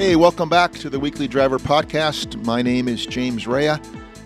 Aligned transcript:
Hey, 0.00 0.16
welcome 0.16 0.48
back 0.48 0.72
to 0.78 0.88
the 0.88 0.98
Weekly 0.98 1.28
Driver 1.28 1.58
Podcast. 1.58 2.42
My 2.46 2.62
name 2.62 2.88
is 2.88 3.04
James 3.04 3.46
Raia. 3.46 3.78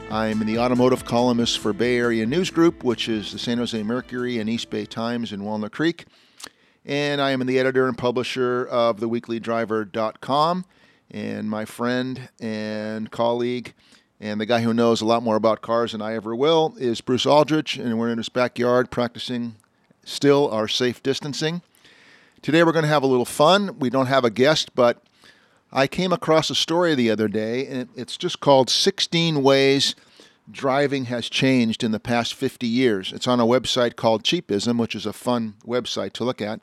I'm 0.09 0.39
the 0.47 0.57
automotive 0.57 1.05
columnist 1.05 1.59
for 1.59 1.73
Bay 1.73 1.97
Area 1.97 2.25
News 2.27 2.49
Group, 2.49 2.85
which 2.85 3.09
is 3.09 3.33
the 3.33 3.41
San 3.41 3.59
Jose 3.59 3.83
Mercury 3.83 4.39
and 4.39 4.49
East 4.49 4.71
Bay 4.71 4.87
Times 4.87 5.33
in 5.33 5.43
Walnut 5.43 5.73
Creek. 5.73 6.05
And 6.85 7.21
I 7.21 7.33
am 7.33 7.45
the 7.45 7.59
editor 7.59 7.89
and 7.89 7.99
publisher 7.99 8.65
of 8.67 9.01
theweeklydriver.com. 9.01 10.65
And 11.11 11.51
my 11.51 11.65
friend 11.65 12.29
and 12.39 13.11
colleague, 13.11 13.75
and 14.21 14.41
the 14.41 14.47
guy 14.47 14.61
who 14.61 14.73
knows 14.73 15.01
a 15.01 15.07
lot 15.07 15.25
more 15.25 15.35
about 15.35 15.61
cars 15.61 15.91
than 15.91 16.01
I 16.01 16.15
ever 16.15 16.37
will, 16.37 16.77
is 16.79 17.01
Bruce 17.01 17.27
Aldrich. 17.27 17.79
And 17.79 17.99
we're 17.99 18.11
in 18.11 18.19
his 18.19 18.29
backyard 18.29 18.93
practicing 18.93 19.57
still 20.05 20.49
our 20.53 20.69
safe 20.69 21.03
distancing. 21.03 21.63
Today 22.43 22.63
we're 22.63 22.71
going 22.71 22.85
to 22.85 22.89
have 22.89 23.03
a 23.03 23.09
little 23.09 23.25
fun. 23.25 23.81
We 23.81 23.91
don't 23.91 24.07
have 24.07 24.25
a 24.25 24.31
guest, 24.31 24.77
but 24.77 25.03
I 25.77 25.89
came 25.89 26.13
across 26.13 26.51
a 26.51 26.55
story 26.55 26.95
the 26.95 27.11
other 27.11 27.27
day, 27.27 27.67
and 27.67 27.89
it's 27.97 28.17
just 28.17 28.39
called 28.39 28.71
16 28.71 29.43
Ways 29.43 29.97
Driving 30.49 31.07
Has 31.07 31.29
Changed 31.29 31.83
in 31.83 31.91
the 31.91 31.99
Past 31.99 32.33
50 32.35 32.65
Years. 32.65 33.13
It's 33.13 33.27
on 33.27 33.41
a 33.41 33.45
website 33.45 33.97
called 33.97 34.23
Cheapism, 34.23 34.79
which 34.79 34.95
is 34.95 35.05
a 35.05 35.13
fun 35.13 35.55
website 35.67 36.13
to 36.13 36.25
look 36.25 36.41
at. 36.41 36.61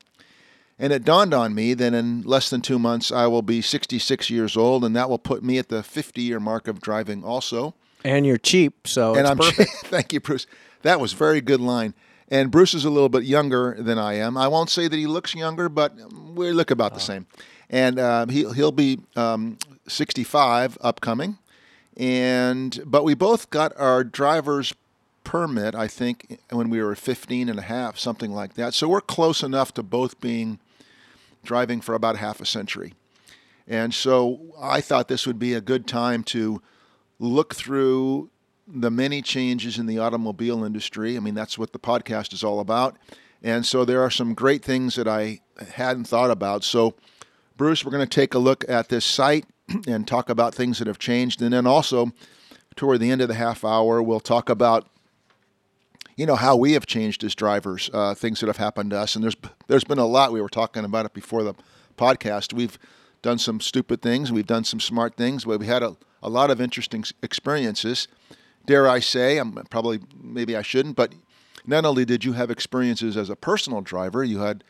And 0.80 0.94
it 0.94 1.04
dawned 1.04 1.34
on 1.34 1.54
me 1.54 1.74
that 1.74 1.94
in 1.94 2.22
less 2.22 2.50
than 2.50 2.62
two 2.62 2.80
months, 2.80 3.12
I 3.12 3.28
will 3.28 3.42
be 3.42 3.62
66 3.62 4.30
years 4.30 4.56
old, 4.56 4.86
and 4.86 4.96
that 4.96 5.10
will 5.10 5.20
put 5.20 5.44
me 5.44 5.58
at 5.58 5.68
the 5.68 5.84
50 5.84 6.22
year 6.22 6.40
mark 6.40 6.70
of 6.70 6.80
driving 6.80 7.22
also. 7.22 7.76
And 8.06 8.26
you're 8.26 8.38
cheap, 8.38 8.88
so 8.88 9.12
and 9.12 9.22
it's 9.22 9.30
I'm 9.30 9.38
perfect. 9.38 9.72
thank 9.88 10.14
you, 10.14 10.22
Bruce. 10.22 10.48
That 10.84 11.02
was 11.02 11.12
very 11.12 11.42
good 11.42 11.60
line. 11.60 11.96
And 12.30 12.50
Bruce 12.50 12.74
is 12.74 12.86
a 12.86 12.90
little 12.90 13.10
bit 13.10 13.24
younger 13.24 13.76
than 13.78 14.00
I 14.00 14.14
am. 14.14 14.38
I 14.38 14.48
won't 14.48 14.70
say 14.70 14.88
that 14.88 14.96
he 14.96 15.06
looks 15.06 15.36
younger, 15.36 15.68
but 15.68 15.94
we 16.14 16.54
look 16.54 16.72
about 16.72 16.94
the 16.94 17.02
oh. 17.02 17.04
same 17.04 17.28
and 17.72 17.98
um, 18.00 18.30
he 18.30 18.48
he'll 18.54 18.74
be 18.74 19.00
um, 19.16 19.58
65 19.88 20.78
upcoming, 20.82 21.40
and 21.98 22.80
but 22.86 23.04
we 23.04 23.16
both 23.16 23.50
got 23.50 23.76
our 23.78 24.04
driver's 24.04 24.76
permit 25.24 25.74
I 25.76 25.88
think 25.88 26.40
when 26.50 26.70
we 26.70 26.82
were 26.82 26.96
15 26.96 27.48
and 27.48 27.58
a 27.58 27.64
half, 27.64 27.98
something 27.98 28.32
like 28.32 28.56
that. 28.56 28.74
So 28.74 28.88
we're 28.88 29.02
close 29.02 29.44
enough 29.44 29.74
to 29.76 29.84
both 29.84 30.20
being 30.20 30.60
driving 31.44 31.80
for 31.80 31.96
about 31.96 32.18
half 32.18 32.42
a 32.42 32.46
century, 32.46 32.94
and 33.68 33.94
so 33.94 34.54
I 34.62 34.82
thought 34.82 35.08
this 35.08 35.26
would 35.26 35.40
be 35.40 35.54
a 35.54 35.62
good 35.62 35.88
time 35.88 36.24
to 36.26 36.62
look 37.20 37.56
through 37.56 38.30
the 38.68 38.92
many 38.92 39.22
changes 39.22 39.78
in 39.78 39.86
the 39.86 40.00
automobile 40.00 40.64
industry. 40.64 41.18
I 41.18 41.20
mean, 41.20 41.36
that's 41.36 41.58
what 41.58 41.72
the 41.72 41.80
podcast 41.80 42.34
is 42.34 42.44
all 42.44 42.60
about. 42.60 42.98
And 43.44 43.66
so 43.66 43.86
there 43.86 44.02
are 44.02 44.12
some 44.12 44.34
great 44.34 44.64
things 44.64 44.96
that 44.96 45.08
I 45.08 45.42
hadn't 45.74 46.06
thought 46.06 46.32
about. 46.32 46.64
So 46.64 46.96
Bruce, 47.62 47.86
we're 47.86 47.92
going 47.92 48.04
to 48.04 48.10
take 48.10 48.34
a 48.34 48.40
look 48.40 48.66
at 48.68 48.90
this 48.90 49.06
site 49.06 49.46
and 49.88 50.08
talk 50.08 50.32
about 50.32 50.56
things 50.56 50.80
that 50.80 50.88
have 50.88 50.98
changed. 50.98 51.44
And 51.44 51.54
then 51.54 51.68
also, 51.68 52.12
toward 52.76 53.00
the 53.00 53.12
end 53.12 53.22
of 53.22 53.28
the 53.28 53.36
half 53.36 53.64
hour, 53.64 54.02
we'll 54.02 54.20
talk 54.20 54.50
about 54.50 54.88
you 56.16 56.26
know 56.26 56.34
how 56.34 56.56
we 56.56 56.72
have 56.74 56.88
changed 56.88 57.24
as 57.24 57.36
drivers, 57.36 57.88
uh, 57.94 58.16
things 58.16 58.40
that 58.40 58.48
have 58.48 58.58
happened 58.58 58.90
to 58.90 58.98
us, 58.98 59.14
and 59.14 59.24
there's 59.24 59.36
there's 59.68 59.84
been 59.84 60.00
a 60.00 60.08
lot. 60.08 60.32
We 60.32 60.42
were 60.42 60.50
talking 60.50 60.84
about 60.84 61.06
it 61.06 61.14
before 61.14 61.44
the 61.44 61.54
podcast. 62.00 62.52
We've 62.52 62.80
done 63.22 63.38
some 63.38 63.60
stupid 63.60 64.02
things, 64.02 64.32
we've 64.32 64.48
done 64.48 64.64
some 64.64 64.80
smart 64.80 65.16
things, 65.16 65.46
but 65.46 65.60
we 65.60 65.68
had 65.68 65.84
a, 65.84 65.96
a 66.24 66.30
lot 66.30 66.50
of 66.50 66.60
interesting 66.60 67.04
experiences. 67.22 68.08
Dare 68.66 68.90
I 68.90 69.02
say, 69.02 69.38
I'm 69.38 69.54
probably 69.70 70.00
maybe 70.20 70.58
I 70.58 70.64
shouldn't, 70.64 70.96
but 70.96 71.14
not 71.68 71.86
only 71.86 72.06
did 72.06 72.26
you 72.26 72.34
have 72.34 72.50
experiences 72.50 73.16
as 73.16 73.30
a 73.30 73.36
personal 73.36 73.82
driver, 73.82 74.24
you 74.24 74.40
had 74.40 74.64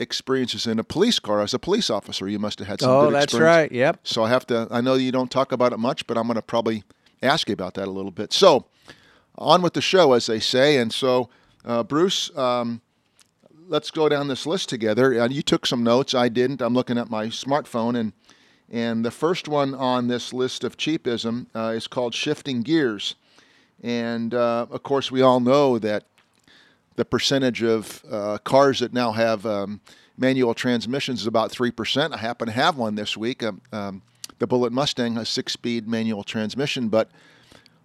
experiences 0.00 0.66
in 0.66 0.78
a 0.78 0.84
police 0.84 1.18
car 1.18 1.40
as 1.40 1.54
a 1.54 1.58
police 1.58 1.90
officer. 1.90 2.28
You 2.28 2.38
must 2.38 2.58
have 2.58 2.68
had 2.68 2.80
some 2.80 2.90
oh, 2.90 3.04
good 3.06 3.14
that's 3.14 3.34
right. 3.34 3.70
Yep. 3.70 4.00
So 4.04 4.24
I 4.24 4.30
have 4.30 4.46
to. 4.48 4.66
I 4.70 4.80
know 4.80 4.94
you 4.94 5.12
don't 5.12 5.30
talk 5.30 5.52
about 5.52 5.72
it 5.72 5.78
much, 5.78 6.06
but 6.06 6.18
I'm 6.18 6.26
going 6.26 6.36
to 6.36 6.42
probably 6.42 6.82
ask 7.22 7.48
you 7.48 7.52
about 7.52 7.74
that 7.74 7.86
a 7.86 7.90
little 7.90 8.10
bit. 8.10 8.32
So 8.32 8.66
on 9.40 9.62
with 9.62 9.74
the 9.74 9.80
show, 9.80 10.12
as 10.12 10.26
they 10.26 10.40
say. 10.40 10.78
And 10.78 10.92
so, 10.92 11.28
uh, 11.64 11.82
Bruce, 11.82 12.36
um, 12.36 12.80
let's 13.68 13.90
go 13.90 14.08
down 14.08 14.28
this 14.28 14.46
list 14.46 14.68
together. 14.68 15.20
Uh, 15.20 15.28
you 15.28 15.42
took 15.42 15.66
some 15.66 15.82
notes. 15.82 16.14
I 16.14 16.28
didn't. 16.28 16.60
I'm 16.60 16.74
looking 16.74 16.98
at 16.98 17.10
my 17.10 17.26
smartphone, 17.26 17.98
and 17.98 18.12
and 18.72 19.04
the 19.04 19.10
first 19.10 19.48
one 19.48 19.74
on 19.74 20.06
this 20.06 20.32
list 20.32 20.62
of 20.62 20.76
cheapism 20.76 21.46
uh, 21.56 21.72
is 21.74 21.88
called 21.88 22.14
shifting 22.14 22.62
gears. 22.62 23.16
And 23.82 24.34
uh, 24.34 24.66
of 24.70 24.82
course, 24.82 25.10
we 25.10 25.22
all 25.22 25.40
know 25.40 25.78
that 25.78 26.04
the 27.00 27.04
percentage 27.06 27.62
of 27.62 28.04
uh, 28.10 28.36
cars 28.44 28.80
that 28.80 28.92
now 28.92 29.10
have 29.10 29.46
um, 29.46 29.80
manual 30.18 30.52
transmissions 30.52 31.22
is 31.22 31.26
about 31.26 31.50
3%. 31.50 32.12
I 32.12 32.18
happen 32.18 32.44
to 32.46 32.52
have 32.52 32.76
one 32.76 32.94
this 32.94 33.16
week. 33.16 33.42
Um, 33.42 33.62
um, 33.72 34.02
the 34.38 34.46
Bullitt 34.46 34.70
Mustang, 34.70 35.16
a 35.16 35.24
six 35.24 35.54
speed 35.54 35.88
manual 35.88 36.24
transmission. 36.24 36.88
But 36.90 37.10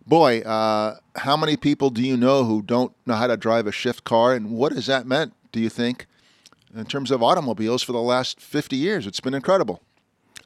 boy, 0.05 0.41
uh, 0.41 0.97
how 1.15 1.37
many 1.37 1.55
people 1.55 1.89
do 1.91 2.01
you 2.01 2.17
know 2.17 2.43
who 2.43 2.61
don't 2.61 2.91
know 3.05 3.13
how 3.13 3.27
to 3.27 3.37
drive 3.37 3.67
a 3.67 3.71
shift 3.71 4.03
car? 4.03 4.33
And 4.33 4.51
what 4.51 4.73
has 4.73 4.85
that 4.87 5.07
meant, 5.07 5.31
do 5.53 5.61
you 5.61 5.69
think, 5.69 6.07
in 6.75 6.83
terms 6.83 7.09
of 7.09 7.23
automobiles 7.23 7.83
for 7.83 7.93
the 7.93 8.01
last 8.01 8.41
50 8.41 8.75
years? 8.75 9.07
It's 9.07 9.21
been 9.21 9.33
incredible. 9.33 9.81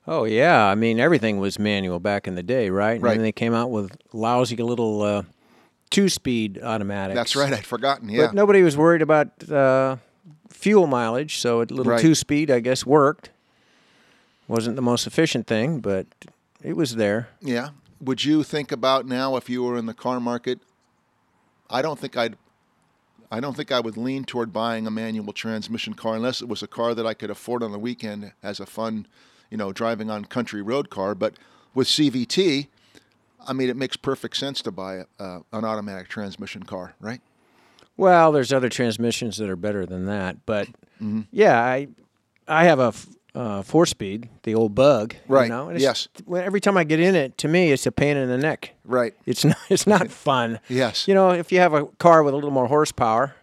Oh 0.06 0.26
yeah, 0.26 0.64
I 0.68 0.76
mean 0.76 1.00
everything 1.00 1.40
was 1.40 1.58
manual 1.58 2.00
back 2.00 2.28
in 2.28 2.36
the 2.36 2.44
day, 2.44 2.70
right? 2.70 2.94
And 2.98 3.04
Right. 3.04 3.14
then 3.16 3.24
they 3.24 3.32
came 3.32 3.56
out 3.56 3.72
with 3.72 3.98
lousy 4.14 4.58
little 4.58 5.02
uh, 5.02 5.24
two-speed 5.90 6.60
automatics. 6.62 7.16
That's 7.16 7.36
right, 7.36 7.52
I'd 7.54 7.66
forgotten. 7.66 8.10
Yeah. 8.10 8.28
But 8.28 8.36
nobody 8.36 8.62
was 8.62 8.78
worried 8.78 9.02
about 9.02 9.50
uh, 9.50 9.98
fuel 10.50 10.88
mileage, 10.88 11.38
so 11.38 11.60
a 11.60 11.64
little 11.64 11.84
Right. 11.86 12.02
two-speed, 12.02 12.52
I 12.52 12.60
guess, 12.60 12.86
worked. 12.86 13.32
Wasn't 14.48 14.76
the 14.76 14.82
most 14.82 15.06
efficient 15.08 15.46
thing, 15.48 15.80
but 15.80 16.08
it 16.64 16.76
was 16.76 16.96
there. 16.96 17.30
Yeah. 17.42 17.70
Would 18.02 18.24
you 18.24 18.44
think 18.44 18.72
about 18.72 19.06
now 19.06 19.36
if 19.36 19.50
you 19.50 19.64
were 19.64 19.78
in 19.78 19.86
the 19.86 19.94
car 19.94 20.20
market? 20.20 20.60
I 21.70 21.82
don't 21.82 22.00
think 22.00 22.18
I'd. 22.18 22.36
I 23.32 23.40
don't 23.40 23.56
think 23.56 23.72
I 23.72 23.80
would 23.80 23.96
lean 23.96 24.24
toward 24.24 24.52
buying 24.52 24.88
a 24.88 24.92
manual 24.92 25.34
transmission 25.34 25.94
car 25.94 26.16
unless 26.16 26.42
it 26.42 26.48
was 26.48 26.64
a 26.64 26.68
car 26.68 26.96
that 26.96 27.06
I 27.06 27.14
could 27.14 27.30
afford 27.30 27.62
on 27.62 27.72
the 27.72 27.78
weekend 27.78 28.32
as 28.42 28.60
a 28.60 28.66
fun, 28.66 29.06
you 29.52 29.58
know, 29.58 29.72
driving 29.72 30.10
on 30.10 30.26
country 30.26 30.64
road 30.64 30.90
car. 30.90 31.14
But 31.14 31.36
with 31.76 31.88
CVT, 31.88 32.70
I 33.48 33.54
mean, 33.54 33.70
it 33.70 33.78
makes 33.78 33.96
perfect 33.98 34.38
sense 34.38 34.62
to 34.64 34.72
buy 34.72 34.96
a, 34.96 35.06
uh, 35.20 35.40
an 35.54 35.66
automatic 35.66 36.08
transmission 36.10 36.64
car, 36.64 36.94
right? 37.00 37.22
Well, 37.98 38.32
there's 38.32 38.54
other 38.54 38.70
transmissions 38.70 39.38
that 39.38 39.50
are 39.50 39.56
better 39.56 39.86
than 39.86 40.06
that, 40.06 40.46
but 40.46 40.68
Mm-hmm. 41.02 41.22
yeah, 41.32 41.60
I 41.62 41.88
I 42.48 42.66
have 42.66 42.80
a 42.80 42.88
f- 42.88 43.08
uh, 43.36 43.62
four 43.62 43.86
speed, 43.86 44.28
the 44.44 44.54
old 44.56 44.76
bug, 44.76 45.16
Right, 45.30 45.44
You 45.46 45.50
know? 45.50 45.70
yes. 45.72 46.10
Every 46.36 46.60
time 46.60 46.76
I 46.76 46.84
get 46.84 47.00
in 47.00 47.16
it, 47.16 47.38
to 47.38 47.48
me, 47.48 47.72
it's 47.72 47.86
a 47.86 47.92
pain 47.92 48.18
in 48.18 48.28
the 48.28 48.38
neck. 48.38 48.74
Right. 48.84 49.14
It's 49.26 49.46
not. 49.46 49.58
It's 49.70 49.88
not 49.88 50.10
fun. 50.28 50.60
Yes. 50.68 51.08
You 51.08 51.14
know, 51.14 51.30
if 51.32 51.52
you 51.54 51.60
have 51.60 51.74
a 51.74 51.86
car 52.00 52.22
with 52.24 52.34
a 52.34 52.38
little 52.38 52.52
more 52.52 52.68
horsepower, 52.68 53.36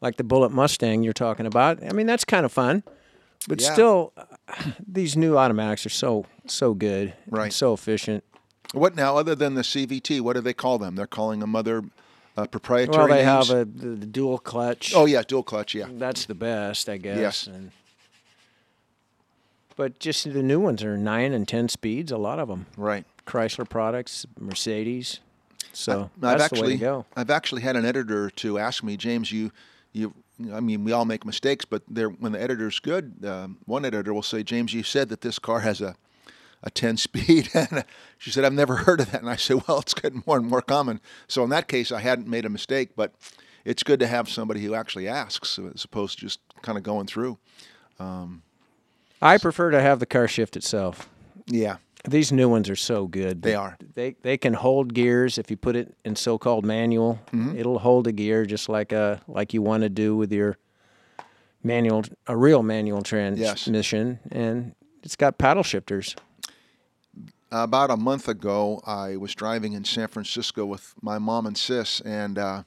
like 0.00 0.16
the 0.16 0.24
Bullitt 0.24 0.52
Mustang 0.52 1.02
you're 1.02 1.12
talking 1.12 1.44
about, 1.44 1.82
I 1.84 1.92
mean 1.92 2.06
that's 2.06 2.24
kind 2.24 2.46
of 2.46 2.52
fun. 2.52 2.82
But 3.48 3.60
Yeah. 3.60 3.72
still, 3.74 4.12
uh, 4.16 4.24
these 4.86 5.16
new 5.16 5.36
automatics 5.36 5.84
are 5.84 5.90
so 5.90 6.24
so 6.46 6.72
good, 6.74 7.12
Right. 7.28 7.52
So 7.52 7.74
efficient. 7.74 8.24
What 8.72 8.96
now, 8.96 9.16
other 9.16 9.34
than 9.34 9.54
the 9.54 9.62
CVT? 9.62 10.20
What 10.20 10.34
do 10.34 10.40
they 10.40 10.54
call 10.54 10.78
them? 10.78 10.94
They're 10.94 11.06
calling 11.06 11.40
them 11.40 11.54
other 11.54 11.84
uh, 12.36 12.46
proprietary 12.46 12.96
Well, 12.96 13.08
they 13.08 13.24
names? 13.24 13.48
have 13.48 13.56
a 13.58 13.64
the, 13.64 13.88
the 13.88 14.06
dual 14.06 14.38
clutch. 14.38 14.92
Oh 14.94 15.04
yeah, 15.04 15.22
dual 15.22 15.42
clutch. 15.42 15.74
Yeah. 15.74 15.86
That's 15.90 16.24
the 16.24 16.34
best, 16.34 16.88
I 16.88 16.96
guess. 16.96 17.18
Yes. 17.18 17.46
And, 17.46 17.72
but 19.76 19.98
just 19.98 20.32
the 20.32 20.42
new 20.42 20.60
ones 20.60 20.82
are 20.82 20.96
nine 20.96 21.32
and 21.32 21.46
ten 21.46 21.68
speeds. 21.68 22.12
A 22.12 22.16
lot 22.16 22.38
of 22.38 22.48
them. 22.48 22.66
Right. 22.76 23.04
Chrysler 23.26 23.68
products, 23.68 24.26
Mercedes. 24.40 25.20
So 25.72 26.02
I've 26.02 26.20
that's 26.20 26.42
actually, 26.42 26.60
the 26.60 26.66
way 26.66 26.72
to 26.72 26.78
go. 26.78 27.06
I've 27.16 27.30
actually 27.30 27.62
had 27.62 27.76
an 27.76 27.84
editor 27.84 28.30
to 28.30 28.58
ask 28.58 28.82
me, 28.82 28.96
James, 28.96 29.32
you, 29.32 29.52
you, 29.92 30.12
I 30.52 30.60
mean, 30.60 30.84
we 30.84 30.92
all 30.92 31.04
make 31.04 31.24
mistakes, 31.24 31.64
but 31.64 31.82
there, 31.88 32.08
when 32.08 32.32
the 32.32 32.42
editor's 32.42 32.78
good, 32.78 33.24
um, 33.24 33.58
one 33.64 33.84
editor 33.84 34.12
will 34.12 34.22
say, 34.22 34.42
James, 34.42 34.74
you 34.74 34.82
said 34.82 35.08
that 35.08 35.22
this 35.22 35.38
car 35.38 35.60
has 35.60 35.80
a, 35.80 35.94
a 36.62 36.70
10 36.70 36.96
speed, 36.96 37.50
and 37.54 37.84
she 38.18 38.30
said, 38.30 38.44
I've 38.44 38.52
never 38.52 38.76
heard 38.76 39.00
of 39.00 39.10
that, 39.12 39.20
and 39.20 39.30
I 39.30 39.36
said, 39.36 39.62
well, 39.66 39.80
it's 39.80 39.94
getting 39.94 40.22
more 40.26 40.36
and 40.36 40.46
more 40.46 40.62
common. 40.62 41.00
So 41.28 41.42
in 41.44 41.50
that 41.50 41.68
case, 41.68 41.90
I 41.90 42.00
hadn't 42.00 42.28
made 42.28 42.44
a 42.44 42.48
mistake, 42.48 42.90
but 42.96 43.14
it's 43.64 43.82
good 43.82 44.00
to 44.00 44.06
have 44.06 44.28
somebody 44.28 44.62
who 44.64 44.74
actually 44.74 45.08
asks 45.08 45.58
as 45.74 45.84
opposed 45.84 46.18
to 46.18 46.26
just 46.26 46.40
kind 46.62 46.78
of 46.78 46.84
going 46.84 47.06
through. 47.06 47.38
I 49.20 49.38
prefer 49.38 49.70
to 49.70 49.80
have 49.80 50.00
the 50.00 50.06
car 50.06 50.26
shift 50.26 50.56
itself. 50.56 51.08
Yeah, 51.46 51.76
These 52.08 52.32
new 52.32 52.48
ones 52.48 52.68
are 52.68 52.76
so 52.76 53.06
good. 53.06 53.42
They 53.42 53.54
are. 53.54 53.76
They 53.94 54.16
they 54.22 54.36
can 54.36 54.54
hold 54.54 54.92
gears 54.94 55.38
if 55.38 55.50
you 55.50 55.56
put 55.56 55.76
it 55.76 55.94
in 56.04 56.16
so-called 56.16 56.64
manual. 56.64 57.20
Mm-hmm. 57.32 57.56
It'll 57.56 57.78
hold 57.78 58.06
a 58.08 58.12
gear 58.12 58.44
just 58.44 58.68
like 58.68 58.90
a 58.92 59.20
like 59.28 59.54
you 59.54 59.62
want 59.62 59.82
to 59.84 59.88
do 59.88 60.16
with 60.16 60.32
your 60.32 60.56
manual 61.62 62.02
a 62.26 62.36
real 62.36 62.62
manual 62.64 63.02
transmission 63.02 64.18
and 64.32 64.74
it's 65.04 65.14
got 65.16 65.38
paddle 65.38 65.62
shifters. 65.62 66.16
About 67.52 67.90
a 67.90 67.96
month 67.96 68.28
ago, 68.28 68.80
I 68.86 69.16
was 69.16 69.34
driving 69.34 69.74
in 69.74 69.84
San 69.84 70.08
Francisco 70.08 70.64
with 70.64 70.94
my 71.02 71.18
mom 71.18 71.46
and 71.46 71.56
sis, 71.56 72.00
and 72.00 72.38
uh, 72.38 72.62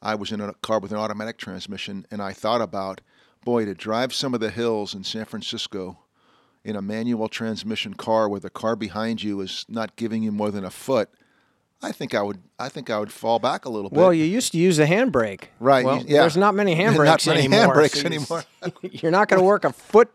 I 0.00 0.14
was 0.14 0.30
in 0.30 0.40
a 0.40 0.54
car 0.54 0.78
with 0.78 0.92
an 0.92 0.98
automatic 0.98 1.38
transmission, 1.38 2.06
and 2.10 2.22
I 2.22 2.32
thought 2.32 2.60
about, 2.60 3.00
boy, 3.44 3.64
to 3.64 3.74
drive 3.74 4.14
some 4.14 4.32
of 4.32 4.40
the 4.40 4.50
hills 4.50 4.94
in 4.94 5.02
San 5.02 5.24
Francisco 5.24 5.98
in 6.64 6.76
a 6.76 6.82
manual 6.82 7.28
transmission 7.28 7.94
car 7.94 8.28
where 8.28 8.38
the 8.38 8.50
car 8.50 8.76
behind 8.76 9.22
you 9.22 9.40
is 9.40 9.66
not 9.68 9.96
giving 9.96 10.22
you 10.22 10.30
more 10.30 10.52
than 10.52 10.64
a 10.64 10.70
foot, 10.70 11.10
I 11.82 11.90
think 11.90 12.14
I 12.14 12.22
would. 12.22 12.38
I 12.60 12.68
think 12.68 12.90
I 12.90 12.98
would 13.00 13.12
fall 13.12 13.40
back 13.40 13.64
a 13.64 13.68
little 13.68 13.90
bit. 13.90 13.98
Well, 13.98 14.14
you 14.14 14.24
used 14.24 14.52
to 14.52 14.58
use 14.58 14.78
a 14.78 14.86
handbrake, 14.86 15.46
right? 15.58 15.84
Well, 15.84 16.04
yeah. 16.06 16.20
There's 16.20 16.36
not 16.36 16.54
many 16.54 16.76
handbrakes 16.76 17.04
not 17.04 17.26
many 17.26 17.40
anymore. 17.40 17.74
handbrakes 17.74 17.96
so 17.96 18.06
anymore. 18.06 18.44
you're 18.82 19.10
not 19.10 19.28
going 19.28 19.40
to 19.40 19.44
work 19.44 19.64
a 19.64 19.72
foot 19.72 20.08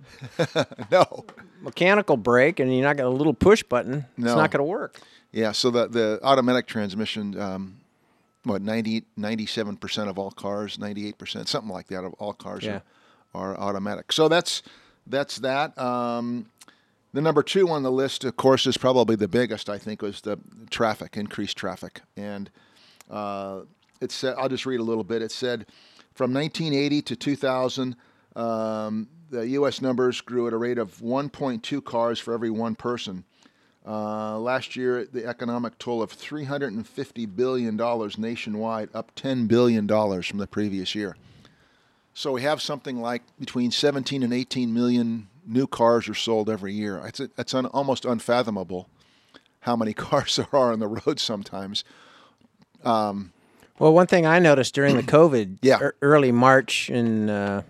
no 0.91 1.25
mechanical 1.61 2.17
brake, 2.17 2.59
and 2.59 2.73
you're 2.73 2.83
not 2.83 2.97
got 2.97 3.05
a 3.05 3.09
little 3.09 3.33
push 3.33 3.63
button. 3.63 4.05
No. 4.17 4.27
It's 4.27 4.35
not 4.35 4.51
going 4.51 4.59
to 4.59 4.63
work. 4.63 4.99
Yeah. 5.31 5.51
So 5.51 5.69
the 5.71 5.87
the 5.87 6.19
automatic 6.23 6.67
transmission, 6.67 7.39
um, 7.39 7.77
what 8.43 8.61
97 8.61 9.77
percent 9.77 10.09
of 10.09 10.17
all 10.17 10.31
cars, 10.31 10.79
ninety 10.79 11.07
eight 11.07 11.17
percent, 11.17 11.47
something 11.47 11.71
like 11.71 11.87
that 11.87 12.03
of 12.03 12.13
all 12.13 12.33
cars 12.33 12.63
Yeah. 12.63 12.79
are, 13.33 13.55
are 13.55 13.57
automatic. 13.59 14.11
So 14.11 14.27
that's 14.27 14.63
that's 15.05 15.37
that. 15.39 15.77
Um, 15.77 16.47
the 17.13 17.21
number 17.21 17.41
two 17.41 17.69
on 17.69 17.83
the 17.83 17.91
list, 17.91 18.23
of 18.25 18.35
course, 18.35 18.67
is 18.67 18.77
probably 18.77 19.15
the 19.15 19.27
biggest. 19.27 19.69
I 19.69 19.77
think 19.77 20.01
was 20.01 20.21
the 20.21 20.37
traffic, 20.69 21.17
increased 21.17 21.57
traffic, 21.57 22.01
and 22.15 22.49
uh, 23.09 23.61
it 24.01 24.11
said. 24.11 24.35
I'll 24.37 24.49
just 24.49 24.65
read 24.65 24.79
a 24.79 24.83
little 24.83 25.03
bit. 25.05 25.21
It 25.21 25.31
said, 25.31 25.65
from 26.13 26.33
1980 26.33 27.01
to 27.03 27.15
2000, 27.15 27.95
um, 28.35 29.07
the 29.29 29.47
U.S. 29.49 29.81
numbers 29.81 30.21
grew 30.21 30.47
at 30.47 30.53
a 30.53 30.57
rate 30.57 30.77
of 30.77 30.97
1.2 30.99 31.83
cars 31.83 32.19
for 32.19 32.33
every 32.33 32.49
one 32.49 32.75
person. 32.75 33.23
Uh, 33.85 34.37
last 34.37 34.75
year, 34.75 35.05
the 35.05 35.25
economic 35.25 35.77
toll 35.79 36.01
of 36.01 36.11
350 36.11 37.25
billion 37.27 37.77
dollars 37.77 38.17
nationwide, 38.17 38.89
up 38.93 39.11
10 39.15 39.47
billion 39.47 39.87
dollars 39.87 40.27
from 40.27 40.39
the 40.39 40.47
previous 40.47 40.93
year. 40.93 41.15
So 42.13 42.31
we 42.33 42.41
have 42.41 42.61
something 42.61 42.99
like 42.99 43.21
between 43.39 43.71
17 43.71 44.23
and 44.23 44.33
18 44.33 44.73
million 44.73 45.29
new 45.45 45.67
cars 45.67 46.09
are 46.09 46.13
sold 46.15 46.49
every 46.49 46.73
year. 46.73 47.01
It's, 47.05 47.19
it's 47.19 47.53
un, 47.53 47.67
almost 47.67 48.03
unfathomable 48.05 48.89
how 49.61 49.75
many 49.77 49.93
cars 50.05 50.35
there 50.35 50.47
are 50.51 50.73
on 50.73 50.79
the 50.79 50.87
road 50.87 51.19
sometimes. 51.19 51.83
Well, 52.83 53.93
one 53.93 54.07
thing 54.07 54.25
I 54.25 54.39
noticed 54.39 54.73
during 54.73 54.95
the 54.95 55.03
COVID, 55.17 55.59
Yeah. 55.61 55.79
ear- 55.79 55.95
early 56.01 56.31
March 56.31 56.89
and 56.89 57.29
uh, 57.29 57.61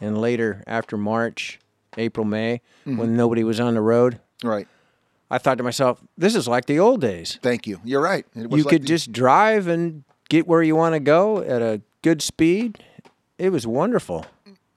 and 0.00 0.18
later 0.20 0.62
after 0.66 0.96
March, 0.96 1.58
April, 1.96 2.24
May, 2.26 2.60
Mm-hmm. 2.86 2.96
when 2.96 3.16
nobody 3.16 3.44
was 3.44 3.60
on 3.60 3.74
the 3.74 3.80
road, 3.82 4.18
Right. 4.42 4.66
I 5.30 5.38
thought 5.38 5.58
to 5.58 5.62
myself, 5.64 6.00
this 6.18 6.34
is 6.34 6.48
like 6.48 6.64
the 6.66 6.78
old 6.80 7.00
days. 7.00 7.38
Thank 7.42 7.66
you. 7.66 7.78
You're 7.84 8.00
right. 8.00 8.24
It 8.34 8.48
was 8.50 8.58
You 8.58 8.64
like 8.64 8.70
could 8.72 8.82
the- 8.82 8.86
just 8.86 9.12
drive 9.12 9.68
and 9.68 10.02
get 10.28 10.46
where 10.48 10.62
you 10.62 10.74
want 10.74 10.94
to 10.94 11.00
go 11.00 11.38
at 11.42 11.60
a 11.62 11.82
good 12.02 12.20
speed. 12.22 12.82
It 13.38 13.50
was 13.50 13.66
wonderful. 13.66 14.26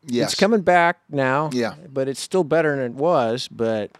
yes. 0.05 0.31
It's 0.33 0.39
coming 0.39 0.61
back 0.61 0.99
now. 1.09 1.49
Yeah. 1.53 1.75
But 1.91 2.07
it's 2.07 2.19
still 2.19 2.43
better 2.43 2.75
than 2.75 2.85
it 2.85 2.93
was. 2.93 3.47
But 3.47 3.91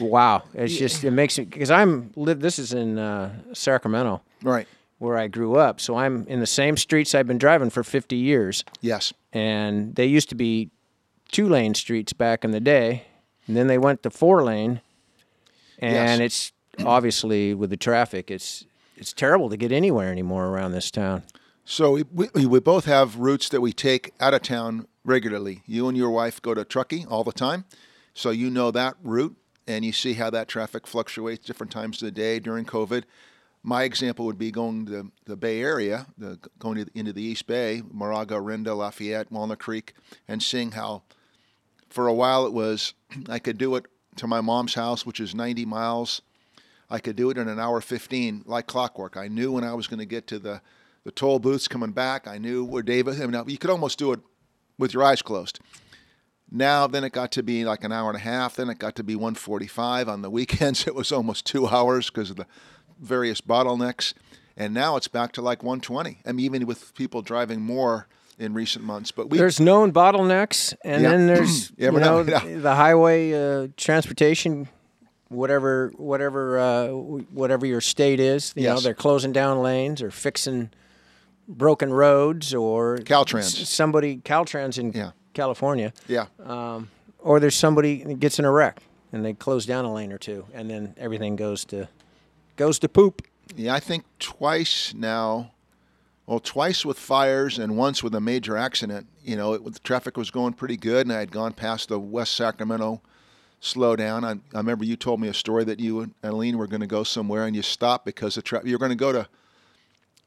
wow, 0.00 0.42
it's 0.54 0.76
just 0.76 1.04
it 1.04 1.10
makes 1.10 1.38
it 1.38 1.50
because 1.50 1.70
I'm 1.70 2.10
live. 2.16 2.40
This 2.40 2.58
is 2.58 2.72
in 2.72 2.98
uh, 2.98 3.32
Sacramento 3.52 4.22
Right. 4.42 4.66
Where 5.04 5.16
I 5.18 5.28
grew 5.28 5.56
up, 5.56 5.80
so 5.80 5.96
I'm 5.96 6.26
in 6.26 6.40
the 6.40 6.46
same 6.46 6.76
streets 6.76 7.14
I've 7.14 7.26
been 7.28 7.38
driving 7.38 7.70
for 7.70 7.84
50 7.84 8.16
years, 8.16 8.64
Yes. 8.80 9.12
and 9.32 9.94
they 9.94 10.06
used 10.06 10.28
to 10.30 10.34
be 10.34 10.70
two 11.30 11.48
lane 11.48 11.74
streets 11.74 12.12
back 12.12 12.44
in 12.44 12.50
the 12.50 12.60
day, 12.60 13.04
and 13.46 13.56
then 13.56 13.66
they 13.68 13.78
went 13.78 14.02
to 14.02 14.10
four 14.10 14.42
lane, 14.42 14.80
and 15.78 16.22
it's 16.22 16.52
obviously 16.84 17.54
with 17.54 17.70
the 17.70 17.76
traffic, 17.76 18.30
it's 18.30 18.64
it's 18.96 19.12
terrible 19.12 19.48
to 19.50 19.56
get 19.56 19.72
anywhere 19.72 20.10
anymore 20.10 20.46
around 20.46 20.70
this 20.72 20.88
town. 20.90 21.24
So 21.64 21.92
we, 22.12 22.28
we, 22.34 22.46
we 22.46 22.60
both 22.60 22.84
have 22.84 23.16
routes 23.16 23.48
that 23.48 23.60
we 23.60 23.72
take 23.72 24.12
out 24.20 24.34
of 24.34 24.42
town 24.42 24.86
regularly. 25.04 25.62
You 25.66 25.88
and 25.88 25.96
your 25.96 26.10
wife 26.10 26.40
go 26.40 26.54
to 26.54 26.64
Truckee 26.64 27.04
all 27.08 27.24
the 27.24 27.32
time, 27.32 27.64
so 28.14 28.30
you 28.30 28.50
know 28.50 28.70
that 28.70 28.94
route 29.02 29.36
and 29.66 29.84
you 29.84 29.92
see 29.92 30.12
how 30.14 30.30
that 30.30 30.46
traffic 30.46 30.86
fluctuates 30.86 31.44
different 31.46 31.72
times 31.72 32.00
of 32.02 32.06
the 32.06 32.12
day 32.12 32.38
during 32.38 32.64
COVID. 32.66 33.02
My 33.66 33.84
example 33.84 34.26
would 34.26 34.36
be 34.36 34.50
going 34.50 34.84
to 34.86 35.10
the 35.24 35.36
Bay 35.36 35.62
Area, 35.62 36.06
the, 36.18 36.38
going 36.58 36.84
to, 36.84 36.90
into 36.94 37.14
the 37.14 37.22
East 37.22 37.46
Bay, 37.46 37.82
Moraga, 37.90 38.34
Orinda, 38.34 38.74
Lafayette, 38.74 39.32
Walnut 39.32 39.58
Creek, 39.58 39.94
and 40.28 40.42
seeing 40.42 40.72
how 40.72 41.02
for 41.88 42.06
a 42.06 42.12
while 42.12 42.44
it 42.44 42.52
was 42.52 42.92
I 43.28 43.38
could 43.38 43.56
do 43.56 43.74
it 43.76 43.86
to 44.16 44.26
my 44.26 44.42
mom's 44.42 44.74
house, 44.74 45.06
which 45.06 45.18
is 45.18 45.34
90 45.34 45.64
miles. 45.64 46.20
I 46.90 46.98
could 46.98 47.16
do 47.16 47.30
it 47.30 47.38
in 47.38 47.48
an 47.48 47.58
hour 47.58 47.80
15, 47.80 48.42
like 48.44 48.66
clockwork. 48.66 49.16
I 49.16 49.28
knew 49.28 49.52
when 49.52 49.64
I 49.64 49.72
was 49.72 49.86
going 49.86 49.98
to 49.98 50.04
get 50.04 50.26
to 50.26 50.38
the, 50.38 50.60
the 51.04 51.10
toll 51.10 51.38
booths 51.38 51.66
coming 51.66 51.92
back. 51.92 52.28
I 52.28 52.36
knew 52.36 52.66
where 52.66 52.82
David. 52.82 53.20
I 53.20 53.26
mean, 53.26 53.42
you 53.46 53.56
could 53.56 53.70
almost 53.70 53.98
do 53.98 54.12
it 54.12 54.20
with 54.78 54.92
your 54.92 55.02
eyes 55.02 55.22
closed. 55.22 55.58
Now, 56.50 56.86
then 56.86 57.02
it 57.02 57.12
got 57.12 57.32
to 57.32 57.42
be 57.42 57.64
like 57.64 57.82
an 57.82 57.92
hour 57.92 58.10
and 58.10 58.18
a 58.18 58.20
half. 58.20 58.56
Then 58.56 58.68
it 58.68 58.78
got 58.78 58.94
to 58.96 59.02
be 59.02 59.16
145. 59.16 60.06
On 60.06 60.20
the 60.20 60.30
weekends, 60.30 60.86
it 60.86 60.94
was 60.94 61.10
almost 61.10 61.46
two 61.46 61.66
hours 61.66 62.10
because 62.10 62.28
of 62.28 62.36
the 62.36 62.46
various 63.00 63.40
bottlenecks. 63.40 64.14
And 64.56 64.72
now 64.72 64.96
it's 64.96 65.08
back 65.08 65.32
to 65.32 65.42
like 65.42 65.62
120. 65.62 66.20
I 66.24 66.32
mean, 66.32 66.44
even 66.44 66.66
with 66.66 66.94
people 66.94 67.22
driving 67.22 67.60
more 67.60 68.06
in 68.38 68.54
recent 68.54 68.84
months. 68.84 69.10
But 69.10 69.28
we 69.30 69.38
There's 69.38 69.58
known 69.60 69.92
bottlenecks, 69.92 70.74
and 70.84 71.02
Yeah. 71.02 71.10
then 71.10 71.26
there's 71.28 71.72
You 71.76 71.90
know 71.92 72.22
know, 72.22 72.22
the 72.22 72.74
highway 72.74 73.32
uh, 73.32 73.68
transportation, 73.76 74.68
whatever 75.28 75.92
whatever 75.96 76.58
uh, 76.58 76.88
whatever 76.88 77.66
your 77.66 77.80
state 77.80 78.20
is. 78.20 78.52
You 78.56 78.64
know 78.68 78.80
they're 78.80 78.94
closing 78.94 79.32
down 79.32 79.60
lanes 79.62 80.02
or 80.02 80.10
fixing 80.10 80.70
broken 81.48 81.92
roads 81.92 82.54
or 82.54 82.98
Caltrans. 82.98 83.60
s- 83.62 83.68
somebody 83.68 84.18
Caltrans 84.18 84.78
in 84.78 84.92
Yeah. 84.92 85.10
California, 85.34 85.92
yeah. 86.06 86.26
or 87.18 87.40
there's 87.40 87.56
somebody 87.56 88.02
that 88.04 88.20
gets 88.20 88.38
in 88.38 88.44
a 88.44 88.50
wreck 88.52 88.82
and 89.12 89.24
they 89.24 89.32
close 89.34 89.66
down 89.66 89.84
a 89.84 89.92
lane 89.92 90.12
or 90.12 90.18
two, 90.18 90.44
and 90.54 90.70
then 90.70 90.94
everything 90.96 91.34
goes 91.36 91.64
to 91.66 91.88
goes 92.56 92.78
to 92.80 92.88
poop. 92.88 93.22
Yeah, 93.56 93.74
I 93.74 93.80
think 93.80 94.04
twice 94.18 94.94
now. 94.94 95.52
Well, 96.26 96.40
twice 96.40 96.86
with 96.86 96.98
fires 96.98 97.58
and 97.58 97.76
once 97.76 98.02
with 98.02 98.14
a 98.14 98.20
major 98.20 98.56
accident. 98.56 99.06
You 99.22 99.36
know, 99.36 99.52
it, 99.52 99.64
the 99.64 99.78
traffic 99.80 100.16
was 100.16 100.30
going 100.30 100.54
pretty 100.54 100.78
good, 100.78 101.06
and 101.06 101.12
I 101.14 101.18
had 101.20 101.30
gone 101.30 101.52
past 101.52 101.90
the 101.90 101.98
West 101.98 102.34
Sacramento 102.34 103.02
slowdown. 103.60 104.24
I, 104.24 104.32
I 104.54 104.58
remember 104.58 104.84
you 104.84 104.96
told 104.96 105.20
me 105.20 105.28
a 105.28 105.34
story 105.34 105.64
that 105.64 105.80
you 105.80 106.00
and 106.00 106.14
Eileen 106.24 106.56
were 106.56 106.66
going 106.66 106.80
to 106.80 106.86
go 106.86 107.04
somewhere, 107.04 107.44
and 107.44 107.54
you 107.54 107.60
stopped 107.60 108.06
because 108.06 108.36
the 108.36 108.42
traffic. 108.42 108.68
You're 108.68 108.78
going 108.78 108.90
to 108.90 108.96
go 108.96 109.12
to. 109.12 109.28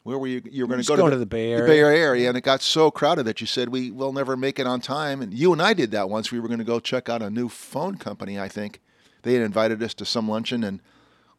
Where 0.03 0.17
were 0.17 0.27
you? 0.27 0.41
You 0.49 0.63
were 0.63 0.67
going 0.67 0.81
to 0.81 0.87
go 0.87 0.95
to 0.95 1.09
to 1.09 1.17
the 1.17 1.25
Bay 1.25 1.47
The 1.47 1.61
Area. 1.61 1.67
Bay 1.67 1.79
Area, 1.79 2.29
and 2.29 2.37
it 2.37 2.41
got 2.41 2.61
so 2.61 2.91
crowded 2.91 3.23
that 3.23 3.41
you 3.41 3.47
said 3.47 3.69
we 3.69 3.89
will 3.89 4.13
never 4.13 4.37
make 4.37 4.59
it 4.59 4.67
on 4.67 4.79
time. 4.79 5.21
And 5.21 5.33
you 5.33 5.51
and 5.51 5.61
I 5.61 5.73
did 5.73 5.89
that 5.91 6.09
once. 6.09 6.31
We 6.31 6.39
were 6.39 6.47
going 6.47 6.59
to 6.59 6.63
go 6.63 6.79
check 6.79 7.09
out 7.09 7.23
a 7.23 7.29
new 7.29 7.49
phone 7.49 7.97
company. 7.97 8.39
I 8.39 8.47
think 8.47 8.81
they 9.23 9.33
had 9.33 9.41
invited 9.41 9.81
us 9.81 9.93
to 9.95 10.05
some 10.05 10.29
luncheon, 10.29 10.63
and 10.63 10.79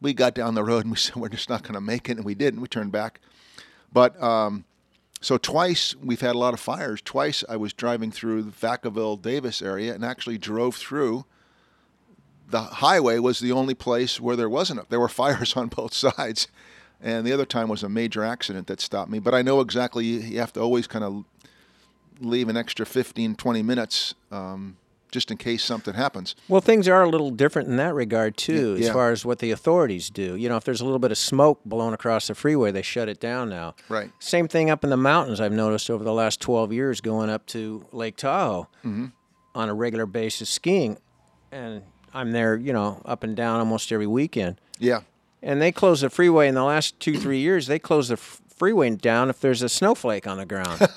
we 0.00 0.14
got 0.14 0.34
down 0.34 0.54
the 0.54 0.64
road 0.64 0.84
and 0.84 0.90
we 0.90 0.96
said 0.98 1.16
we're 1.16 1.28
just 1.28 1.48
not 1.48 1.62
going 1.62 1.74
to 1.74 1.80
make 1.80 2.08
it, 2.08 2.16
and 2.16 2.24
we 2.24 2.34
didn't. 2.34 2.60
We 2.60 2.68
turned 2.68 2.92
back. 2.92 3.20
But 3.92 4.20
um, 4.22 4.64
so 5.20 5.38
twice 5.38 5.94
we've 5.96 6.20
had 6.20 6.34
a 6.34 6.38
lot 6.38 6.54
of 6.54 6.60
fires. 6.60 7.00
Twice 7.00 7.44
I 7.48 7.56
was 7.56 7.72
driving 7.72 8.10
through 8.10 8.42
the 8.42 8.50
Vacaville 8.50 9.20
Davis 9.20 9.62
area 9.62 9.94
and 9.94 10.04
actually 10.04 10.38
drove 10.38 10.76
through. 10.76 11.24
The 12.50 12.60
highway 12.60 13.18
was 13.18 13.40
the 13.40 13.52
only 13.52 13.74
place 13.74 14.20
where 14.20 14.36
there 14.36 14.48
wasn't. 14.48 14.80
A, 14.80 14.86
there 14.88 15.00
were 15.00 15.08
fires 15.08 15.54
on 15.56 15.68
both 15.68 15.92
sides, 15.92 16.48
and 17.00 17.26
the 17.26 17.32
other 17.32 17.46
time 17.46 17.68
was 17.68 17.82
a 17.82 17.88
major 17.88 18.24
accident 18.24 18.66
that 18.68 18.80
stopped 18.80 19.10
me. 19.10 19.18
But 19.18 19.34
I 19.34 19.42
know 19.42 19.60
exactly 19.60 20.04
you, 20.06 20.38
have 20.38 20.52
to 20.54 20.60
always 20.60 20.86
kind 20.86 21.04
of 21.04 21.24
leave 22.20 22.48
an 22.48 22.56
extra 22.56 22.86
15, 22.86 23.36
20 23.36 23.62
minutes 23.62 24.14
um, 24.32 24.76
just 25.10 25.30
in 25.30 25.36
case 25.36 25.64
something 25.64 25.94
happens. 25.94 26.34
Well, 26.48 26.60
things 26.60 26.86
are 26.88 27.02
a 27.02 27.08
little 27.08 27.30
different 27.30 27.68
in 27.68 27.76
that 27.76 27.94
regard 27.94 28.36
too, 28.36 28.76
Yeah. 28.76 28.86
as 28.88 28.92
far 28.92 29.10
as 29.10 29.24
what 29.24 29.38
the 29.38 29.50
authorities 29.50 30.10
do. 30.10 30.34
You 30.36 30.48
know, 30.48 30.56
if 30.56 30.64
there's 30.64 30.80
a 30.80 30.84
little 30.84 30.98
bit 30.98 31.10
of 31.10 31.18
smoke 31.18 31.60
blown 31.64 31.94
across 31.94 32.26
the 32.28 32.34
freeway, 32.34 32.70
they 32.70 32.82
shut 32.82 33.08
it 33.08 33.20
down 33.20 33.48
now. 33.48 33.74
Right. 33.88 34.10
Same 34.18 34.48
thing 34.48 34.70
up 34.70 34.84
in 34.84 34.90
the 34.90 34.96
mountains. 34.96 35.40
I've 35.40 35.52
noticed 35.52 35.90
over 35.90 36.04
the 36.04 36.12
last 36.12 36.40
12 36.40 36.72
years, 36.72 37.00
going 37.00 37.30
up 37.30 37.46
to 37.46 37.86
Lake 37.92 38.16
Tahoe 38.16 38.68
Mm-hmm. 38.84 39.06
on 39.54 39.68
a 39.68 39.74
regular 39.74 40.06
basis 40.06 40.50
skiing, 40.50 40.98
and 41.50 41.82
I'm 42.14 42.32
there, 42.32 42.56
you 42.56 42.72
know, 42.72 43.00
up 43.04 43.22
and 43.22 43.36
down 43.36 43.60
almost 43.60 43.90
every 43.92 44.06
weekend. 44.06 44.60
Yeah. 44.78 45.00
And 45.42 45.62
they 45.62 45.72
closed 45.72 46.02
the 46.02 46.10
freeway 46.10 46.48
in 46.48 46.54
the 46.54 46.64
last 46.64 46.98
two, 47.00 47.16
three 47.18 47.38
years. 47.38 47.66
They 47.68 47.78
closed 47.78 48.10
the 48.10 48.14
f- 48.14 48.40
freeway 48.58 48.90
down 48.90 49.30
if 49.30 49.40
there's 49.40 49.62
a 49.62 49.68
snowflake 49.68 50.26
on 50.26 50.36
the 50.38 50.46
ground. 50.46 50.80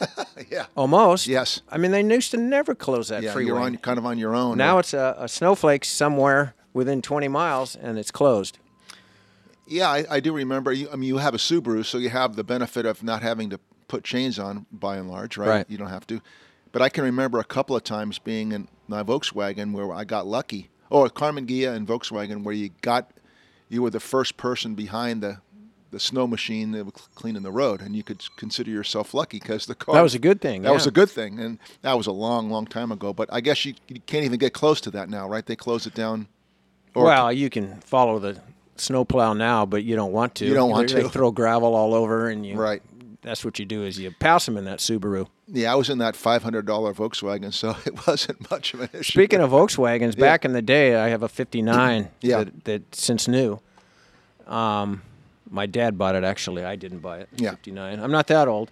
Yeah. 0.50 0.66
Almost. 0.76 1.28
Yes. 1.28 1.62
I 1.70 1.78
mean, 1.78 1.92
they 1.92 2.04
used 2.04 2.32
to 2.32 2.38
never 2.38 2.74
close 2.74 3.10
that 3.10 3.22
Yeah. 3.22 3.32
freeway. 3.32 3.48
You're 3.48 3.60
on 3.60 3.78
kind 3.78 3.98
of 4.00 4.06
on 4.08 4.18
your 4.18 4.36
own. 4.36 4.58
Now 4.58 4.80
it's 4.80 4.94
a, 4.94 5.16
a 5.20 5.28
snowflake 5.30 5.86
somewhere 5.86 6.56
within 6.74 7.02
20 7.02 7.28
miles 7.28 7.76
and 7.76 8.00
it's 8.00 8.10
closed. 8.12 8.58
Yeah, 9.68 9.90
I, 9.90 10.06
I 10.10 10.20
do 10.20 10.34
remember. 10.34 10.74
You, 10.74 10.90
I 10.92 10.96
mean, 10.96 11.08
you 11.08 11.18
have 11.18 11.34
a 11.36 11.38
Subaru, 11.38 11.86
so 11.86 11.98
you 12.00 12.10
have 12.10 12.36
the 12.36 12.44
benefit 12.44 12.86
of 12.86 13.04
not 13.04 13.22
having 13.22 13.50
to 13.52 13.60
put 13.88 14.04
chains 14.04 14.40
on, 14.40 14.66
by 14.72 14.98
and 14.98 15.10
large, 15.10 15.38
right? 15.38 15.48
Right. 15.48 15.66
You 15.70 15.78
don't 15.78 15.90
have 15.90 16.08
to. 16.08 16.22
But 16.72 16.82
I 16.82 16.90
can 16.90 17.04
remember 17.04 17.40
a 17.40 17.44
couple 17.46 17.76
of 17.76 17.84
times 17.84 18.18
being 18.20 18.52
in 18.52 18.68
my 18.88 19.04
Volkswagen 19.04 19.74
where 19.74 19.94
I 19.94 20.04
got 20.04 20.26
lucky. 20.28 20.70
Oh, 20.90 21.04
Karmann 21.08 21.46
Ghia 21.48 21.74
and 21.74 21.88
Volkswagen, 21.88 22.44
where 22.44 22.56
you 22.56 22.72
got, 22.82 23.12
you 23.70 23.82
were 23.82 23.90
the 23.92 24.00
first 24.00 24.36
person 24.38 24.74
behind 24.76 25.22
the, 25.24 25.40
the 25.92 26.00
snow 26.00 26.26
machine 26.26 26.72
that 26.72 26.86
was 26.86 26.94
cleaning 27.16 27.44
the 27.44 27.52
road, 27.52 27.82
and 27.82 27.96
you 27.96 28.02
could 28.04 28.24
consider 28.38 28.72
yourself 28.72 29.14
lucky 29.14 29.40
because 29.40 29.66
the 29.66 29.76
car 29.76 29.96
That 29.96 30.02
was 30.02 30.16
a 30.16 30.20
good 30.20 30.40
thing. 30.42 30.62
that 30.64 30.70
yeah. 30.70 30.74
was 30.74 30.88
a 30.88 30.92
good 30.92 31.10
thing, 31.10 31.40
and 31.40 31.60
that 31.82 31.98
was 31.98 32.08
a 32.08 32.12
long, 32.12 32.50
long 32.50 32.66
time 32.66 32.92
ago. 32.92 33.14
But 33.14 33.30
I 33.32 33.42
guess 33.42 33.64
you, 33.66 33.74
you 33.90 34.00
can't 34.06 34.24
even 34.26 34.40
get 34.40 34.54
close 34.54 34.80
to 34.82 34.92
that 34.92 35.10
now, 35.10 35.28
right? 35.28 35.46
They 35.46 35.56
close 35.56 35.86
it 35.86 35.94
down. 35.94 36.28
Or 36.96 37.04
well, 37.06 37.32
you 37.32 37.50
can 37.50 37.80
follow 37.82 38.20
the 38.20 38.40
snowplow 38.78 39.34
now, 39.34 39.66
but 39.66 39.84
you 39.84 39.96
don't 39.96 40.12
want 40.12 40.36
to. 40.36 40.46
You 40.46 40.54
don't 40.54 40.70
want 40.72 40.90
They- 40.90 40.96
to. 40.98 41.04
They 41.04 41.10
throw 41.10 41.32
gravel 41.32 41.76
all 41.76 41.94
over, 41.94 42.30
and 42.30 42.46
you. 42.46 42.56
Right. 42.56 42.82
That's 43.24 43.46
what 43.46 43.60
you 43.60 43.66
do 43.66 43.84
is 43.84 44.00
you 44.00 44.10
pass 44.20 44.48
them 44.48 44.58
in 44.58 44.66
that 44.66 44.80
Subaru. 44.80 45.28
yeah, 45.48 45.72
I 45.72 45.76
was 45.76 45.92
in 45.92 46.00
that 46.00 46.16
five 46.16 46.42
hundred 46.42 46.66
dollar 46.66 46.92
Volkswagen, 46.92 47.54
so 47.62 47.76
it 47.86 48.08
wasn't 48.08 48.50
much 48.50 48.74
of 48.74 48.82
an 48.82 48.90
issue. 48.94 49.12
Speaking 49.12 49.42
of 49.42 49.52
Volkswagens, 49.52 50.18
back 50.18 50.44
in 50.44 50.54
the 50.54 50.62
day, 50.64 50.96
I 50.96 51.10
have 51.10 51.22
a 51.22 51.28
'59 51.30 52.10
Yeah. 52.22 52.46
that, 52.46 52.64
that 52.64 52.96
since 52.96 53.28
new. 53.28 53.60
Um, 54.48 55.04
my 55.52 55.66
dad 55.68 55.98
bought 55.98 56.16
it 56.16 56.24
actually. 56.24 56.64
I 56.64 56.76
didn't 56.76 57.00
buy 57.00 57.20
it. 57.20 57.30
Yeah. 57.36 57.52
'59. 57.52 58.00
I'm 58.00 58.12
not 58.12 58.26
that 58.28 58.48
old. 58.48 58.72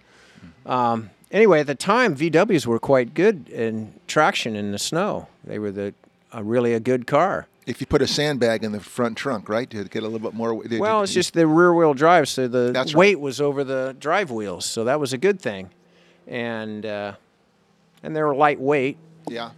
Um, 0.66 1.10
anyway, 1.30 1.60
at 1.60 1.66
the 1.66 1.74
time, 1.74 2.16
VWs 2.16 2.66
were 2.66 2.78
quite 2.78 3.14
good 3.14 3.48
in 3.50 3.94
traction 4.08 4.56
in 4.56 4.72
the 4.72 4.78
snow. 4.78 5.28
They 5.44 5.58
were 5.58 5.70
the 5.70 5.94
a 6.32 6.42
really 6.42 6.72
a 6.74 6.80
good 6.80 7.06
car. 7.06 7.46
if 7.66 7.80
you 7.80 7.86
put 7.86 8.02
a 8.02 8.06
sandbag 8.06 8.64
in 8.64 8.72
the 8.72 8.80
front 8.80 9.16
trunk, 9.16 9.48
right, 9.48 9.68
to 9.70 9.84
get 9.84 10.02
a 10.02 10.06
little 10.08 10.18
bit 10.30 10.34
more. 10.34 10.62
did- 10.64 10.80
Well, 10.80 11.02
it's 11.02 11.12
just 11.12 11.34
the 11.34 11.46
rear 11.46 11.72
wheel 11.74 11.92
drive, 11.94 12.28
so 12.28 12.48
the 12.48 12.72
right. 12.74 12.94
weight 12.94 13.20
was 13.20 13.40
over 13.40 13.62
the 13.64 13.94
drive 14.00 14.30
wheels, 14.30 14.64
so 14.64 14.84
that 14.84 14.98
was 14.98 15.12
a 15.12 15.18
good 15.18 15.40
thing, 15.40 15.70
and 16.26 16.86
uh, 16.86 17.12
and 18.02 18.14
they 18.16 18.22
were 18.22 18.34
lightweight. 18.34 18.96
yeah. 19.28 19.50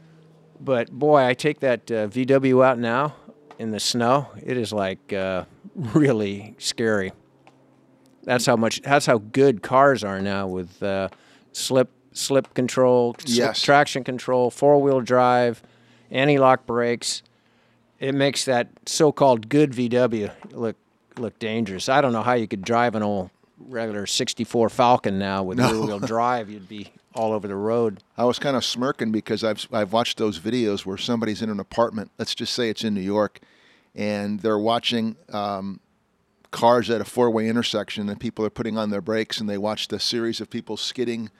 But 0.60 0.90
boy, 0.92 1.24
I 1.26 1.34
take 1.34 1.60
that 1.60 1.90
uh, 1.90 2.06
VW 2.08 2.64
out 2.64 2.78
now 2.78 3.14
in 3.58 3.70
the 3.72 3.80
snow. 3.80 4.28
It 4.44 4.56
is 4.56 4.72
like 4.72 5.12
uh, 5.12 5.44
really 5.74 6.54
scary. 6.58 7.12
That's 8.24 8.46
how 8.46 8.56
much. 8.56 8.80
That's 8.82 9.06
how 9.06 9.18
good 9.18 9.62
cars 9.62 10.04
are 10.04 10.20
now 10.20 10.46
with 10.46 10.82
uh, 10.82 11.08
slip 11.52 11.90
slip 12.12 12.52
control, 12.54 13.14
slip 13.18 13.36
Yes. 13.36 13.62
traction 13.62 14.04
control, 14.04 14.50
four 14.50 14.80
wheel 14.80 15.00
drive, 15.00 15.62
anti 16.10 16.38
lock 16.38 16.66
brakes. 16.66 17.22
It 17.98 18.14
makes 18.14 18.44
that 18.46 18.68
so-called 18.86 19.48
good 19.48 19.72
VW 19.72 20.30
look 20.52 20.76
look 21.16 21.38
dangerous. 21.38 21.88
I 21.88 22.00
don't 22.00 22.12
know 22.12 22.22
how 22.22 22.34
you 22.34 22.46
could 22.48 22.62
drive 22.62 22.94
an 22.94 23.02
old 23.02 23.30
regular 23.58 24.06
'64 24.06 24.68
Falcon 24.68 25.18
now 25.18 25.42
with 25.42 25.58
rear 25.58 25.80
wheel 25.80 25.98
drive. 26.14 26.48
You'd 26.50 26.68
be 26.68 26.92
all 27.14 27.32
over 27.32 27.46
the 27.48 27.54
road. 27.56 28.02
I 28.16 28.24
was 28.24 28.38
kind 28.38 28.56
of 28.56 28.64
smirking 28.64 29.10
because 29.10 29.42
I've 29.42 29.66
I've 29.72 29.92
watched 29.92 30.18
those 30.18 30.38
videos 30.38 30.86
where 30.86 30.96
somebody's 30.96 31.42
in 31.42 31.50
an 31.50 31.58
apartment. 31.60 32.10
Let's 32.18 32.34
just 32.36 32.52
say 32.54 32.68
it's 32.70 32.84
in 32.84 32.94
New 32.94 33.00
York, 33.00 33.40
and 33.94 34.40
they're 34.40 34.58
watching 34.58 35.16
um, 35.32 35.80
cars 36.50 36.90
at 36.90 37.00
a 37.00 37.04
four-way 37.04 37.48
intersection, 37.48 38.08
and 38.08 38.20
people 38.20 38.44
are 38.44 38.50
putting 38.50 38.78
on 38.78 38.90
their 38.90 39.00
brakes, 39.00 39.40
and 39.40 39.48
they 39.48 39.58
watch 39.58 39.88
the 39.88 40.00
series 40.00 40.40
of 40.40 40.50
people 40.50 40.76
skidding. 40.76 41.30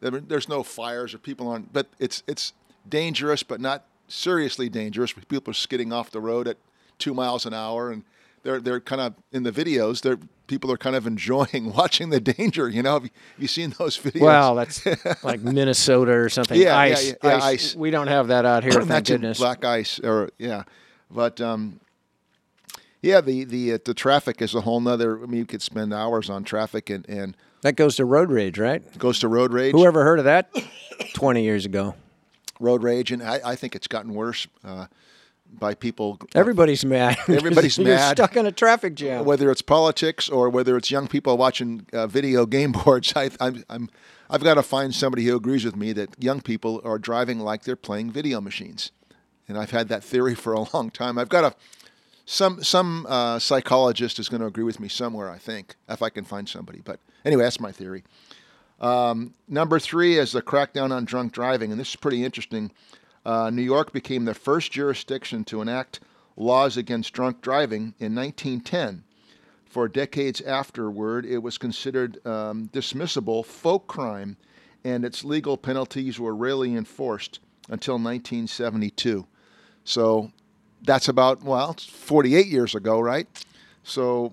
There's 0.00 0.48
no 0.48 0.62
fires 0.62 1.14
or 1.14 1.18
people 1.18 1.48
on, 1.48 1.68
but 1.72 1.86
it's 1.98 2.22
it's 2.26 2.52
dangerous, 2.88 3.42
but 3.42 3.60
not 3.60 3.84
seriously 4.08 4.68
dangerous. 4.68 5.12
People 5.12 5.50
are 5.52 5.54
skidding 5.54 5.92
off 5.92 6.10
the 6.10 6.20
road 6.20 6.48
at 6.48 6.56
two 6.98 7.14
miles 7.14 7.46
an 7.46 7.54
hour, 7.54 7.90
and 7.90 8.02
they're 8.42 8.60
they're 8.60 8.80
kind 8.80 9.00
of 9.00 9.14
in 9.32 9.42
the 9.42 9.52
videos. 9.52 10.02
They're 10.02 10.18
people 10.46 10.70
are 10.70 10.76
kind 10.76 10.96
of 10.96 11.06
enjoying 11.06 11.72
watching 11.76 12.10
the 12.10 12.20
danger. 12.20 12.68
You 12.68 12.82
know, 12.82 12.94
have 12.94 13.04
you, 13.04 13.10
have 13.34 13.42
you 13.42 13.48
seen 13.48 13.74
those 13.78 13.98
videos? 13.98 14.20
Well, 14.20 14.54
that's 14.54 14.84
like 15.24 15.40
Minnesota 15.40 16.12
or 16.12 16.28
something. 16.28 16.60
Yeah, 16.60 16.66
yeah, 16.66 16.78
ice, 16.78 17.08
yeah, 17.08 17.14
yeah, 17.22 17.36
ice. 17.36 17.42
ice. 17.42 17.76
We 17.76 17.90
don't 17.90 18.08
have 18.08 18.28
that 18.28 18.44
out 18.44 18.62
here, 18.64 18.72
thank 18.82 19.06
goodness. 19.06 19.38
black 19.38 19.64
ice, 19.64 19.98
or 20.00 20.30
yeah, 20.38 20.64
but 21.10 21.40
um, 21.40 21.80
yeah, 23.02 23.20
the 23.20 23.44
the 23.44 23.74
uh, 23.74 23.78
the 23.84 23.94
traffic 23.94 24.40
is 24.40 24.54
a 24.54 24.60
whole 24.62 24.80
nother. 24.80 25.22
I 25.22 25.26
mean, 25.26 25.38
you 25.40 25.46
could 25.46 25.62
spend 25.62 25.92
hours 25.92 26.30
on 26.30 26.44
traffic 26.44 26.88
and 26.90 27.06
and 27.08 27.36
That 27.62 27.76
goes 27.76 27.96
to 27.96 28.04
road 28.04 28.30
rage, 28.30 28.58
right? 28.58 28.82
goes 28.98 29.18
to 29.20 29.28
road 29.28 29.52
rage. 29.52 29.72
Who 29.72 29.84
ever 29.86 30.04
heard 30.04 30.18
of 30.18 30.24
that? 30.26 30.50
Twenty 31.14 31.42
years 31.42 31.66
ago. 31.66 31.94
road 32.60 32.82
rage, 32.82 33.10
and 33.12 33.22
I, 33.22 33.40
I 33.44 33.56
think 33.56 33.74
it's 33.74 33.88
gotten 33.88 34.14
worse 34.14 34.46
uh, 34.64 34.86
by 35.52 35.74
people. 35.74 36.18
Everybody's 36.34 36.84
mad. 36.84 37.18
Everybody's 37.28 37.76
You're 37.78 37.88
mad. 37.88 38.16
stuck 38.16 38.36
in 38.36 38.46
a 38.46 38.52
traffic 38.52 38.94
jam. 38.94 39.24
whether 39.24 39.50
it's 39.50 39.62
politics 39.62 40.28
or 40.28 40.48
whether 40.48 40.76
it's 40.76 40.90
young 40.90 41.08
people 41.08 41.36
watching 41.36 41.86
uh, 41.92 42.06
video 42.06 42.46
game 42.46 42.72
boards, 42.84 43.12
I, 43.16 43.30
I'm, 43.40 43.64
I'm, 43.68 43.90
I've 44.30 44.42
got 44.44 44.54
to 44.54 44.62
find 44.62 44.94
somebody 44.94 45.24
who 45.24 45.36
agrees 45.36 45.64
with 45.64 45.76
me 45.76 45.92
that 45.92 46.10
young 46.22 46.40
people 46.40 46.80
are 46.84 46.98
driving 46.98 47.40
like 47.40 47.64
they're 47.64 47.76
playing 47.76 48.12
video 48.12 48.40
machines, 48.40 48.92
and 49.48 49.58
I've 49.58 49.72
had 49.72 49.88
that 49.88 50.02
theory 50.04 50.34
for 50.36 50.52
a 50.52 50.64
long 50.72 50.90
time. 50.90 51.18
I've 51.18 51.28
got 51.28 51.44
a 51.44 51.54
some 52.32 52.64
some 52.64 53.06
uh, 53.10 53.38
psychologist 53.38 54.18
is 54.18 54.30
going 54.30 54.40
to 54.40 54.46
agree 54.46 54.64
with 54.64 54.80
me 54.80 54.88
somewhere, 54.88 55.30
I 55.30 55.36
think, 55.36 55.76
if 55.86 56.00
I 56.00 56.08
can 56.08 56.24
find 56.24 56.48
somebody. 56.48 56.80
But 56.82 56.98
anyway, 57.26 57.42
that's 57.42 57.60
my 57.60 57.72
theory. 57.72 58.04
Um, 58.80 59.34
number 59.48 59.78
three 59.78 60.16
is 60.16 60.32
the 60.32 60.40
crackdown 60.40 60.92
on 60.92 61.04
drunk 61.04 61.32
driving, 61.32 61.70
and 61.70 61.78
this 61.78 61.90
is 61.90 61.96
pretty 61.96 62.24
interesting. 62.24 62.72
Uh, 63.26 63.50
New 63.50 63.62
York 63.62 63.92
became 63.92 64.24
the 64.24 64.32
first 64.32 64.72
jurisdiction 64.72 65.44
to 65.44 65.60
enact 65.60 66.00
laws 66.34 66.78
against 66.78 67.12
drunk 67.12 67.42
driving 67.42 67.94
in 68.00 68.14
1910. 68.14 69.04
For 69.66 69.86
decades 69.86 70.40
afterward, 70.40 71.26
it 71.26 71.38
was 71.38 71.58
considered 71.58 72.26
um, 72.26 72.70
dismissible 72.72 73.44
folk 73.44 73.86
crime, 73.86 74.38
and 74.82 75.04
its 75.04 75.22
legal 75.22 75.58
penalties 75.58 76.18
were 76.18 76.34
rarely 76.34 76.74
enforced 76.74 77.40
until 77.68 77.94
1972. 77.94 79.26
So 79.84 80.32
that's 80.84 81.08
about 81.08 81.42
well, 81.42 81.70
it's 81.72 81.84
48 81.84 82.46
years 82.46 82.74
ago, 82.74 83.00
right? 83.00 83.26
So 83.84 84.32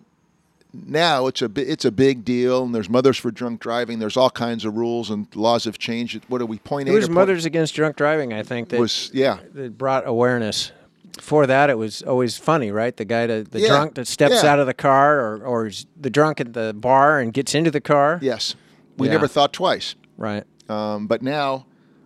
now 0.73 1.27
it's 1.27 1.41
a 1.41 1.49
it's 1.55 1.85
a 1.85 1.91
big 1.91 2.23
deal, 2.23 2.63
and 2.63 2.73
there's 2.75 2.89
mothers 2.89 3.17
for 3.17 3.31
drunk 3.31 3.59
driving. 3.59 3.99
There's 3.99 4.17
all 4.17 4.29
kinds 4.29 4.65
of 4.65 4.75
rules 4.75 5.09
and 5.09 5.27
laws 5.35 5.65
have 5.65 5.79
changed. 5.79 6.23
What 6.27 6.41
are 6.41 6.45
we 6.45 6.59
point 6.59 6.87
it 6.87 6.91
eight? 6.91 6.95
was 6.95 7.09
Mothers 7.09 7.45
Against 7.45 7.73
Drunk 7.75 7.95
Driving, 7.95 8.33
I 8.33 8.43
think, 8.43 8.69
that, 8.69 8.79
was 8.79 9.09
yeah 9.13 9.39
that 9.53 9.77
brought 9.77 10.07
awareness. 10.07 10.71
Before 11.17 11.47
that, 11.47 11.69
it 11.69 11.77
was 11.77 12.01
always 12.03 12.37
funny, 12.37 12.71
right? 12.71 12.95
The 12.95 13.03
guy, 13.03 13.25
that, 13.27 13.51
the 13.51 13.59
Yeah. 13.61 13.67
drunk 13.67 13.95
that 13.95 14.07
steps 14.07 14.43
Yeah. 14.43 14.53
out 14.53 14.59
of 14.59 14.67
the 14.67 14.73
car, 14.75 15.19
or, 15.19 15.43
or 15.43 15.71
the 15.99 16.09
drunk 16.09 16.39
at 16.39 16.53
the 16.53 16.73
bar 16.73 17.19
and 17.19 17.33
gets 17.33 17.53
into 17.55 17.71
the 17.71 17.81
car. 17.81 18.19
yes. 18.21 18.55
We 18.97 19.07
Yeah. 19.07 19.13
never 19.13 19.27
thought 19.27 19.51
twice, 19.51 19.95
Right. 20.17 20.43
um, 20.69 21.07
but 21.07 21.21
now, 21.21 21.65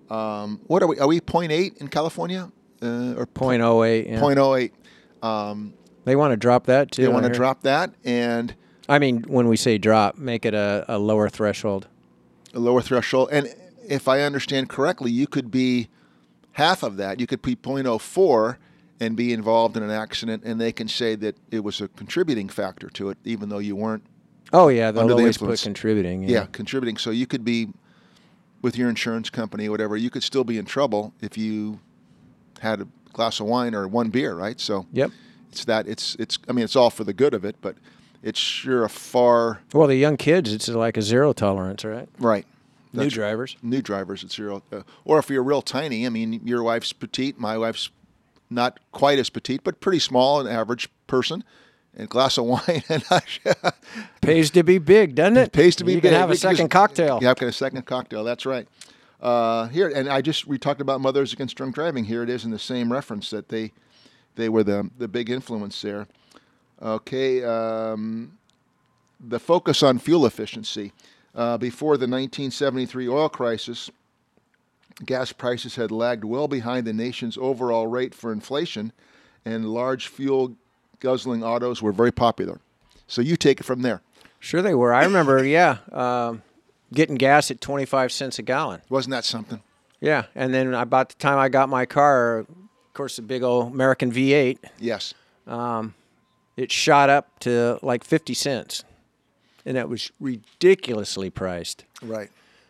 um, 0.10 0.62
what 0.68 0.82
are 0.82 0.88
we? 0.88 0.98
Are 1.00 1.08
we 1.08 1.20
point 1.20 1.52
eight 1.52 1.76
in 1.80 1.90
California 1.90 2.50
uh, 2.84 3.14
or 3.20 3.26
0.08. 3.26 4.10
Yeah. 4.10 4.20
point 4.20 4.40
oh 4.40 4.56
eight? 4.56 4.74
Um, 5.22 5.74
They 6.06 6.16
want 6.16 6.32
to 6.32 6.38
drop 6.38 6.66
that 6.66 6.92
too. 6.92 7.02
they 7.04 7.08
want 7.08 7.26
to 7.26 7.32
drop 7.32 7.62
that 7.64 7.94
and 8.04 8.54
I 8.90 9.00
mean, 9.00 9.24
when 9.28 9.48
we 9.48 9.56
say 9.56 9.78
drop, 9.78 10.18
make 10.18 10.46
it 10.46 10.54
a, 10.54 10.84
a 10.90 10.98
lower 11.00 11.30
threshold. 11.30 11.88
a 12.54 12.60
lower 12.60 12.82
threshold. 12.82 13.30
And 13.32 13.48
if 13.88 14.10
I 14.10 14.22
understand 14.22 14.68
correctly, 14.68 15.10
you 15.10 15.26
could 15.26 15.50
be 15.50 15.88
half 16.54 16.84
of 16.84 16.98
that. 16.98 17.22
You 17.22 17.26
could 17.26 17.42
be 17.42 17.56
0.04 17.56 18.58
and 19.00 19.16
be 19.16 19.32
involved 19.32 19.78
in 19.78 19.84
an 19.84 19.90
accident, 19.90 20.44
and 20.46 20.60
they 20.60 20.74
can 20.74 20.90
say 20.90 21.16
that 21.16 21.38
it 21.50 21.64
was 21.64 21.80
a 21.80 21.88
contributing 21.88 22.50
factor 22.50 22.90
to 22.90 23.10
it, 23.10 23.18
even 23.24 23.48
though 23.48 23.60
you 23.60 23.76
weren't. 23.78 24.04
Oh 24.52 24.68
yeah, 24.68 24.92
they'll 24.92 25.04
Under 25.04 25.14
always 25.14 25.38
influence. 25.38 25.62
put 25.62 25.66
contributing. 25.68 26.24
Yeah, 26.28 26.46
contributing. 26.52 26.98
So 26.98 27.10
you 27.10 27.26
could 27.26 27.46
be 27.46 27.70
with 28.62 28.78
your 28.78 28.90
insurance 28.90 29.30
company 29.30 29.68
or 29.68 29.72
whatever. 29.72 29.96
You 29.98 30.10
could 30.10 30.24
still 30.24 30.44
be 30.44 30.58
in 30.58 30.66
trouble 30.66 31.14
if 31.22 31.38
you 31.38 31.80
had 32.64 32.82
a 32.82 32.88
glass 33.14 33.40
of 33.40 33.46
wine 33.46 33.76
or 33.76 33.88
one 33.88 34.10
beer, 34.10 34.34
right? 34.34 34.60
So 34.60 34.88
Yep. 34.92 35.12
it's 35.52 35.66
that. 35.66 35.88
It's 35.88 36.16
it's. 36.20 36.40
I 36.50 36.52
mean, 36.54 36.66
it's 36.66 36.76
all 36.76 36.90
for 36.90 37.04
the 37.04 37.14
good 37.14 37.34
of 37.36 37.46
it, 37.46 37.56
but 37.62 37.76
it's 38.24 38.40
sure 38.40 38.84
a 38.84 38.90
far 38.90 39.60
Well, 39.74 39.88
the 39.88 39.96
young 39.96 40.18
kids, 40.18 40.52
it's 40.52 40.68
like 40.68 40.98
a 40.98 41.02
zero 41.02 41.32
tolerance, 41.34 41.86
right? 41.86 42.10
right. 42.20 42.46
New 42.96 43.10
drivers. 43.10 43.58
new 43.64 43.82
drivers 43.82 44.24
at 44.24 44.32
zero. 44.32 44.62
Uh, 44.72 44.82
or 45.04 45.18
if 45.20 45.30
you're 45.30 45.42
real 45.44 45.64
tiny, 45.64 46.06
I 46.06 46.10
mean, 46.10 46.42
your 46.46 46.62
wife's 46.62 46.94
petite, 46.94 47.40
my 47.40 47.58
wife's 47.58 47.90
not 48.52 48.80
quite 48.92 49.18
as 49.18 49.32
petite, 49.32 49.64
but 49.64 49.80
pretty 49.82 49.98
small, 49.98 50.40
an 50.40 50.46
average 50.48 50.88
person, 51.08 51.44
and 51.96 52.04
a 52.04 52.08
glass 52.08 52.38
of 52.38 52.46
wine, 52.54 52.84
and 52.90 53.04
Pays 54.22 54.52
to 54.52 54.64
be 54.64 54.78
big, 54.78 55.16
doesn't 55.16 55.38
it? 55.38 55.52
pays 55.52 55.76
to 55.78 55.84
be 55.84 55.94
you 55.94 55.98
big. 56.02 56.12
can 56.12 56.20
have 56.20 56.30
a 56.30 56.34
You 56.34 56.36
just- 56.36 56.42
second 56.44 56.70
cocktail. 56.70 57.18
You 57.20 57.28
have 57.28 57.42
a 57.42 57.52
second 57.52 57.86
cocktail. 57.86 58.24
That's 58.24 58.46
right. 58.46 58.68
Uh, 59.24 59.70
here, 59.70 59.88
and 59.88 60.10
I 60.10 60.22
just 60.22 60.48
we 60.48 60.58
talked 60.58 60.82
about 60.82 61.00
mothers 61.00 61.32
against 61.32 61.56
drunk 61.56 61.76
driving. 61.76 62.04
Here 62.04 62.24
it 62.24 62.30
is 62.30 62.44
in 62.44 62.52
the 62.52 62.60
same 62.60 62.92
reference 62.92 63.30
that 63.30 63.48
they 63.48 63.72
they 64.36 64.50
were 64.50 64.64
the 64.64 64.90
the 64.98 65.08
big 65.08 65.30
influence 65.30 65.82
there. 65.82 66.08
Okay, 66.82 67.42
um, 67.42 68.38
the 69.22 69.40
focus 69.40 69.82
on 69.82 69.98
fuel 69.98 70.26
efficiency. 70.26 70.92
Uh, 71.34 71.58
before 71.58 71.96
the 71.96 72.06
1973 72.06 73.08
oil 73.08 73.30
crisis, 73.30 73.90
gas 75.06 75.32
prices 75.32 75.78
had 75.78 75.90
lagged 75.90 76.26
well 76.26 76.50
behind 76.50 76.86
the 76.86 76.94
nation's 76.94 77.38
overall 77.38 77.88
rate 77.88 78.14
for 78.14 78.34
inflation, 78.34 78.92
and 79.46 79.70
large 79.70 80.08
fuel 80.08 80.54
guzzling 81.00 81.44
autos 81.44 81.82
were 81.82 81.94
very 81.94 82.12
popular. 82.12 82.60
So 83.08 83.22
you 83.22 83.38
take 83.38 83.62
it 83.62 83.64
from 83.64 83.84
there. 83.84 84.02
Sure 84.40 84.62
they 84.62 84.76
were. 84.76 84.94
I 84.94 85.06
remember, 85.06 85.44
yeah, 85.46 85.78
um, 85.94 86.44
getting 86.94 87.16
gas 87.16 87.52
at 87.52 87.60
25 87.62 88.12
cents 88.12 88.40
a 88.40 88.42
gallon. 88.44 88.82
Wasn't 88.90 89.12
that 89.12 89.26
something? 89.26 89.62
Yeah, 90.00 90.26
and 90.36 90.54
then 90.54 90.74
about 90.74 91.10
the 91.10 91.16
time 91.16 91.38
I 91.40 91.50
got 91.50 91.70
my 91.70 91.86
car, 91.86 92.40
of 92.40 92.48
course, 92.94 93.16
the 93.16 93.22
big 93.22 93.42
old 93.44 93.72
American 93.74 94.12
V8, 94.12 94.58
Yes. 94.80 95.14
Um, 95.48 95.94
it 96.56 96.72
shot 96.72 97.10
up 97.10 97.40
to 97.40 97.80
like 97.82 98.04
50 98.04 98.34
cents. 98.34 98.84
and 99.66 99.76
that 99.78 99.88
was 99.90 100.12
ridiculously 100.20 101.30
priced. 101.30 101.86
Right. 102.02 102.30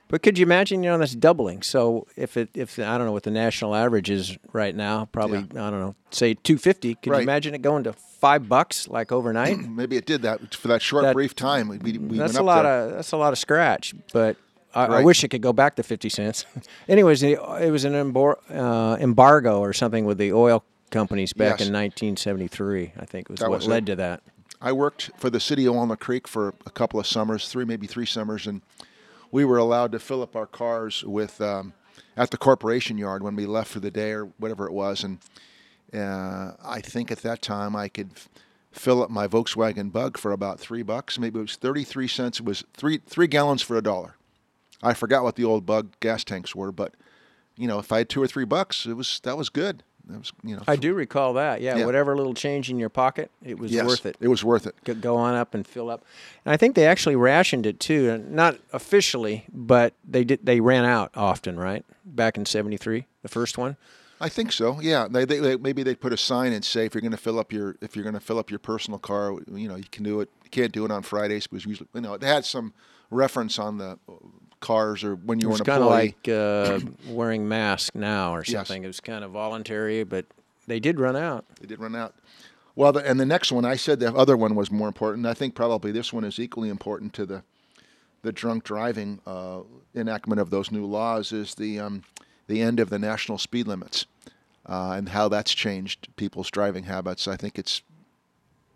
But 0.09 0.21
could 0.21 0.37
you 0.37 0.43
imagine? 0.45 0.83
You 0.83 0.91
know, 0.91 0.97
that's 0.99 1.15
doubling. 1.15 1.63
So 1.63 2.05
if 2.15 2.37
it, 2.37 2.49
if 2.53 2.77
I 2.77 2.97
don't 2.97 3.07
know 3.07 3.11
what 3.13 3.23
the 3.23 3.31
national 3.31 3.73
average 3.75 4.09
is 4.11 4.37
right 4.51 4.75
now, 4.75 5.05
probably 5.11 5.39
Yeah. 5.53 5.67
I 5.67 5.69
don't 5.71 5.79
know, 5.79 5.95
say 6.11 6.35
two 6.35 6.57
fifty. 6.57 6.95
Could 6.95 7.11
Right. 7.11 7.17
you 7.19 7.23
imagine 7.23 7.55
it 7.55 7.61
going 7.63 7.83
to 7.85 7.93
five 7.93 8.47
bucks 8.47 8.87
like 8.87 9.11
overnight? 9.11 9.57
Maybe 9.69 9.97
it 9.97 10.05
did 10.05 10.21
that 10.21 10.53
for 10.53 10.67
that 10.67 10.81
short 10.81 11.03
That- 11.03 11.13
brief 11.13 11.35
time. 11.35 11.67
We, 11.69 11.77
we 11.79 11.97
went 11.97 12.17
that's 12.17 12.37
a 12.37 12.43
lot 12.43 12.63
there. 12.63 12.85
of 12.85 12.91
that's 12.91 13.11
a 13.11 13.17
lot 13.17 13.33
of 13.33 13.39
scratch. 13.39 13.95
But 14.13 14.37
I, 14.75 14.85
I 14.85 15.03
wish 15.03 15.23
it 15.23 15.29
could 15.29 15.41
go 15.41 15.53
back 15.53 15.75
to 15.77 15.83
fifty 15.83 16.09
cents. 16.09 16.45
Anyways, 16.87 17.23
it, 17.23 17.39
it 17.61 17.71
was 17.71 17.83
an 17.85 17.93
embor- 17.93 18.37
uh, 18.51 18.97
embargo 19.01 19.59
or 19.61 19.73
something 19.73 20.05
with 20.05 20.17
the 20.19 20.31
oil 20.33 20.63
companies 20.91 21.33
back 21.33 21.59
Yes. 21.59 21.67
in 21.69 21.73
1973. 21.73 22.93
I 22.99 23.05
think 23.05 23.29
was 23.29 23.39
That 23.39 23.49
what 23.49 23.57
was 23.57 23.65
it. 23.67 23.69
led 23.71 23.85
to 23.87 23.95
that. 23.95 24.21
I 24.61 24.71
worked 24.71 25.09
for 25.17 25.29
the 25.29 25.39
city 25.41 25.65
of 25.65 25.75
Walnut 25.75 25.99
Creek 25.99 26.27
for 26.27 26.53
a 26.65 26.69
couple 26.69 26.97
of 26.99 27.05
summers, 27.05 27.49
three 27.49 27.65
maybe 27.65 27.85
three 27.87 28.05
summers, 28.05 28.47
and 28.47 28.61
we 29.33 29.43
were 29.43 29.57
allowed 29.57 29.91
to 29.91 29.99
fill 29.99 30.21
up 30.21 30.35
our 30.35 30.45
cars 30.45 31.03
with 31.03 31.41
um, 31.41 31.73
at 32.15 32.29
the 32.29 32.37
corporation 32.37 32.99
yard 32.99 33.23
when 33.23 33.35
we 33.35 33.47
left 33.47 33.71
for 33.71 33.79
the 33.79 33.89
day 33.89 34.11
or 34.11 34.25
whatever 34.37 34.67
it 34.67 34.71
was, 34.71 35.03
and 35.03 35.17
uh, 35.91 36.51
I 36.63 36.79
think 36.81 37.11
at 37.11 37.23
that 37.23 37.41
time 37.41 37.75
I 37.75 37.89
could 37.89 38.11
fill 38.71 39.01
up 39.01 39.09
my 39.09 39.27
Volkswagen 39.27 39.91
Bug 39.91 40.17
for 40.17 40.31
about 40.31 40.59
three 40.59 40.83
bucks. 40.83 41.17
Maybe 41.17 41.39
it 41.39 41.41
was 41.41 41.55
thirty-three 41.55 42.07
cents. 42.07 42.39
It 42.39 42.45
was 42.45 42.63
three 42.75 43.01
three 43.07 43.27
gallons 43.27 43.63
for 43.63 43.75
a 43.75 43.81
dollar. 43.81 44.15
I 44.83 44.93
forgot 44.93 45.23
what 45.23 45.35
the 45.35 45.45
old 45.45 45.65
Bug 45.65 45.95
gas 45.99 46.23
tanks 46.23 46.55
were, 46.55 46.71
but 46.71 46.93
you 47.57 47.67
know, 47.67 47.79
if 47.79 47.91
I 47.91 47.99
had 47.99 48.09
two 48.09 48.21
or 48.21 48.27
three 48.27 48.45
bucks, 48.45 48.85
it 48.85 48.93
was 48.93 49.19
that 49.23 49.37
was 49.37 49.49
good. 49.49 49.83
That 50.07 50.19
was 50.19 50.33
you 50.43 50.55
know. 50.55 50.63
I 50.67 50.75
do 50.75 50.93
recall 50.93 51.33
that. 51.33 51.61
Yeah, 51.61 51.77
Yeah. 51.77 51.85
whatever 51.85 52.15
little 52.15 52.33
change 52.33 52.69
in 52.69 52.77
your 52.77 52.89
pocket, 52.89 53.31
it 53.43 53.57
was 53.57 53.71
yes, 53.71 53.85
worth 53.85 54.05
it. 54.05 54.17
It 54.19 54.27
was 54.27 54.43
worth 54.43 54.67
it. 54.67 54.75
Go- 55.01 55.15
on 55.15 55.35
up 55.35 55.53
and 55.53 55.65
fill 55.65 55.89
up. 55.89 56.03
And 56.43 56.51
I 56.53 56.57
think 56.57 56.75
they 56.75 56.85
actually 56.87 57.15
rationed 57.15 57.65
it 57.65 57.79
too, 57.79 58.17
not 58.27 58.57
officially, 58.73 59.45
but 59.53 59.93
they 60.03 60.23
did. 60.23 60.45
They 60.45 60.59
ran 60.59 60.85
out 60.85 61.11
often, 61.15 61.57
right? 61.57 61.85
Back 62.03 62.35
in 62.37 62.45
'73, 62.45 63.05
the 63.21 63.29
first 63.29 63.57
one. 63.57 63.77
I 64.19 64.29
think 64.29 64.51
so. 64.53 64.79
Yeah, 64.81 65.07
they, 65.09 65.25
they, 65.25 65.39
they 65.39 65.57
maybe 65.57 65.83
they 65.83 65.95
put 65.95 66.13
a 66.13 66.17
sign 66.17 66.53
and 66.53 66.63
say 66.63 66.85
if 66.85 66.93
you're 66.93 67.01
going 67.01 67.11
to 67.11 67.17
fill 67.17 67.39
up 67.39 67.51
your 67.51 67.75
if 67.81 67.95
you're 67.95 68.03
going 68.03 68.13
to 68.13 68.19
fill 68.21 68.39
up 68.39 68.49
your 68.49 68.59
personal 68.59 68.97
car, 68.99 69.33
you 69.51 69.67
know, 69.67 69.75
you 69.75 69.83
can 69.91 70.03
do 70.03 70.21
it. 70.21 70.29
You 70.43 70.49
can't 70.49 70.71
do 70.71 70.85
it 70.85 70.91
on 70.91 71.03
Fridays 71.03 71.47
because 71.47 71.65
usually, 71.65 71.89
you 71.93 72.01
know, 72.01 72.13
it 72.13 72.23
had 72.23 72.45
some 72.45 72.73
reference 73.09 73.59
on 73.59 73.77
the 73.77 73.99
cars 74.63 75.03
or 75.03 75.15
when 75.15 75.39
you 75.39 75.49
were 75.49 75.55
an 75.57 75.63
kind 75.65 75.83
of 75.83 75.89
like 75.89 76.27
uh, 76.27 76.79
wearing 77.07 77.47
masks 77.47 77.91
now 77.93 78.33
or 78.33 78.39
Yes. 78.39 78.49
something. 78.51 78.83
It 78.83 78.87
was 78.87 78.99
kind 78.99 79.23
of 79.23 79.31
voluntary, 79.31 80.03
but 80.03 80.25
they 80.65 80.79
did 80.79 80.99
run 80.99 81.15
out. 81.15 81.45
They 81.61 81.67
did 81.67 81.79
run 81.79 81.95
out. 81.95 82.15
Well, 82.75 82.91
the, 82.91 83.07
and 83.07 83.19
the 83.19 83.25
next 83.25 83.51
one, 83.51 83.65
I 83.65 83.75
said 83.75 83.99
the 83.99 84.11
other 84.15 84.35
one 84.35 84.55
was 84.55 84.71
more 84.71 84.87
important. 84.87 85.27
I 85.27 85.35
think 85.35 85.53
probably 85.53 85.91
this 85.91 86.11
one 86.11 86.23
is 86.23 86.39
equally 86.39 86.69
important 86.69 87.13
to 87.13 87.25
the 87.27 87.43
the 88.23 88.31
drunk 88.31 88.63
driving 88.63 89.19
uh, 89.27 89.59
enactment 89.93 90.39
of 90.39 90.49
those 90.49 90.71
new 90.71 90.85
laws 90.85 91.31
is 91.33 91.55
the 91.55 91.79
um, 91.79 92.03
the 92.47 92.61
end 92.61 92.79
of 92.79 92.89
the 92.89 92.97
national 92.97 93.37
speed 93.37 93.67
limits 93.67 94.05
uh, 94.65 94.93
and 94.97 95.09
how 95.09 95.27
that's 95.27 95.53
changed 95.53 96.07
people's 96.15 96.49
driving 96.49 96.85
habits. 96.85 97.27
I 97.27 97.35
think 97.35 97.59
it's 97.59 97.81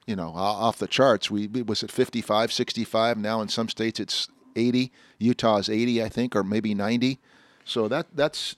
you 0.06 0.15
know 0.17 0.29
off 0.36 0.77
the 0.77 0.88
charts. 0.88 1.32
We 1.32 1.46
it 1.56 1.65
was 1.65 1.82
at 1.84 1.91
55, 1.91 2.51
65. 2.51 3.17
Now 3.17 3.41
in 3.41 3.48
some 3.48 3.70
states 3.70 4.00
it's 4.00 4.27
80. 4.58 4.92
Utah 5.20 5.58
is 5.58 5.70
80, 5.70 6.04
I 6.04 6.10
think, 6.10 6.36
or 6.36 6.44
maybe 6.44 6.74
90. 6.74 7.20
So 7.66 7.88
that 7.88 8.08
that's 8.16 8.56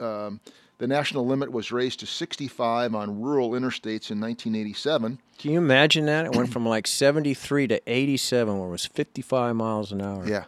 um, 0.00 0.40
the 0.78 0.86
national 0.86 1.26
limit 1.26 1.52
was 1.52 1.70
raised 1.70 2.00
to 2.00 2.06
65 2.06 2.94
on 2.94 3.20
rural 3.20 3.50
interstates 3.50 4.10
in 4.10 4.20
1987. 4.20 5.18
Can 5.38 5.50
you 5.50 5.58
imagine 5.58 6.06
that? 6.06 6.26
It 6.26 6.34
went 6.36 6.52
from 6.52 6.66
like 6.66 6.86
73 6.86 7.66
to 7.68 7.80
87, 7.86 8.58
where 8.58 8.68
it 8.68 8.70
was 8.70 8.86
55 8.86 9.56
miles 9.56 9.92
an 9.92 10.00
hour. 10.02 10.26
Yeah, 10.26 10.44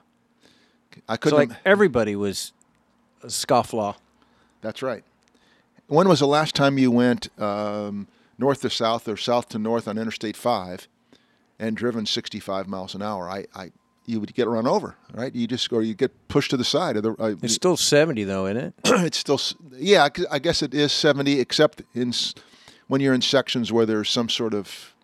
I 1.08 1.16
couldn't. 1.16 1.38
like 1.38 1.50
im- 1.50 1.56
everybody 1.64 2.16
was 2.16 2.52
a 3.22 3.26
scofflaw. 3.26 3.96
that's 4.60 4.82
right. 4.82 5.04
When 5.88 6.08
was 6.08 6.18
the 6.20 6.26
last 6.26 6.54
time 6.56 6.78
you 6.78 6.90
went 6.90 7.28
um, 7.40 8.08
north 8.38 8.60
to 8.62 8.70
south 8.70 9.06
or 9.08 9.16
south 9.16 9.48
to 9.50 9.58
north 9.58 9.86
on 9.86 9.98
Interstate 9.98 10.36
5 10.36 10.88
and 11.60 11.76
driven 11.76 12.06
65 12.06 12.66
miles 12.68 12.94
an 12.94 13.02
hour? 13.02 13.30
I, 13.30 13.46
I 13.54 13.70
you 14.06 14.20
would 14.20 14.32
get 14.34 14.46
run 14.48 14.66
over, 14.66 14.94
right? 15.12 15.34
You 15.34 15.46
just 15.46 15.72
or 15.72 15.82
you 15.82 15.94
get 15.94 16.12
pushed 16.28 16.50
to 16.50 16.56
the 16.56 16.64
side 16.64 16.96
of 16.96 17.02
the. 17.02 17.12
Uh, 17.18 17.34
It's 17.42 17.54
still 17.54 17.76
70 17.76 18.24
though, 18.24 18.46
isn't 18.46 18.62
it? 18.62 18.74
it's 18.84 19.18
still 19.18 19.40
yeah 19.76 20.08
I 20.30 20.38
guess 20.38 20.62
it 20.62 20.72
is 20.74 20.92
70 20.92 21.40
except 21.40 21.82
in 21.94 22.12
when 22.88 23.00
you're 23.00 23.14
in 23.14 23.22
sections 23.22 23.72
where 23.72 23.84
there's 23.86 24.08
some 24.08 24.28
sort 24.28 24.54
of 24.54 24.94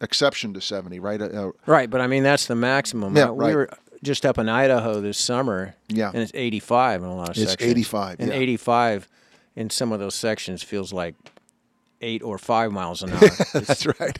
exception 0.00 0.52
to 0.54 0.60
70 0.60 0.98
right 0.98 1.20
uh, 1.20 1.26
uh, 1.26 1.50
Right, 1.66 1.88
but 1.90 2.00
I 2.00 2.06
mean 2.06 2.22
that's 2.22 2.46
the 2.46 2.56
maximum. 2.56 3.16
Yeah, 3.16 3.28
Uh, 3.28 3.32
right. 3.32 3.48
We 3.50 3.54
were 3.54 3.68
just 4.02 4.26
up 4.26 4.36
in 4.38 4.48
Idaho 4.48 5.00
this 5.00 5.18
summer. 5.18 5.74
Yeah. 5.88 6.10
and 6.12 6.22
it's 6.22 6.32
85 6.34 7.02
in 7.02 7.08
a 7.08 7.14
lot 7.14 7.28
of 7.30 7.36
It's 7.38 7.50
sections. 7.52 7.70
85, 7.70 8.16
and 8.20 8.28
yeah. 8.30 8.34
85 8.36 9.08
in 9.54 9.70
some 9.70 9.92
of 9.92 10.00
those 10.00 10.14
sections 10.14 10.62
feels 10.62 10.92
like 10.92 11.14
eight 12.00 12.22
or 12.22 12.36
five 12.38 12.72
miles 12.72 13.02
an 13.04 13.10
hour. 13.12 13.20
That's 13.52 13.86
right 14.00 14.18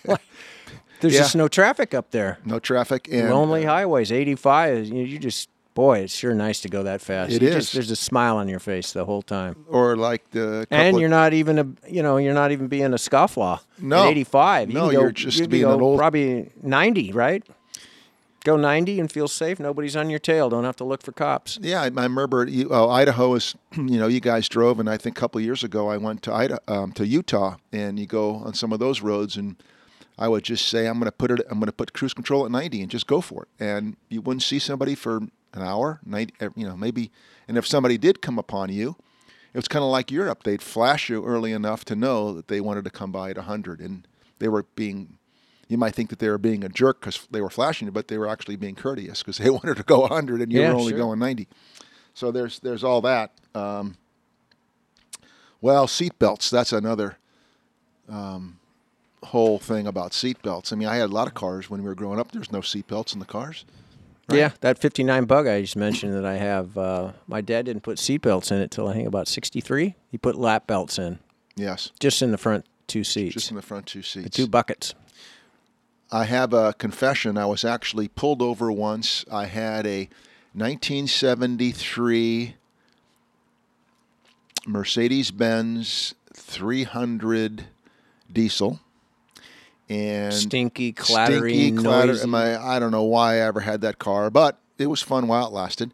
there's 1.02 1.12
Yeah. 1.14 1.20
just 1.20 1.36
no 1.36 1.48
traffic 1.48 1.92
up 1.92 2.10
there. 2.12 2.38
no 2.46 2.58
traffic 2.58 3.06
and 3.12 3.28
Lonely 3.28 3.66
uh, 3.66 3.70
highways, 3.70 4.10
85. 4.10 4.86
You, 4.86 5.02
you 5.04 5.18
just 5.18 5.50
boy, 5.74 5.98
it's 6.00 6.14
sure 6.14 6.34
nice 6.34 6.60
to 6.62 6.68
go 6.68 6.82
that 6.82 7.00
fast. 7.00 7.32
It 7.32 7.40
You 7.42 7.48
is. 7.48 7.54
Just, 7.54 7.72
there's 7.74 7.90
a 7.90 7.96
smile 7.96 8.36
on 8.36 8.46
your 8.48 8.58
face 8.60 8.92
the 8.92 9.04
whole 9.06 9.22
time. 9.22 9.64
or 9.68 9.96
like 9.96 10.30
the 10.30 10.66
And 10.70 10.98
you're 11.00 11.08
not 11.08 11.32
even 11.32 11.58
a, 11.58 11.66
you 11.88 12.02
know, 12.02 12.16
you're 12.18 12.34
not 12.34 12.52
even 12.52 12.66
being 12.68 12.92
a 12.92 12.96
scofflaw. 12.96 13.60
No. 13.78 14.04
85. 14.04 14.68
You 14.70 14.74
No, 14.74 14.84
go, 14.90 15.00
you're 15.00 15.10
just 15.12 15.38
you 15.38 15.48
being 15.48 15.64
old- 15.64 15.98
Probably 15.98 16.50
90, 16.62 17.12
right? 17.12 17.42
Go 18.44 18.56
90 18.56 18.98
and 18.98 19.10
feel 19.10 19.28
safe. 19.28 19.60
Nobody's 19.60 19.94
on 19.96 20.10
your 20.10 20.18
tail. 20.18 20.50
Don't 20.50 20.64
have 20.64 20.74
to 20.76 20.84
look 20.84 21.02
for 21.02 21.12
cops. 21.12 21.58
yeah 21.62 21.80
i, 21.80 21.84
I 21.84 22.02
remember 22.02 22.44
you, 22.46 22.68
oh, 22.72 22.90
idaho 22.90 23.34
is 23.34 23.54
you 23.76 23.98
know 24.00 24.08
you 24.08 24.18
guys 24.20 24.48
drove 24.48 24.80
and 24.80 24.90
i 24.90 24.96
think 24.96 25.16
a 25.16 25.20
couple 25.20 25.38
of 25.38 25.44
years 25.44 25.62
ago 25.64 25.88
i 25.88 25.96
went 25.96 26.22
to 26.24 26.32
Idaho, 26.34 26.58
um, 26.68 26.92
to 26.92 27.06
utah 27.06 27.56
and 27.72 27.98
you 28.00 28.06
go 28.06 28.34
on 28.34 28.52
some 28.54 28.72
of 28.72 28.78
those 28.80 29.00
roads 29.00 29.36
and 29.36 29.56
I 30.18 30.28
would 30.28 30.44
just 30.44 30.68
say 30.68 30.86
I'm 30.86 30.98
going 30.98 31.06
to 31.10 31.12
put 31.16 31.30
it. 31.30 31.40
I'm 31.50 31.58
going 31.58 31.66
to 31.66 31.72
put 31.72 31.92
cruise 31.92 32.14
control 32.14 32.44
at 32.44 32.50
90 32.50 32.82
and 32.82 32.90
just 32.90 33.06
go 33.06 33.20
for 33.20 33.44
it. 33.44 33.48
And 33.64 33.96
you 34.08 34.20
wouldn't 34.20 34.42
see 34.42 34.58
somebody 34.58 34.94
for 34.94 35.16
an 35.18 35.30
hour, 35.62 36.00
90, 36.04 36.34
eh, 36.40 36.48
you 36.54 36.66
know, 36.66 36.76
maybe. 36.76 37.10
And 37.48 37.56
if 37.58 37.66
somebody 37.66 37.98
did 37.98 38.22
come 38.22 38.38
upon 38.38 38.70
you, 38.70 38.96
it 39.52 39.58
was 39.58 39.68
kind 39.68 39.82
of 39.84 39.90
like 39.90 40.10
Europe. 40.10 40.42
They'd 40.44 40.62
flash 40.62 41.08
you 41.10 41.24
early 41.24 41.52
enough 41.52 41.84
to 41.86 41.96
know 41.96 42.32
that 42.32 42.48
they 42.48 42.60
wanted 42.60 42.84
to 42.84 42.90
come 42.90 43.12
by 43.12 43.30
at 43.30 43.36
100, 43.36 43.80
and 43.80 44.06
they 44.38 44.48
were 44.48 44.64
being. 44.76 45.18
You 45.68 45.78
might 45.78 45.94
think 45.94 46.10
that 46.10 46.18
they 46.18 46.28
were 46.28 46.36
being 46.38 46.64
a 46.64 46.68
jerk 46.68 47.00
because 47.00 47.26
they 47.30 47.40
were 47.40 47.48
flashing 47.48 47.86
you, 47.86 47.92
but 47.92 48.08
they 48.08 48.18
were 48.18 48.28
actually 48.28 48.56
being 48.56 48.74
courteous 48.74 49.20
because 49.22 49.38
they 49.38 49.48
wanted 49.58 49.78
to 49.78 49.82
go 49.82 50.00
100 50.00 50.42
and 50.42 50.52
you 50.52 50.60
Yeah, 50.60 50.68
were 50.70 50.74
only 50.76 50.90
sure. 50.92 50.98
going 50.98 51.18
90. 51.18 51.48
So 52.12 52.30
there's 52.30 52.58
there's 52.58 52.84
all 52.84 53.00
that. 53.02 53.32
Um, 53.54 53.96
well, 55.62 55.86
seat 55.86 56.18
belts. 56.18 56.50
That's 56.50 56.72
another 56.72 57.16
um, 58.08 58.58
whole 59.24 59.58
thing 59.58 59.86
about 59.86 60.12
seat 60.12 60.42
belts. 60.42 60.72
I 60.72 60.76
mean, 60.76 60.88
I 60.88 60.96
had 60.96 61.10
a 61.10 61.12
lot 61.12 61.28
of 61.28 61.34
cars 61.34 61.70
when 61.70 61.82
we 61.82 61.88
were 61.88 61.94
growing 61.94 62.18
up. 62.18 62.32
There's 62.32 62.52
no 62.52 62.60
seat 62.60 62.86
belts 62.86 63.14
in 63.14 63.20
the 63.20 63.26
cars. 63.26 63.64
Yeah, 64.30 64.52
that 64.60 64.78
59 64.78 65.24
bug 65.26 65.46
I 65.46 65.60
just 65.60 65.76
mentioned 65.76 66.14
that 66.14 66.24
I 66.24 66.36
have. 66.36 66.78
Uh, 66.78 67.12
my 67.26 67.42
dad 67.42 67.66
didn't 67.66 67.82
put 67.82 67.98
seatbelts 67.98 68.50
in 68.50 68.60
it 68.60 68.70
till 68.70 68.88
I 68.88 68.94
think 68.94 69.06
about 69.06 69.28
63. 69.28 69.94
He 70.10 70.18
put 70.18 70.36
lap 70.36 70.66
belts 70.66 70.98
in, 70.98 71.18
Yes, 71.54 71.90
just 72.00 72.22
in 72.22 72.30
the 72.30 72.38
front 72.38 72.64
two 72.86 73.04
seats, 73.04 73.34
just 73.34 73.50
in 73.50 73.56
the 73.56 73.62
front 73.62 73.86
two 73.86 74.00
seats. 74.00 74.24
the 74.24 74.30
two 74.30 74.46
buckets. 74.46 74.94
I 76.10 76.24
have 76.24 76.54
a 76.54 76.72
confession. 76.74 77.36
I 77.36 77.46
was 77.46 77.64
actually 77.64 78.08
pulled 78.08 78.40
over 78.40 78.72
once. 78.72 79.24
I 79.30 79.46
had 79.46 79.86
a 79.86 80.08
1973 80.54 82.54
Mercedes 84.66 85.30
Benz 85.30 86.14
300 86.34 87.66
diesel. 88.32 88.80
And 89.88 90.32
Stinky, 90.32 90.92
clattery, 90.92 91.52
stinky, 91.54 92.26
my- 92.26 92.56
I 92.62 92.78
don't 92.78 92.92
know 92.92 93.02
why 93.02 93.34
I 93.34 93.38
ever 93.40 93.60
had 93.60 93.80
that 93.82 93.98
car, 93.98 94.30
but 94.30 94.58
it 94.78 94.86
was 94.86 95.02
fun 95.02 95.26
while 95.28 95.46
it 95.46 95.52
lasted. 95.52 95.92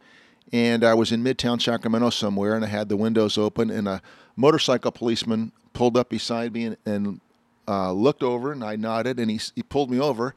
And 0.52 0.84
I 0.84 0.94
was 0.94 1.12
in 1.12 1.22
Midtown 1.22 1.60
Sacramento 1.60 2.10
somewhere, 2.10 2.54
and 2.54 2.64
I 2.64 2.68
had 2.68 2.88
the 2.88 2.96
windows 2.96 3.36
open, 3.36 3.70
and 3.70 3.86
a 3.88 4.00
motorcycle 4.36 4.92
policeman 4.92 5.52
pulled 5.72 5.96
up 5.96 6.08
beside 6.08 6.52
me 6.54 6.64
and, 6.66 6.76
and 6.86 7.20
uh, 7.66 7.92
looked 7.92 8.22
over, 8.22 8.52
and 8.52 8.64
I 8.64 8.76
nodded, 8.76 9.18
and 9.20 9.30
he, 9.30 9.40
he 9.54 9.62
pulled 9.62 9.90
me 9.90 9.98
over. 10.00 10.34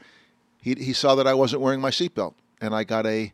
He, 0.62 0.74
he 0.76 0.94
saw 0.94 1.16
that 1.16 1.28
I 1.28 1.34
wasn't 1.34 1.62
wearing 1.62 1.80
my 1.82 1.92
seatbelt, 1.92 2.34
and 2.60 2.76
I 2.76 2.84
got 2.84 3.06
a, 3.06 3.32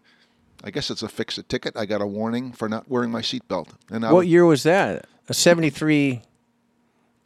I 0.63 0.69
guess 0.71 0.91
it's 0.91 1.01
a 1.03 1.09
fix 1.09 1.37
it 1.37 1.49
ticket. 1.49 1.75
I 1.75 1.85
got 1.85 2.01
a 2.01 2.05
warning 2.07 2.51
for 2.53 2.69
not 2.69 2.89
wearing 2.89 3.11
my 3.11 3.21
seatbelt. 3.21 3.69
And 3.89 4.05
I 4.05 4.11
What 4.11 4.19
was- 4.19 4.27
year 4.27 4.45
was 4.45 4.63
that? 4.63 5.05
A 5.29 5.33
73 5.33 6.21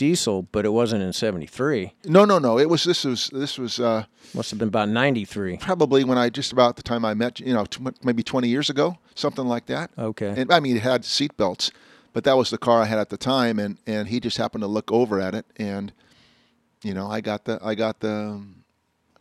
diesel, 0.01 0.41
but 0.51 0.65
it 0.65 0.69
wasn't 0.69 1.03
in 1.03 1.13
73. 1.13 1.93
no, 2.05 2.25
no, 2.25 2.39
no. 2.39 2.57
It 2.57 2.67
was 2.67 2.83
this 2.83 3.03
was 3.05 3.29
this 3.31 3.59
was. 3.59 3.79
Uh, 3.79 4.05
Must 4.33 4.49
have 4.49 4.57
been 4.57 4.69
about 4.69 4.89
93. 4.89 5.57
probably 5.57 6.03
when 6.03 6.17
I 6.17 6.29
just 6.29 6.51
about 6.51 6.75
the 6.75 6.81
time 6.81 7.05
I 7.05 7.13
met, 7.13 7.39
you 7.39 7.53
know, 7.53 7.65
tw- 7.65 8.03
maybe 8.03 8.23
20 8.23 8.47
years 8.47 8.67
ago, 8.71 8.97
something 9.13 9.45
like 9.45 9.67
that. 9.67 9.91
Okay. 9.99 10.33
And 10.35 10.51
I 10.51 10.59
mean, 10.59 10.75
it 10.75 10.81
had 10.81 11.05
seat 11.05 11.37
belts, 11.37 11.69
but 12.13 12.23
that 12.23 12.35
was 12.35 12.49
the 12.49 12.57
car 12.57 12.81
I 12.81 12.85
had 12.85 12.97
at 12.97 13.09
the 13.09 13.17
time, 13.17 13.59
and 13.59 13.77
and 13.85 14.07
he 14.07 14.19
just 14.19 14.37
happened 14.37 14.63
to 14.63 14.67
look 14.67 14.91
over 14.91 15.21
at 15.21 15.35
it, 15.35 15.45
and 15.57 15.93
you 16.81 16.95
know, 16.95 17.07
I 17.07 17.21
got 17.21 17.45
the 17.45 17.59
I 17.63 17.75
got 17.75 17.99
the 17.99 18.41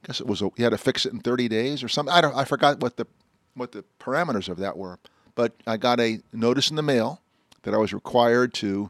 I 0.03 0.07
guess 0.07 0.19
it 0.19 0.27
was 0.27 0.40
a, 0.40 0.49
you 0.57 0.64
had 0.64 0.71
to 0.71 0.79
fix 0.79 1.05
it 1.05 1.12
in 1.12 1.21
30 1.21 1.49
days 1.49 1.83
or 1.85 1.88
something. 1.88 2.14
I 2.14 2.23
don't. 2.23 2.35
I 2.35 2.45
forgot 2.45 2.81
what 2.81 2.97
the 2.97 3.07
what 3.53 3.73
the 3.73 3.85
parameters 3.99 4.49
of 4.49 4.57
that 4.57 4.79
were. 4.79 4.99
But 5.35 5.53
I 5.66 5.77
got 5.77 6.01
a 6.01 6.21
notice 6.33 6.71
in 6.71 6.77
the 6.77 6.83
mail 6.83 7.21
that 7.64 7.75
I 7.75 7.77
was 7.77 7.93
required 7.93 8.55
to 8.55 8.88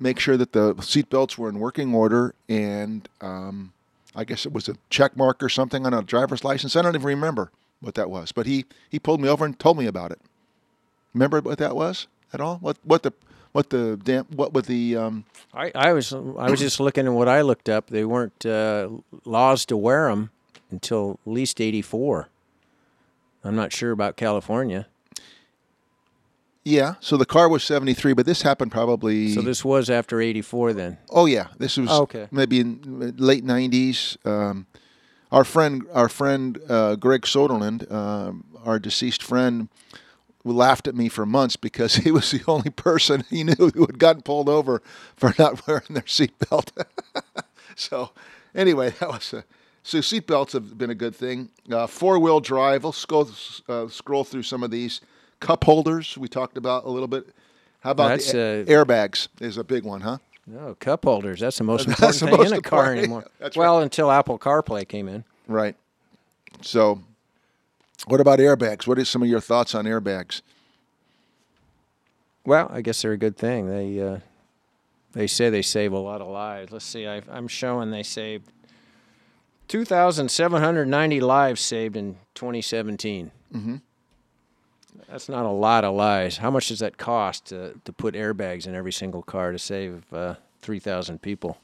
make 0.00 0.18
sure 0.18 0.36
that 0.36 0.52
the 0.52 0.80
seat 0.80 1.10
belts 1.10 1.38
were 1.38 1.48
in 1.48 1.60
working 1.60 1.94
order, 1.94 2.34
and 2.48 3.08
um, 3.20 3.72
I 4.16 4.24
guess 4.24 4.46
it 4.46 4.52
was 4.52 4.68
a 4.68 4.76
check 4.88 5.16
mark 5.16 5.42
or 5.42 5.48
something 5.48 5.86
on 5.86 5.94
a 5.94 6.02
driver's 6.02 6.42
license. 6.42 6.74
I 6.74 6.82
don't 6.82 6.94
even 6.94 7.06
remember 7.06 7.52
what 7.80 7.94
that 7.94 8.10
was. 8.10 8.32
But 8.32 8.46
he 8.46 8.64
he 8.88 8.98
pulled 8.98 9.20
me 9.20 9.28
over 9.28 9.44
and 9.44 9.58
told 9.58 9.78
me 9.78 9.86
about 9.86 10.10
it. 10.10 10.20
Remember 11.14 11.40
what 11.40 11.58
that 11.58 11.76
was 11.76 12.06
at 12.32 12.40
all? 12.40 12.56
What 12.58 12.78
what 12.82 13.02
the 13.02 13.12
what 13.52 13.70
the 13.70 13.98
damn 14.02 14.24
what 14.26 14.52
with 14.52 14.66
the 14.66 14.96
um, 14.96 15.24
I, 15.52 15.72
I 15.74 15.92
was 15.92 16.12
I 16.12 16.50
was 16.50 16.60
just 16.60 16.80
looking 16.80 17.06
at 17.06 17.12
what 17.12 17.28
I 17.28 17.42
looked 17.42 17.68
up. 17.68 17.88
They 17.88 18.04
weren't 18.04 18.46
uh, 18.46 18.88
laws 19.24 19.66
to 19.66 19.76
wear 19.76 20.08
them 20.08 20.30
until 20.70 21.18
at 21.26 21.32
least 21.32 21.60
'84. 21.60 22.28
I'm 23.42 23.56
not 23.56 23.72
sure 23.72 23.90
about 23.90 24.16
California. 24.16 24.86
Yeah. 26.64 26.94
So 27.00 27.16
the 27.16 27.26
car 27.26 27.48
was 27.48 27.62
seventy 27.64 27.94
three, 27.94 28.12
but 28.12 28.26
this 28.26 28.42
happened 28.42 28.70
probably. 28.72 29.32
So 29.34 29.40
this 29.42 29.64
was 29.64 29.88
after 29.90 30.20
'84 30.20 30.72
then. 30.74 30.98
Oh 31.10 31.26
yeah, 31.26 31.48
this 31.58 31.76
was 31.76 31.88
Oh, 31.90 32.02
okay. 32.02 32.28
maybe 32.30 32.60
in 32.60 33.14
late 33.18 33.44
'90s. 33.44 34.16
Um, 34.26 34.66
our 35.32 35.44
friend, 35.44 35.86
our 35.92 36.08
friend 36.08 36.58
uh, 36.68 36.96
Greg 36.96 37.22
Soderland, 37.22 37.90
um, 37.92 38.44
our 38.64 38.78
deceased 38.80 39.22
friend, 39.22 39.68
laughed 40.44 40.88
at 40.88 40.94
me 40.96 41.08
for 41.08 41.24
months 41.24 41.56
because 41.56 41.94
he 42.04 42.10
was 42.10 42.30
the 42.30 42.42
only 42.48 42.70
person 42.70 43.24
he 43.30 43.44
knew 43.44 43.70
who 43.74 43.82
had 43.82 43.98
gotten 43.98 44.22
pulled 44.22 44.48
over 44.48 44.82
for 45.16 45.32
not 45.38 45.66
wearing 45.66 45.84
their 45.90 46.02
seatbelt. 46.02 46.70
so, 47.76 48.10
anyway, 48.54 48.90
that 49.00 49.08
was 49.08 49.32
a. 49.32 49.44
So 49.82 49.98
seatbelts 49.98 50.52
have 50.52 50.76
been 50.76 50.90
a 50.90 50.94
good 50.94 51.14
thing. 51.16 51.48
Uh, 51.72 51.86
four-wheel 51.86 52.40
drive. 52.40 52.84
Let's 52.84 53.02
go 53.06 53.26
uh, 53.66 53.88
scroll 53.88 54.24
through 54.24 54.42
some 54.42 54.62
of 54.62 54.70
these 54.70 55.00
cup 55.40 55.64
holders 55.64 56.16
we 56.16 56.28
talked 56.28 56.56
about 56.56 56.84
a 56.84 56.88
little 56.90 57.08
bit. 57.08 57.26
How 57.80 57.92
about 57.92 58.08
That's, 58.08 58.32
the 58.32 58.64
uh, 58.68 58.70
airbags? 58.70 59.28
Is 59.40 59.56
a 59.56 59.64
big 59.64 59.84
one, 59.84 60.02
huh? 60.02 60.18
No 60.46 60.76
cup 60.78 61.04
holders. 61.04 61.40
That's 61.40 61.58
the 61.58 61.64
most 61.64 61.86
That's 61.98 62.20
important 62.20 62.20
the 62.20 62.26
thing 62.26 62.36
most 62.38 62.52
in 62.52 62.58
a 62.58 62.62
car 62.62 62.80
important. 62.80 62.98
anymore. 62.98 63.24
That's 63.38 63.56
well, 63.56 63.80
until 63.80 64.10
Apple 64.10 64.38
CarPlay 64.38 64.86
came 64.86 65.08
in. 65.08 65.24
Right. 65.48 65.76
So, 66.60 67.02
what 68.06 68.20
about 68.20 68.38
airbags? 68.38 68.86
What 68.86 68.98
are 68.98 69.04
some 69.04 69.22
of 69.22 69.28
your 69.28 69.40
thoughts 69.40 69.74
on 69.74 69.84
airbags? 69.84 70.42
Well, 72.44 72.70
I 72.72 72.80
guess 72.80 73.02
they're 73.02 73.12
a 73.12 73.18
good 73.18 73.36
thing. 73.36 73.68
They 73.68 74.00
uh, 74.00 74.18
they 75.12 75.26
say 75.26 75.50
they 75.50 75.62
save 75.62 75.92
a 75.92 75.98
lot 75.98 76.20
of 76.20 76.28
lives. 76.28 76.72
Let's 76.72 76.84
see. 76.84 77.06
i 77.06 77.22
I'm 77.30 77.48
showing 77.48 77.90
they 77.90 78.02
saved 78.02 78.50
2,790 79.68 81.20
lives 81.20 81.60
saved 81.60 81.96
in 81.96 82.16
2017. 82.34 83.30
Mm-hmm. 83.54 83.76
That's 85.08 85.28
not 85.28 85.44
a 85.44 85.50
lot 85.50 85.84
of 85.84 85.94
lies. 85.94 86.38
How 86.38 86.50
much 86.50 86.68
does 86.68 86.78
that 86.78 86.96
cost 86.98 87.46
to, 87.46 87.74
to 87.84 87.92
put 87.92 88.14
airbags 88.14 88.66
in 88.66 88.74
every 88.74 88.92
single 88.92 89.22
car 89.22 89.52
to 89.52 89.58
save 89.58 90.04
uh, 90.12 90.34
3,000 90.62 91.20
people? 91.20 91.58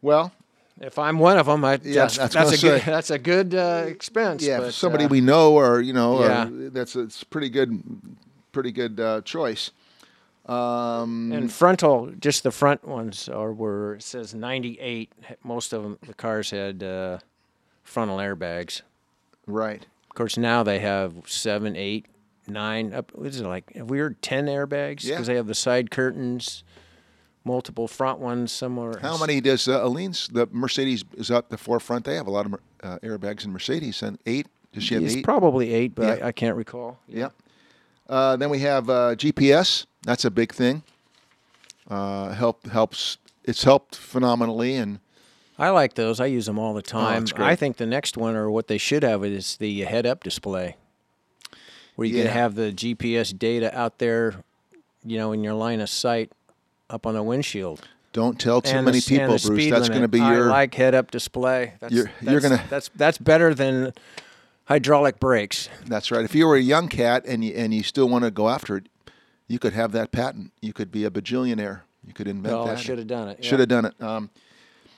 Well, 0.00 0.32
If 0.80 0.98
I'm 0.98 1.18
one 1.18 1.38
of 1.38 1.46
them, 1.46 1.64
I, 1.64 1.78
Yeah, 1.82 2.02
that's, 2.02 2.16
that's 2.16 2.34
that's, 2.34 2.52
a 2.52 2.66
good 2.66 2.82
that's 2.82 3.10
a 3.10 3.18
good 3.18 3.54
uh, 3.54 3.84
expense. 3.86 4.42
yeah, 4.42 4.58
but, 4.58 4.74
somebody 4.74 5.04
uh, 5.04 5.08
we 5.08 5.20
know, 5.20 5.52
or 5.54 5.80
you 5.80 5.92
know, 5.92 6.16
or 6.18 6.26
yeah. 6.26 6.48
that's 6.50 6.96
a, 6.96 7.00
it's 7.00 7.22
pretty 7.22 7.50
good, 7.50 7.82
pretty 8.52 8.72
good 8.72 8.98
uh, 8.98 9.20
choice. 9.20 9.70
Um, 10.46 11.30
And 11.32 11.52
frontal, 11.52 12.10
just 12.18 12.42
the 12.42 12.50
front 12.50 12.84
ones 12.88 13.28
are 13.28 13.52
were 13.52 13.94
it 13.94 14.02
says 14.02 14.34
98. 14.34 15.12
Most 15.44 15.72
of 15.72 15.82
them, 15.84 15.98
the 16.04 16.14
cars 16.14 16.50
had 16.50 16.82
uh, 16.82 17.18
frontal 17.84 18.16
airbags. 18.16 18.82
right. 19.46 19.86
Of 20.12 20.16
course, 20.16 20.36
now 20.36 20.62
they 20.62 20.78
have 20.80 21.14
seven, 21.26 21.74
eight, 21.74 22.04
nine. 22.46 22.92
Up, 22.92 23.12
what 23.14 23.28
is 23.28 23.40
it 23.40 23.46
like? 23.46 23.72
Have 23.74 23.88
we 23.88 23.98
heard 23.98 24.20
ten 24.20 24.44
airbags? 24.44 25.04
Yeah. 25.04 25.14
Because 25.14 25.26
they 25.26 25.36
have 25.36 25.46
the 25.46 25.54
side 25.54 25.90
curtains, 25.90 26.64
multiple 27.46 27.88
front 27.88 28.18
ones. 28.18 28.52
Somewhere. 28.52 28.98
How 29.00 29.16
many 29.16 29.40
does 29.40 29.66
uh, 29.68 29.82
Eileen's? 29.82 30.28
The 30.28 30.46
Mercedes 30.52 31.02
is 31.16 31.30
up 31.30 31.48
the 31.48 31.56
forefront. 31.56 32.04
They 32.04 32.16
have 32.16 32.26
a 32.26 32.30
lot 32.30 32.44
of 32.44 32.54
uh, 32.82 32.98
airbags 33.02 33.46
in 33.46 33.52
Mercedes. 33.54 34.02
And 34.02 34.18
eight? 34.26 34.48
Does 34.74 34.84
she 34.84 34.94
have 34.96 35.02
It's 35.02 35.16
eight? 35.16 35.24
probably 35.24 35.72
eight, 35.72 35.94
but 35.94 36.18
Yeah. 36.18 36.24
I, 36.26 36.28
I 36.28 36.32
can't 36.32 36.56
recall. 36.56 36.98
Yeah. 37.08 37.30
Uh, 38.06 38.36
then 38.36 38.50
we 38.50 38.58
have 38.58 38.90
uh, 38.90 39.14
GPS. 39.14 39.86
That's 40.02 40.26
a 40.26 40.30
big 40.30 40.52
thing. 40.52 40.82
Uh, 41.88 42.32
help 42.34 42.66
helps. 42.66 43.16
It's 43.44 43.64
helped 43.64 43.96
phenomenally, 43.96 44.76
and 44.76 45.00
I 45.62 45.70
like 45.70 45.94
those. 45.94 46.18
I 46.20 46.26
use 46.26 46.46
them 46.46 46.58
all 46.58 46.74
the 46.74 46.82
time. 46.82 47.22
it's 47.22 47.32
great. 47.32 47.46
I 47.46 47.56
think 47.56 47.76
the 47.76 47.86
next 47.86 48.16
one, 48.16 48.34
or 48.34 48.50
what 48.50 48.66
they 48.68 48.78
should 48.78 49.02
have, 49.04 49.24
is 49.24 49.56
the 49.58 49.82
head-up 49.82 50.24
display, 50.24 50.76
where 51.96 52.06
you 52.08 52.16
Yeah. 52.16 52.24
can 52.24 52.32
have 52.32 52.54
the 52.56 52.72
GPS 52.72 53.32
data 53.32 53.76
out 53.78 53.98
there, 53.98 54.42
you 55.04 55.16
know, 55.18 55.32
in 55.32 55.44
your 55.44 55.54
line 55.54 55.80
of 55.80 55.88
sight, 55.88 56.32
up 56.90 57.06
on 57.06 57.14
the 57.14 57.22
windshield. 57.22 57.82
don't 58.12 58.38
tell 58.38 58.60
too 58.60 58.76
and 58.76 58.84
many 58.84 58.98
and 58.98 59.06
people, 59.06 59.38
Bruce. 59.38 59.70
That's 59.70 59.88
going 59.88 60.02
to 60.02 60.08
be 60.08 60.18
your. 60.18 60.50
I 60.50 60.52
like 60.62 60.74
head-up 60.74 61.10
display. 61.10 61.72
That's, 61.80 61.94
You're- 61.94 62.10
you're 62.20 62.40
gonna- 62.40 62.62
That's 62.68 62.90
that's 62.94 63.16
better 63.16 63.54
than 63.54 63.94
hydraulic 64.66 65.18
brakes. 65.18 65.68
That's 65.86 66.10
right. 66.10 66.22
If 66.24 66.34
you 66.34 66.46
were 66.46 66.56
a 66.56 66.60
young 66.60 66.88
cat 66.88 67.24
and 67.26 67.42
you 67.44 67.54
and 67.54 67.72
you 67.72 67.82
still 67.82 68.08
want 68.10 68.24
to 68.24 68.30
go 68.30 68.48
after 68.50 68.76
it, 68.76 68.88
you 69.48 69.58
could 69.58 69.72
have 69.72 69.92
that 69.92 70.12
patent. 70.12 70.52
You 70.60 70.72
could 70.74 70.90
be 70.92 71.04
a 71.06 71.10
bajillionaire. 71.10 71.80
You 72.06 72.12
could 72.12 72.28
invent 72.28 72.54
I 72.54 72.66
that. 72.74 72.80
should 72.80 72.98
have 72.98 73.06
done 73.06 73.28
it. 73.30 73.42
Should 73.44 73.60
have 73.60 73.68
done 73.70 73.86
it. 73.86 73.94
Um, 74.02 74.28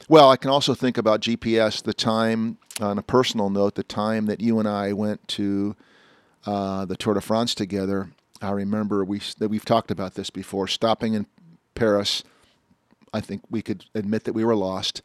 well, 0.08 0.30
I 0.30 0.36
can 0.36 0.50
also 0.50 0.74
think 0.74 0.98
about 0.98 1.20
GPS. 1.20 1.82
The 1.82 1.94
time, 1.94 2.58
on 2.80 2.98
a 2.98 3.02
personal 3.02 3.50
note, 3.50 3.74
the 3.74 3.82
time 3.82 4.26
that 4.26 4.40
you 4.40 4.58
and 4.58 4.68
I 4.68 4.92
went 4.92 5.26
to 5.28 5.76
uh, 6.46 6.84
the 6.84 6.96
Tour 6.96 7.14
de 7.14 7.20
France 7.20 7.54
together. 7.54 8.10
I 8.42 8.50
remember 8.50 9.04
we 9.04 9.20
that 9.38 9.48
we've 9.48 9.64
talked 9.64 9.90
about 9.90 10.14
this 10.14 10.30
before. 10.30 10.68
Stopping 10.68 11.14
in 11.14 11.26
Paris, 11.74 12.22
I 13.12 13.20
think 13.20 13.42
we 13.48 13.62
could 13.62 13.86
admit 13.94 14.24
that 14.24 14.34
we 14.34 14.44
were 14.44 14.56
lost. 14.56 15.02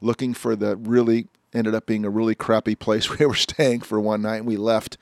Looking 0.00 0.34
for 0.34 0.54
the 0.54 0.76
really 0.76 1.26
ended 1.52 1.74
up 1.74 1.86
being 1.86 2.04
a 2.04 2.10
really 2.10 2.34
crappy 2.34 2.74
place 2.74 3.10
we 3.18 3.26
were 3.26 3.34
staying 3.34 3.80
for 3.80 3.98
one 3.98 4.22
night, 4.22 4.36
and 4.36 4.46
we 4.46 4.56
left. 4.56 4.98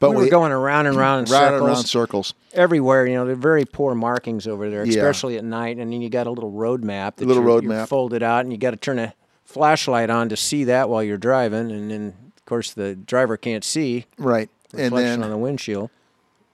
But 0.00 0.10
we 0.10 0.16
were 0.24 0.28
going 0.30 0.52
around 0.52 0.86
and 0.86 0.96
around 0.96 1.24
in 1.24 1.24
round 1.32 1.50
circles. 1.50 1.60
and 1.60 1.68
around 1.68 1.84
circles. 1.84 2.34
everywhere. 2.52 3.06
You 3.06 3.14
know, 3.16 3.26
they're 3.26 3.34
very 3.34 3.64
poor 3.64 3.94
markings 3.94 4.46
over 4.46 4.70
there, 4.70 4.84
Yeah. 4.84 4.90
especially 4.98 5.36
at 5.38 5.44
night. 5.44 5.76
And 5.78 5.92
then 5.92 6.00
you 6.02 6.08
got 6.10 6.26
a 6.26 6.30
little 6.30 6.50
road 6.50 6.84
map 6.84 7.16
that 7.16 7.26
Little 7.26 7.42
you're, 7.42 7.48
road 7.52 7.64
you're 7.64 7.72
map. 7.72 7.88
folded 7.88 8.22
out, 8.22 8.40
and 8.44 8.52
you 8.52 8.58
got 8.58 8.70
to 8.70 8.76
turn 8.76 8.98
a 8.98 9.14
flashlight 9.44 10.10
on 10.10 10.28
to 10.28 10.36
see 10.36 10.64
that 10.64 10.88
while 10.88 11.02
you're 11.02 11.16
driving. 11.18 11.70
And 11.70 11.90
then, 11.90 12.14
of 12.36 12.44
course, 12.44 12.72
the 12.72 12.94
driver 12.94 13.36
can't 13.36 13.64
see 13.64 14.06
Right. 14.18 14.48
And 14.72 14.92
reflection 14.92 15.20
then 15.20 15.22
on 15.24 15.30
the 15.30 15.38
windshield. 15.38 15.88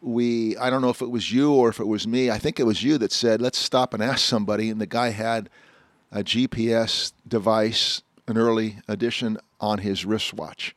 we 0.00 0.56
I 0.58 0.70
don't 0.70 0.82
know 0.82 0.90
if 0.90 1.02
it 1.02 1.10
was 1.10 1.32
you 1.32 1.52
or 1.52 1.68
if 1.68 1.80
it 1.80 1.86
was 1.88 2.06
me. 2.06 2.30
I 2.30 2.38
think 2.38 2.60
it 2.60 2.64
was 2.64 2.82
you 2.84 2.96
that 2.98 3.10
said, 3.10 3.42
"Let's 3.42 3.58
stop 3.58 3.92
and 3.94 4.02
ask 4.02 4.20
somebody." 4.24 4.70
And 4.70 4.80
the 4.80 4.86
guy 4.86 5.10
had 5.10 5.50
a 6.12 6.22
GPS 6.22 7.12
device, 7.26 8.02
an 8.28 8.38
early 8.38 8.76
edition 8.86 9.36
on 9.60 9.78
his 9.78 10.04
wristwatch. 10.04 10.76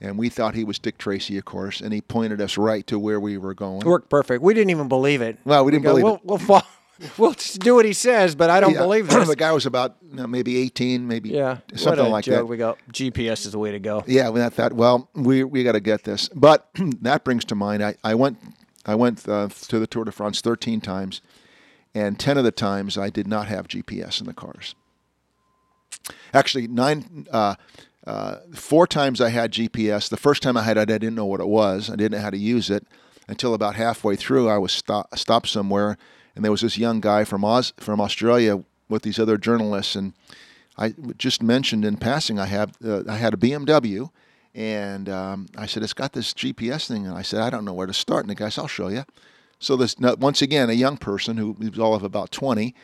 And 0.00 0.16
we 0.16 0.28
thought 0.28 0.54
he 0.54 0.62
was 0.62 0.78
Dick 0.78 0.96
Tracy, 0.96 1.36
of 1.38 1.44
course, 1.44 1.80
and 1.80 1.92
he 1.92 2.00
pointed 2.00 2.40
us 2.40 2.56
right 2.56 2.86
to 2.86 2.98
where 2.98 3.18
we 3.18 3.36
were 3.36 3.54
going. 3.54 3.80
It 3.80 3.86
worked 3.86 4.08
perfect. 4.08 4.42
We 4.42 4.54
didn't 4.54 4.70
even 4.70 4.86
believe 4.88 5.20
it. 5.22 5.38
Well, 5.44 5.64
we 5.64 5.72
didn't 5.72 5.82
go, 5.84 5.90
believe 5.90 6.04
we'll, 6.04 6.14
it. 6.14 6.20
We'll, 6.24 6.38
fall, 6.38 6.62
we'll 7.18 7.32
just 7.32 7.58
do 7.60 7.74
what 7.74 7.84
he 7.84 7.92
says, 7.92 8.36
but 8.36 8.48
I 8.48 8.60
don't 8.60 8.74
Yeah. 8.74 8.82
believe 8.82 9.08
this. 9.10 9.28
the 9.28 9.34
guy 9.34 9.50
was 9.50 9.66
about 9.66 9.96
you 10.08 10.14
know, 10.14 10.28
maybe 10.28 10.56
18, 10.58 11.08
maybe 11.08 11.30
yeah, 11.30 11.58
something 11.74 12.10
like 12.10 12.26
joke. 12.26 12.34
that. 12.34 12.44
We 12.46 12.56
go 12.56 12.76
GPS 12.92 13.44
is 13.44 13.52
the 13.52 13.58
way 13.58 13.72
to 13.72 13.80
go. 13.80 14.04
Yeah, 14.06 14.30
we 14.30 14.38
that. 14.40 14.72
Well, 14.72 15.10
we 15.14 15.42
we 15.42 15.64
got 15.64 15.72
to 15.72 15.80
get 15.80 16.04
this. 16.04 16.28
But 16.28 16.68
that 17.02 17.24
brings 17.24 17.44
to 17.46 17.56
mind, 17.56 17.82
I, 17.84 17.96
I 18.04 18.14
went 18.14 18.38
I 18.86 18.94
went 18.94 19.28
uh, 19.28 19.48
to 19.48 19.78
the 19.80 19.86
Tour 19.88 20.04
de 20.04 20.12
France 20.12 20.40
13 20.40 20.80
times, 20.80 21.20
and 21.92 22.20
10 22.20 22.38
of 22.38 22.44
the 22.44 22.52
times 22.52 22.96
I 22.96 23.10
did 23.10 23.26
not 23.26 23.48
have 23.48 23.66
GPS 23.66 24.20
in 24.20 24.26
the 24.26 24.32
cars. 24.34 24.76
Actually, 26.32 26.68
nine. 26.68 27.26
Uh, 27.30 27.56
uh, 28.08 28.40
four 28.54 28.86
times 28.86 29.20
I 29.20 29.28
had 29.28 29.52
GPS. 29.52 30.08
The 30.08 30.16
first 30.16 30.42
time 30.42 30.56
I 30.56 30.62
had 30.62 30.78
it, 30.78 30.80
I 30.80 30.84
didn't 30.96 31.14
know 31.14 31.26
what 31.26 31.40
it 31.40 31.46
was. 31.46 31.90
I 31.90 31.96
didn't 31.96 32.12
know 32.12 32.22
how 32.22 32.30
to 32.30 32.38
use 32.38 32.70
it 32.70 32.86
until 33.28 33.52
about 33.52 33.74
halfway 33.74 34.16
through. 34.16 34.48
I 34.48 34.56
was 34.56 34.72
stop, 34.72 35.14
stopped 35.18 35.48
somewhere, 35.48 35.98
and 36.34 36.42
there 36.42 36.50
was 36.50 36.62
this 36.62 36.78
young 36.78 37.00
guy 37.00 37.24
from 37.24 37.44
Oz, 37.44 37.74
from 37.76 38.00
Australia 38.00 38.64
with 38.88 39.02
these 39.02 39.18
other 39.18 39.36
journalists, 39.36 39.94
and 39.94 40.14
I 40.78 40.94
just 41.18 41.42
mentioned 41.42 41.84
in 41.84 41.98
passing 41.98 42.38
I 42.38 42.46
have 42.46 42.72
uh, 42.82 43.02
I 43.06 43.16
had 43.16 43.34
a 43.34 43.36
BMW, 43.36 44.10
and 44.54 45.10
um, 45.10 45.46
I 45.58 45.66
said 45.66 45.82
it's 45.82 45.92
got 45.92 46.14
this 46.14 46.32
GPS 46.32 46.88
thing, 46.88 47.06
and 47.06 47.14
I 47.14 47.20
said 47.20 47.42
I 47.42 47.50
don't 47.50 47.66
know 47.66 47.74
where 47.74 47.86
to 47.86 47.92
start, 47.92 48.24
and 48.24 48.30
the 48.30 48.34
guy 48.34 48.48
said 48.48 48.62
I'll 48.62 48.68
show 48.68 48.88
you. 48.88 49.04
So 49.58 49.76
this 49.76 49.96
once 49.98 50.40
again 50.40 50.70
a 50.70 50.72
young 50.74 50.96
person 50.96 51.36
who 51.36 51.52
was 51.52 51.78
all 51.78 51.94
of 51.94 52.04
about 52.04 52.30
20 52.30 52.74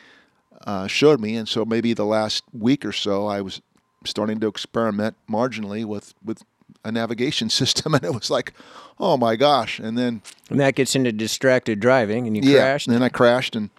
uh, 0.67 0.85
showed 0.85 1.19
me, 1.19 1.35
and 1.35 1.49
so 1.49 1.65
maybe 1.65 1.93
the 1.93 2.05
last 2.05 2.43
week 2.53 2.85
or 2.85 2.91
so 2.91 3.25
I 3.25 3.41
was 3.41 3.61
starting 4.05 4.39
to 4.39 4.47
experiment 4.47 5.15
marginally 5.29 5.85
with 5.85 6.13
with 6.23 6.43
a 6.83 6.91
navigation 6.91 7.49
system, 7.61 7.93
and 7.93 8.03
it 8.03 8.13
was 8.13 8.29
like, 8.29 8.53
oh 8.99 9.17
my 9.17 9.35
gosh! 9.35 9.79
And 9.79 9.97
then 9.97 10.21
And 10.49 10.59
that 10.59 10.75
gets 10.75 10.95
into 10.95 11.11
distracted 11.11 11.79
driving, 11.79 12.27
and 12.27 12.35
you 12.35 12.43
yeah, 12.43 12.59
crashed. 12.61 12.87
and 12.87 12.95
then 12.95 13.03
I 13.03 13.09
crashed, 13.09 13.55
and 13.55 13.69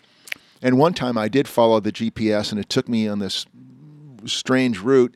and 0.63 0.79
one 0.79 0.95
time 0.95 1.17
I 1.19 1.29
did 1.29 1.47
follow 1.49 1.81
the 1.81 1.93
GPS, 1.93 2.51
and 2.51 2.61
it 2.61 2.69
took 2.69 2.89
me 2.89 3.07
on 3.09 3.19
this 3.19 3.47
strange 4.25 4.81
route, 4.81 5.15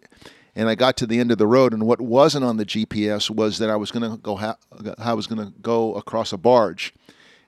and 0.54 0.68
I 0.68 0.74
got 0.74 0.96
to 0.98 1.06
the 1.06 1.18
end 1.18 1.32
of 1.32 1.38
the 1.38 1.46
road, 1.46 1.72
and 1.72 1.86
what 1.86 2.00
wasn't 2.00 2.44
on 2.44 2.56
the 2.56 2.66
GPS 2.66 3.30
was 3.30 3.58
that 3.58 3.70
I 3.70 3.76
was 3.76 3.90
going 3.90 4.10
to 4.10 4.16
go. 4.18 4.36
Ha- 4.36 4.56
I 4.98 5.14
was 5.14 5.26
going 5.26 5.44
to 5.44 5.52
go 5.60 5.94
across 5.94 6.32
a 6.32 6.36
barge, 6.38 6.92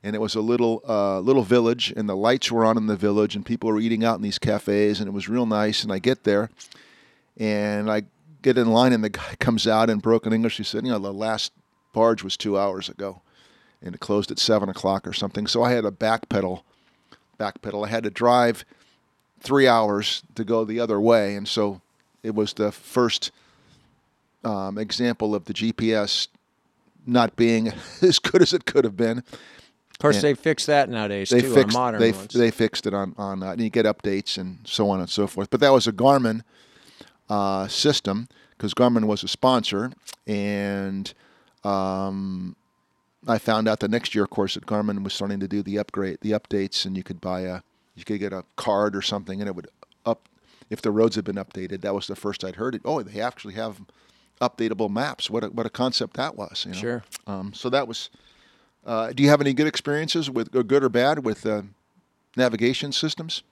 and 0.02 0.16
it 0.16 0.20
was 0.20 0.34
a 0.34 0.40
little 0.40 0.82
uh, 0.88 1.20
little 1.20 1.42
village, 1.42 1.92
and 1.96 2.08
the 2.08 2.16
lights 2.16 2.50
were 2.50 2.64
on 2.64 2.76
in 2.76 2.86
the 2.86 2.96
village, 2.96 3.36
and 3.36 3.44
people 3.44 3.70
were 3.70 3.78
eating 3.80 4.04
out 4.04 4.16
in 4.16 4.22
these 4.22 4.38
cafes, 4.38 4.98
and 4.98 5.08
it 5.08 5.12
was 5.12 5.28
real 5.28 5.46
nice. 5.46 5.82
And 5.84 5.92
I 5.92 5.98
get 5.98 6.24
there, 6.24 6.50
and 7.36 7.90
I 7.90 8.02
get 8.42 8.58
in 8.58 8.70
line, 8.70 8.92
and 8.92 9.02
the 9.02 9.10
guy 9.10 9.34
comes 9.40 9.66
out 9.66 9.90
in 9.90 9.98
broken 9.98 10.32
English. 10.32 10.56
He 10.56 10.64
said, 10.64 10.84
"You 10.84 10.92
know, 10.92 10.98
the 10.98 11.12
last 11.12 11.52
barge 11.92 12.22
was 12.22 12.36
two 12.36 12.58
hours 12.58 12.88
ago, 12.88 13.22
and 13.82 13.94
it 13.94 14.00
closed 14.00 14.30
at 14.30 14.38
seven 14.38 14.68
o'clock 14.68 15.06
or 15.06 15.12
something." 15.12 15.46
So 15.46 15.62
I 15.62 15.72
had 15.72 15.84
to 15.84 15.92
backpedal, 15.92 16.62
backpedal. 17.38 17.86
I 17.86 17.90
had 17.90 18.04
to 18.04 18.10
drive 18.10 18.64
three 19.40 19.66
hours 19.66 20.22
to 20.34 20.44
go 20.44 20.64
the 20.64 20.80
other 20.80 21.00
way, 21.00 21.34
and 21.34 21.46
so 21.48 21.80
it 22.22 22.34
was 22.34 22.52
the 22.54 22.70
first 22.72 23.30
um, 24.44 24.78
example 24.78 25.34
of 25.34 25.44
the 25.46 25.54
GPS 25.54 26.28
not 27.06 27.34
being 27.36 27.72
as 28.02 28.18
good 28.18 28.42
as 28.42 28.52
it 28.52 28.64
could 28.64 28.84
have 28.84 28.96
been. 28.96 29.18
Of 29.18 29.98
course, 29.98 30.16
And 30.16 30.24
they 30.24 30.34
fix 30.34 30.66
that 30.66 30.88
nowadays 30.88 31.30
They 31.30 31.42
too 31.42 31.54
fixed 31.54 31.76
on 31.76 31.82
modern 31.82 32.00
they 32.00 32.12
ones. 32.12 32.32
they 32.32 32.50
fixed 32.50 32.86
it 32.86 32.94
on 32.94 33.14
on 33.18 33.42
uh, 33.42 33.52
and 33.52 33.60
you 33.60 33.70
get 33.70 33.86
updates 33.86 34.36
and 34.36 34.58
so 34.64 34.90
on 34.90 34.98
and 35.00 35.08
so 35.08 35.26
forth. 35.26 35.50
But 35.50 35.60
that 35.60 35.70
was 35.72 35.86
a 35.86 35.92
Garmin 35.92 36.42
uh, 37.32 37.66
system 37.66 38.28
because 38.50 38.74
Garmin 38.74 39.06
was 39.06 39.24
a 39.24 39.28
sponsor, 39.28 39.90
and 40.26 41.14
um, 41.64 42.54
I 43.26 43.38
found 43.38 43.68
out 43.68 43.80
the 43.80 43.88
next 43.88 44.14
year, 44.14 44.24
of 44.24 44.30
course, 44.30 44.52
that 44.54 44.66
Garmin 44.66 45.02
was 45.02 45.14
starting 45.14 45.40
to 45.40 45.48
do 45.48 45.62
the 45.62 45.78
upgrade, 45.78 46.18
the 46.20 46.32
updates, 46.32 46.84
and 46.84 46.94
you 46.94 47.02
could 47.02 47.22
buy 47.22 47.40
a, 47.40 47.60
you 47.94 48.04
could 48.04 48.20
get 48.20 48.34
a 48.34 48.44
card 48.56 48.94
or 48.94 49.00
something, 49.00 49.40
and 49.40 49.48
it 49.48 49.56
would 49.56 49.68
up 50.04 50.28
if 50.68 50.82
the 50.82 50.90
roads 50.90 51.16
had 51.16 51.24
been 51.24 51.36
updated. 51.36 51.80
That 51.80 51.94
was 51.94 52.06
the 52.06 52.16
first 52.16 52.44
I'd 52.44 52.56
heard 52.56 52.74
it. 52.74 52.82
Oh, 52.84 53.02
they 53.02 53.20
actually 53.20 53.54
have 53.54 53.80
updatable 54.42 54.90
maps. 54.90 55.30
What 55.30 55.42
a, 55.44 55.46
what 55.48 55.64
a 55.64 55.70
concept 55.70 56.18
that 56.18 56.36
was. 56.36 56.66
You 56.66 56.72
know? 56.72 56.78
Sure. 56.78 57.04
Um, 57.26 57.54
so 57.54 57.70
that 57.70 57.88
was. 57.88 58.10
Uh, 58.84 59.12
do 59.12 59.22
you 59.22 59.30
have 59.30 59.40
any 59.40 59.54
good 59.54 59.68
experiences 59.68 60.28
with, 60.28 60.54
or 60.54 60.62
good 60.62 60.84
or 60.84 60.90
bad, 60.90 61.24
with 61.24 61.46
uh, 61.46 61.62
navigation 62.36 62.92
systems? 62.92 63.42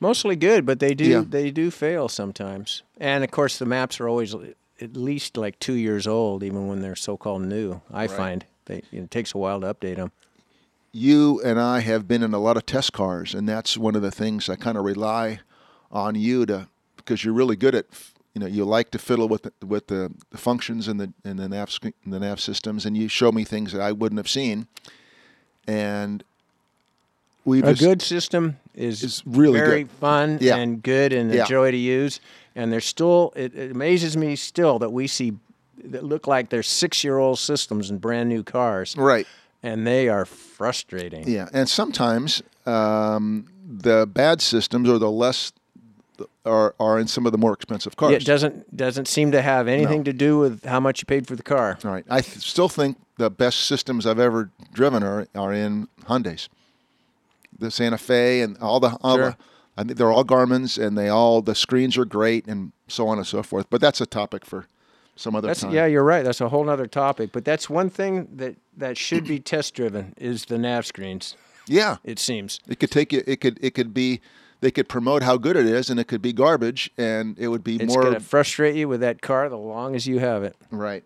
Mostly 0.00 0.36
good, 0.36 0.66
but 0.66 0.78
they 0.80 0.94
do 0.94 1.04
Yeah. 1.04 1.24
they 1.28 1.50
do 1.50 1.70
fail 1.70 2.08
sometimes. 2.08 2.82
And 3.00 3.24
of 3.24 3.30
course, 3.30 3.58
the 3.58 3.66
maps 3.66 3.98
are 4.00 4.08
always 4.08 4.34
at 4.80 4.94
least 4.96 5.36
like 5.36 5.58
two 5.58 5.72
years 5.74 6.06
old, 6.06 6.42
even 6.42 6.68
when 6.68 6.82
they're 6.82 6.94
so-called 6.96 7.42
new. 7.42 7.80
I 7.92 8.06
find 8.06 8.44
they 8.66 8.82
it 8.92 9.10
takes 9.10 9.34
a 9.34 9.38
while 9.38 9.60
to 9.60 9.72
update 9.74 9.96
them. 9.96 10.12
you 10.92 11.40
and 11.42 11.58
I 11.60 11.80
have 11.80 12.06
been 12.08 12.22
in 12.22 12.32
a 12.34 12.38
lot 12.38 12.56
of 12.56 12.64
test 12.66 12.92
cars, 12.92 13.34
and 13.34 13.48
that's 13.48 13.76
one 13.78 13.94
of 13.96 14.02
the 14.02 14.10
things 14.10 14.48
I 14.48 14.56
kind 14.56 14.76
of 14.78 14.84
rely 14.84 15.40
on 15.90 16.14
you 16.14 16.46
to 16.46 16.68
because 16.96 17.24
you're 17.24 17.34
really 17.34 17.56
good 17.56 17.74
at 17.74 17.86
you 18.34 18.40
know 18.40 18.46
you 18.46 18.64
like 18.64 18.90
to 18.90 18.98
fiddle 18.98 19.28
with 19.28 19.42
the, 19.44 19.66
with 19.66 19.86
the, 19.86 20.12
the 20.30 20.38
functions 20.38 20.88
and 20.88 21.00
the 21.00 21.12
and 21.24 21.38
the 21.38 21.48
nav 21.48 21.70
the 22.06 22.18
nav 22.20 22.38
systems, 22.40 22.84
and 22.86 22.96
you 22.96 23.08
show 23.08 23.32
me 23.32 23.44
things 23.44 23.72
that 23.72 23.80
I 23.80 23.92
wouldn't 23.92 24.18
have 24.18 24.28
seen, 24.28 24.66
and 25.66 26.22
we 27.44 27.62
A 27.62 27.74
good 27.74 28.02
system 28.02 28.56
is 28.76 29.02
Is 29.02 29.22
really 29.26 29.58
very 29.58 29.82
good. 29.84 29.90
fun 29.92 30.38
Yeah. 30.40 30.56
and 30.56 30.82
good 30.82 31.12
and 31.12 31.32
Yeah. 31.32 31.44
a 31.44 31.46
joy 31.46 31.70
to 31.70 31.76
use. 31.76 32.20
And 32.54 32.72
there's 32.72 32.86
still 32.86 33.32
it, 33.36 33.54
it 33.54 33.70
amazes 33.72 34.16
me 34.16 34.36
still 34.36 34.78
that 34.78 34.90
we 34.92 35.06
see 35.06 35.32
that 35.84 36.04
look 36.04 36.26
like 36.26 36.48
they're 36.50 36.62
six-year-old 36.62 37.38
systems 37.38 37.90
in 37.90 37.98
brand 37.98 38.28
new 38.28 38.42
cars, 38.42 38.94
right. 38.96 39.26
and 39.62 39.86
they 39.86 40.08
are 40.08 40.24
frustrating. 40.24 41.28
Yeah, 41.28 41.48
and 41.52 41.68
sometimes 41.68 42.42
um, 42.64 43.46
the 43.66 44.06
bad 44.06 44.40
systems 44.40 44.88
or 44.88 44.98
the 44.98 45.10
less 45.10 45.52
are 46.46 46.74
are 46.80 46.98
in 46.98 47.06
some 47.06 47.26
of 47.26 47.32
the 47.32 47.38
more 47.38 47.52
expensive 47.52 47.96
cars. 47.96 48.14
It 48.14 48.24
doesn't 48.24 48.74
doesn't 48.74 49.06
seem 49.06 49.32
to 49.32 49.42
have 49.42 49.68
anything 49.68 50.02
to 50.04 50.12
do 50.14 50.38
with 50.38 50.64
how 50.64 50.80
much 50.80 51.00
you 51.02 51.06
paid 51.06 51.26
for 51.26 51.36
the 51.36 51.42
car. 51.42 51.78
All 51.84 51.90
right. 51.90 52.04
I 52.08 52.20
th- 52.22 52.38
still 52.42 52.68
think 52.70 52.96
the 53.18 53.30
best 53.30 53.60
systems 53.66 54.06
I've 54.06 54.18
ever 54.18 54.50
driven 54.72 55.02
are, 55.02 55.26
are 55.34 55.52
in 55.52 55.88
Hyundai's. 56.08 56.48
The 57.58 57.70
Santa 57.70 57.98
Fe 57.98 58.40
and 58.42 58.56
all 58.58 58.80
the, 58.80 58.96
all 59.02 59.16
Sure. 59.16 59.30
the 59.30 59.36
I 59.78 59.84
think 59.84 59.98
they're 59.98 60.10
all 60.12 60.24
Garmin's 60.24 60.78
and 60.78 60.96
they 60.96 61.08
all 61.08 61.42
the 61.42 61.54
screens 61.54 61.98
are 61.98 62.04
great 62.06 62.46
and 62.46 62.72
so 62.88 63.08
on 63.08 63.18
and 63.18 63.26
so 63.26 63.42
forth. 63.42 63.66
But 63.68 63.80
that's 63.80 64.00
a 64.00 64.06
topic 64.06 64.46
for 64.46 64.66
some 65.16 65.34
other 65.36 65.48
That's 65.48 65.60
time. 65.60 65.72
yeah, 65.72 65.84
you're 65.86 66.02
right. 66.04 66.24
That's 66.24 66.40
a 66.40 66.48
whole 66.48 66.68
other 66.70 66.86
topic. 66.86 67.30
But 67.32 67.44
that's 67.44 67.68
one 67.68 67.90
thing 67.90 68.28
that 68.36 68.56
that 68.76 68.96
should 68.96 69.24
be 69.26 69.38
test 69.52 69.74
driven 69.74 70.14
is 70.16 70.46
the 70.46 70.56
nav 70.58 70.86
screens. 70.86 71.36
Yeah. 71.66 71.96
It 72.04 72.18
seems. 72.18 72.60
It 72.68 72.78
could 72.80 72.90
take 72.90 73.12
you. 73.12 73.22
It 73.26 73.40
could. 73.40 73.58
It 73.60 73.74
could 73.74 73.92
be. 73.92 74.20
They 74.60 74.70
could 74.70 74.88
promote 74.88 75.22
how 75.22 75.36
good 75.36 75.56
it 75.56 75.66
is, 75.66 75.90
and 75.90 76.00
it 76.00 76.04
could 76.08 76.22
be 76.22 76.32
garbage, 76.32 76.90
and 76.96 77.38
it 77.38 77.48
would 77.48 77.62
be 77.62 77.76
It's 77.76 77.92
more 77.92 78.02
going 78.02 78.14
to 78.14 78.20
frustrate 78.20 78.74
you 78.74 78.88
with 78.88 79.00
that 79.00 79.20
car 79.20 79.50
the 79.50 79.58
long 79.58 79.94
as 79.94 80.06
you 80.06 80.18
have 80.20 80.42
it. 80.42 80.56
Right. 80.70 81.04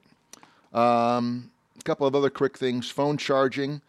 Um, 0.73 1.51
a 1.79 1.83
couple 1.83 2.07
of 2.07 2.15
other 2.15 2.31
quick 2.31 2.57
things: 2.57 2.89
phone 2.91 3.17
charging 3.17 3.83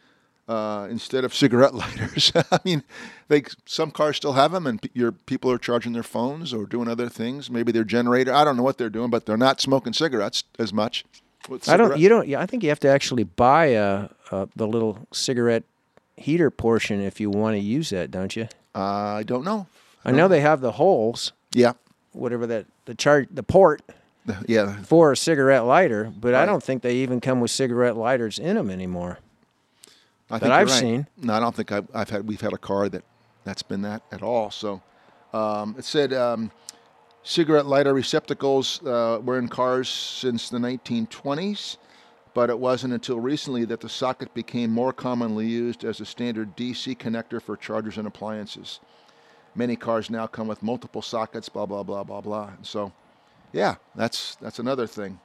uh, 0.51 0.87
instead 0.89 1.23
of 1.23 1.33
cigarette 1.43 1.73
lighters. 1.73 2.31
I 2.51 2.59
mean, 2.65 2.83
they 3.27 3.43
some 3.65 3.91
cars 3.91 4.17
still 4.17 4.33
have 4.33 4.51
them, 4.51 4.67
and 4.67 4.81
pe- 4.81 4.89
your 4.93 5.11
people 5.11 5.49
are 5.51 5.57
charging 5.57 5.93
their 5.93 6.03
phones 6.03 6.53
or 6.53 6.65
doing 6.65 6.87
other 6.87 7.09
things. 7.09 7.49
Maybe 7.49 7.71
their 7.71 7.83
generator. 7.85 8.33
I 8.33 8.43
don't 8.43 8.57
know 8.57 8.63
what 8.63 8.77
they're 8.77 8.89
doing, 8.89 9.09
but 9.09 9.25
they're 9.25 9.37
not 9.37 9.61
smoking 9.61 9.93
cigarettes 9.93 10.43
as 10.59 10.71
much. 10.73 11.05
I 11.67 11.77
don't. 11.77 11.97
You 11.97 12.09
don't. 12.09 12.27
Yeah, 12.27 12.41
I 12.41 12.45
think 12.45 12.63
you 12.63 12.69
have 12.69 12.79
to 12.81 12.87
actually 12.89 13.23
buy 13.23 13.65
a, 13.67 14.09
a 14.31 14.47
the 14.55 14.67
little 14.67 15.07
cigarette 15.11 15.63
heater 16.17 16.51
portion 16.51 17.01
if 17.01 17.19
you 17.19 17.29
want 17.31 17.55
to 17.55 17.59
use 17.59 17.89
that, 17.89 18.11
don't 18.11 18.35
you? 18.35 18.47
Uh, 18.75 18.79
I 19.19 19.23
don't 19.23 19.43
know. 19.43 19.67
I 20.05 20.11
know 20.11 20.27
they 20.27 20.41
have 20.41 20.61
the 20.61 20.73
holes, 20.73 21.31
Yeah. 21.53 21.73
whatever 22.13 22.45
that 22.47 22.65
the 22.85 22.93
chart, 22.95 23.27
the 23.31 23.43
port 23.43 23.81
Yeah. 24.47 24.81
for 24.83 25.11
a 25.11 25.17
cigarette 25.17 25.65
lighter, 25.65 26.11
but 26.19 26.33
I 26.35 26.45
don't 26.45 26.61
think 26.63 26.81
they 26.83 26.95
even 26.97 27.21
come 27.21 27.39
with 27.39 27.51
cigarette 27.51 27.95
lighters 27.97 28.37
in 28.39 28.55
them 28.55 28.69
anymore. 28.69 29.19
I 30.31 30.39
that 30.39 30.51
I've 30.51 30.69
right. 30.69 30.79
seen. 30.79 31.07
No, 31.17 31.33
I 31.33 31.39
don't 31.39 31.55
think 31.55 31.71
I've, 31.71 31.87
I've 31.93 32.09
had. 32.09 32.27
We've 32.27 32.41
had 32.41 32.53
a 32.53 32.57
car 32.57 32.89
that 32.89 33.03
that's 33.43 33.63
been 33.63 33.81
that 33.83 34.03
at 34.11 34.21
all. 34.21 34.51
So 34.51 34.81
um, 35.33 35.75
it 35.77 35.85
said 35.85 36.13
um, 36.13 36.51
cigarette 37.23 37.65
lighter 37.65 37.93
receptacles 37.93 38.81
uh, 38.85 39.19
were 39.23 39.37
in 39.37 39.47
cars 39.47 39.89
since 39.89 40.49
the 40.49 40.57
1920s, 40.57 41.77
but 42.33 42.49
it 42.49 42.59
wasn't 42.59 42.93
until 42.93 43.19
recently 43.19 43.65
that 43.65 43.81
the 43.81 43.89
socket 43.89 44.33
became 44.33 44.71
more 44.71 44.93
commonly 44.93 45.47
used 45.47 45.83
as 45.83 45.99
a 45.99 46.05
standard 46.05 46.55
DC 46.55 46.97
connector 46.97 47.41
for 47.41 47.57
chargers 47.57 47.97
and 47.97 48.07
appliances. 48.07 48.79
Many 49.53 49.75
cars 49.75 50.09
now 50.09 50.27
come 50.27 50.47
with 50.47 50.63
multiple 50.63 51.01
sockets. 51.01 51.49
Blah 51.49 51.65
blah 51.65 51.83
blah 51.83 52.03
blah 52.03 52.21
blah. 52.21 52.51
And 52.55 52.65
so, 52.65 52.93
yeah, 53.51 53.75
that's 53.95 54.35
that's 54.35 54.59
another 54.59 54.87
thing. 54.87 55.19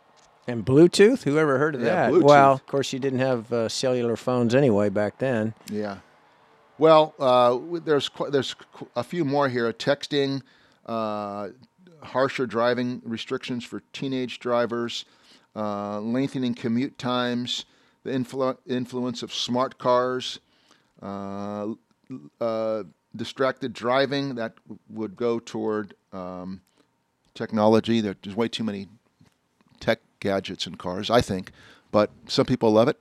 And 0.47 0.65
Bluetooth? 0.65 1.25
Who 1.25 1.39
ever 1.39 1.59
heard 1.59 1.75
of 1.75 1.81
Yeah, 1.81 1.87
that? 2.07 2.13
Bluetooth. 2.13 2.23
Well, 2.25 2.53
of 2.53 2.67
course, 2.67 2.93
you 2.93 2.99
didn't 2.99 3.19
have 3.19 3.53
uh, 3.53 3.69
cellular 3.69 4.17
phones 4.17 4.55
anyway 4.55 4.89
back 4.89 5.19
then. 5.19 5.55
Yeah. 5.71 5.99
Well, 6.79 7.15
uh, 7.19 7.59
there's 7.85 8.09
qu- 8.09 8.31
there's 8.31 8.55
a 8.95 9.03
few 9.03 9.25
more 9.25 9.49
here. 9.49 9.73
Texting, 9.73 10.43
uh, 10.85 11.49
harsher 12.03 12.47
driving 12.47 13.01
restrictions 13.05 13.65
for 13.65 13.83
teenage 13.93 14.39
drivers, 14.39 15.05
uh, 15.57 16.01
lengthening 16.01 16.55
commute 16.55 16.97
times, 16.99 17.65
the 18.05 18.11
influ- 18.11 18.59
influence 18.67 19.23
of 19.23 19.33
smart 19.35 19.79
cars, 19.79 20.39
uh, 21.03 21.69
uh, 22.41 22.83
distracted 23.17 23.73
driving 23.73 24.35
that 24.37 24.55
w- 24.67 24.79
would 24.91 25.17
go 25.17 25.39
toward 25.41 25.95
um, 26.13 26.61
technology. 27.35 28.01
There- 28.01 28.17
There's 28.23 28.37
way 28.37 28.49
too 28.49 28.65
many 28.65 28.87
gadgets 30.27 30.67
in 30.67 30.75
cars, 30.75 31.11
I 31.11 31.21
think, 31.21 31.53
but 31.93 32.11
some 32.27 32.47
people 32.47 32.73
love 32.73 32.89
it. 32.89 32.99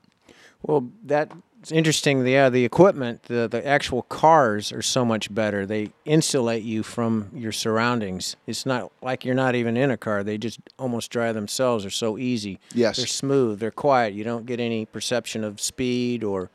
Well, 0.62 0.90
that's 1.04 1.72
interesting. 1.72 2.26
Yeah, 2.26 2.46
uh, 2.46 2.50
the 2.50 2.66
equipment, 2.66 3.24
the, 3.24 3.48
the 3.48 3.66
actual 3.66 4.04
cars 4.04 4.72
are 4.72 4.82
so 4.82 5.04
much 5.04 5.34
better. 5.34 5.66
They 5.66 5.92
insulate 6.06 6.64
you 6.64 6.84
from 6.84 7.30
your 7.34 7.52
surroundings. 7.52 8.36
It's 8.48 8.66
not 8.66 8.92
like 9.02 9.26
you're 9.26 9.36
not 9.36 9.56
even 9.56 9.78
in 9.78 9.92
a 9.92 9.98
car. 9.98 10.24
They 10.24 10.38
just 10.38 10.60
almost 10.78 11.12
drive 11.12 11.36
themselves. 11.36 11.84
They're 11.84 11.92
so 11.92 12.18
easy. 12.18 12.60
Yes. 12.74 12.98
They're 12.98 13.08
smooth. 13.08 13.60
They're 13.60 13.72
quiet. 13.72 14.14
You 14.14 14.24
don't 14.24 14.46
get 14.46 14.60
any 14.60 14.86
perception 14.86 15.44
of 15.44 15.60
speed 15.60 16.24
or 16.24 16.50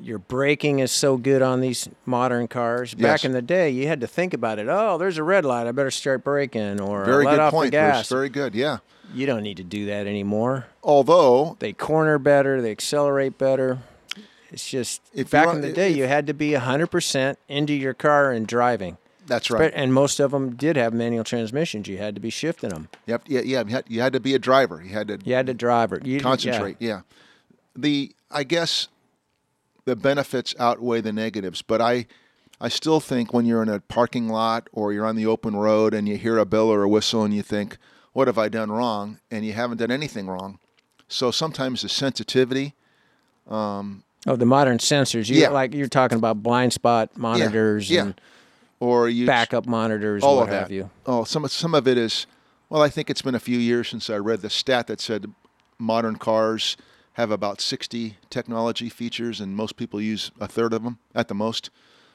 your 0.00 0.18
braking 0.18 0.78
is 0.78 0.90
so 0.90 1.16
good 1.16 1.42
on 1.42 1.60
these 1.60 1.88
modern 2.06 2.48
cars. 2.48 2.94
Yes. 2.96 3.02
Back 3.02 3.24
in 3.24 3.32
the 3.32 3.42
day, 3.42 3.70
you 3.70 3.86
had 3.88 4.00
to 4.00 4.06
think 4.06 4.32
about 4.34 4.58
it. 4.58 4.66
Oh, 4.68 4.96
there's 4.98 5.18
a 5.18 5.22
red 5.22 5.44
light. 5.44 5.66
I 5.66 5.72
better 5.72 5.90
start 5.90 6.24
braking 6.24 6.80
or 6.80 7.04
Very 7.04 7.24
let 7.24 7.32
good 7.32 7.40
off 7.40 7.52
point, 7.52 7.66
the 7.66 7.70
gas. 7.72 7.96
Bruce. 7.96 8.08
Very 8.08 8.28
good. 8.28 8.54
Yeah. 8.54 8.78
You 9.14 9.26
don't 9.26 9.42
need 9.42 9.58
to 9.58 9.64
do 9.64 9.86
that 9.86 10.06
anymore. 10.06 10.66
Although 10.82 11.56
They 11.60 11.72
corner 11.74 12.18
better, 12.18 12.62
they 12.62 12.70
accelerate 12.70 13.36
better. 13.36 13.78
It's 14.50 14.68
just 14.68 15.02
back 15.30 15.48
in 15.54 15.60
the 15.62 15.72
day, 15.72 15.90
if- 15.90 15.96
you 15.96 16.06
had 16.06 16.26
to 16.26 16.34
be 16.34 16.52
100% 16.52 17.36
into 17.48 17.72
your 17.74 17.94
car 17.94 18.30
and 18.32 18.46
driving. 18.46 18.96
that's 19.26 19.50
right. 19.50 19.72
And 19.74 19.92
most 19.94 20.18
of 20.20 20.30
them 20.32 20.56
did 20.56 20.76
have 20.76 20.92
manual 20.92 21.24
transmissions. 21.24 21.88
You 21.88 21.98
had 21.98 22.14
to 22.14 22.20
be 22.20 22.28
shifting 22.30 22.70
them. 22.70 22.88
Have, 23.06 23.22
yeah, 23.26 23.40
yeah. 23.44 23.62
You 23.88 24.00
had, 24.00 24.12
to 24.14 24.20
be 24.20 24.34
a 24.34 24.38
driver. 24.38 24.82
You 24.82 24.90
had 24.90 25.08
to 25.08 25.18
You 25.24 25.34
had 25.34 25.46
to 25.46 25.54
drive 25.54 25.92
it. 25.92 26.04
You, 26.06 26.20
concentrate. 26.20 26.76
Yeah. 26.80 27.02
The 27.76 28.14
I 28.30 28.44
guess 28.44 28.88
the 29.84 29.96
benefits 29.96 30.54
outweigh 30.58 31.00
the 31.00 31.12
negatives, 31.12 31.62
but 31.62 31.80
I 31.80 32.06
I 32.60 32.68
still 32.68 33.00
think 33.00 33.32
when 33.34 33.44
you're 33.44 33.62
in 33.62 33.68
a 33.68 33.80
parking 33.80 34.28
lot 34.28 34.68
or 34.72 34.92
you're 34.92 35.06
on 35.06 35.16
the 35.16 35.26
open 35.26 35.56
road 35.56 35.92
and 35.94 36.08
you 36.08 36.16
hear 36.16 36.38
a 36.38 36.44
bell 36.44 36.68
or 36.68 36.84
a 36.84 36.88
whistle 36.88 37.24
and 37.24 37.34
you 37.34 37.42
think, 37.42 37.76
"What 38.12 38.28
have 38.28 38.38
I 38.38 38.48
done 38.48 38.70
wrong?" 38.70 39.18
and 39.30 39.44
you 39.44 39.52
haven't 39.52 39.78
done 39.78 39.90
anything 39.90 40.28
wrong. 40.28 40.58
So 41.08 41.30
sometimes 41.30 41.82
the 41.82 41.88
sensitivity. 41.88 42.74
Um, 43.50 44.04
oh, 44.26 44.36
the 44.36 44.46
modern 44.46 44.78
sensors. 44.78 45.28
You, 45.28 45.40
Yeah. 45.40 45.48
like 45.48 45.74
you're 45.74 45.88
talking 45.88 46.16
about 46.18 46.42
blind 46.42 46.72
spot 46.72 47.16
monitors 47.16 47.90
yeah. 47.90 48.02
and 48.02 48.20
or 48.78 49.08
you 49.08 49.26
backup 49.26 49.66
monitors, 49.66 50.22
all 50.22 50.36
what 50.36 50.44
of 50.44 50.50
that. 50.50 50.60
have 50.62 50.70
you. 50.70 50.90
Oh, 51.04 51.24
some 51.24 51.46
some 51.48 51.74
of 51.74 51.88
it 51.88 51.98
is. 51.98 52.26
Well, 52.68 52.80
I 52.80 52.88
think 52.88 53.10
it's 53.10 53.22
been 53.22 53.34
a 53.34 53.40
few 53.40 53.58
years 53.58 53.88
since 53.88 54.08
I 54.08 54.16
read 54.16 54.40
the 54.40 54.48
stat 54.48 54.86
that 54.86 55.00
said 55.00 55.26
modern 55.78 56.16
cars 56.16 56.76
have 57.14 57.30
about 57.30 57.60
60 57.60 58.16
technology 58.30 58.88
features, 58.88 59.40
and 59.40 59.54
most 59.54 59.76
people 59.76 60.00
use 60.00 60.30
a 60.40 60.48
third 60.48 60.72
of 60.72 60.82
them 60.82 60.98
at 61.14 61.28
the 61.28 61.34
most. 61.34 61.70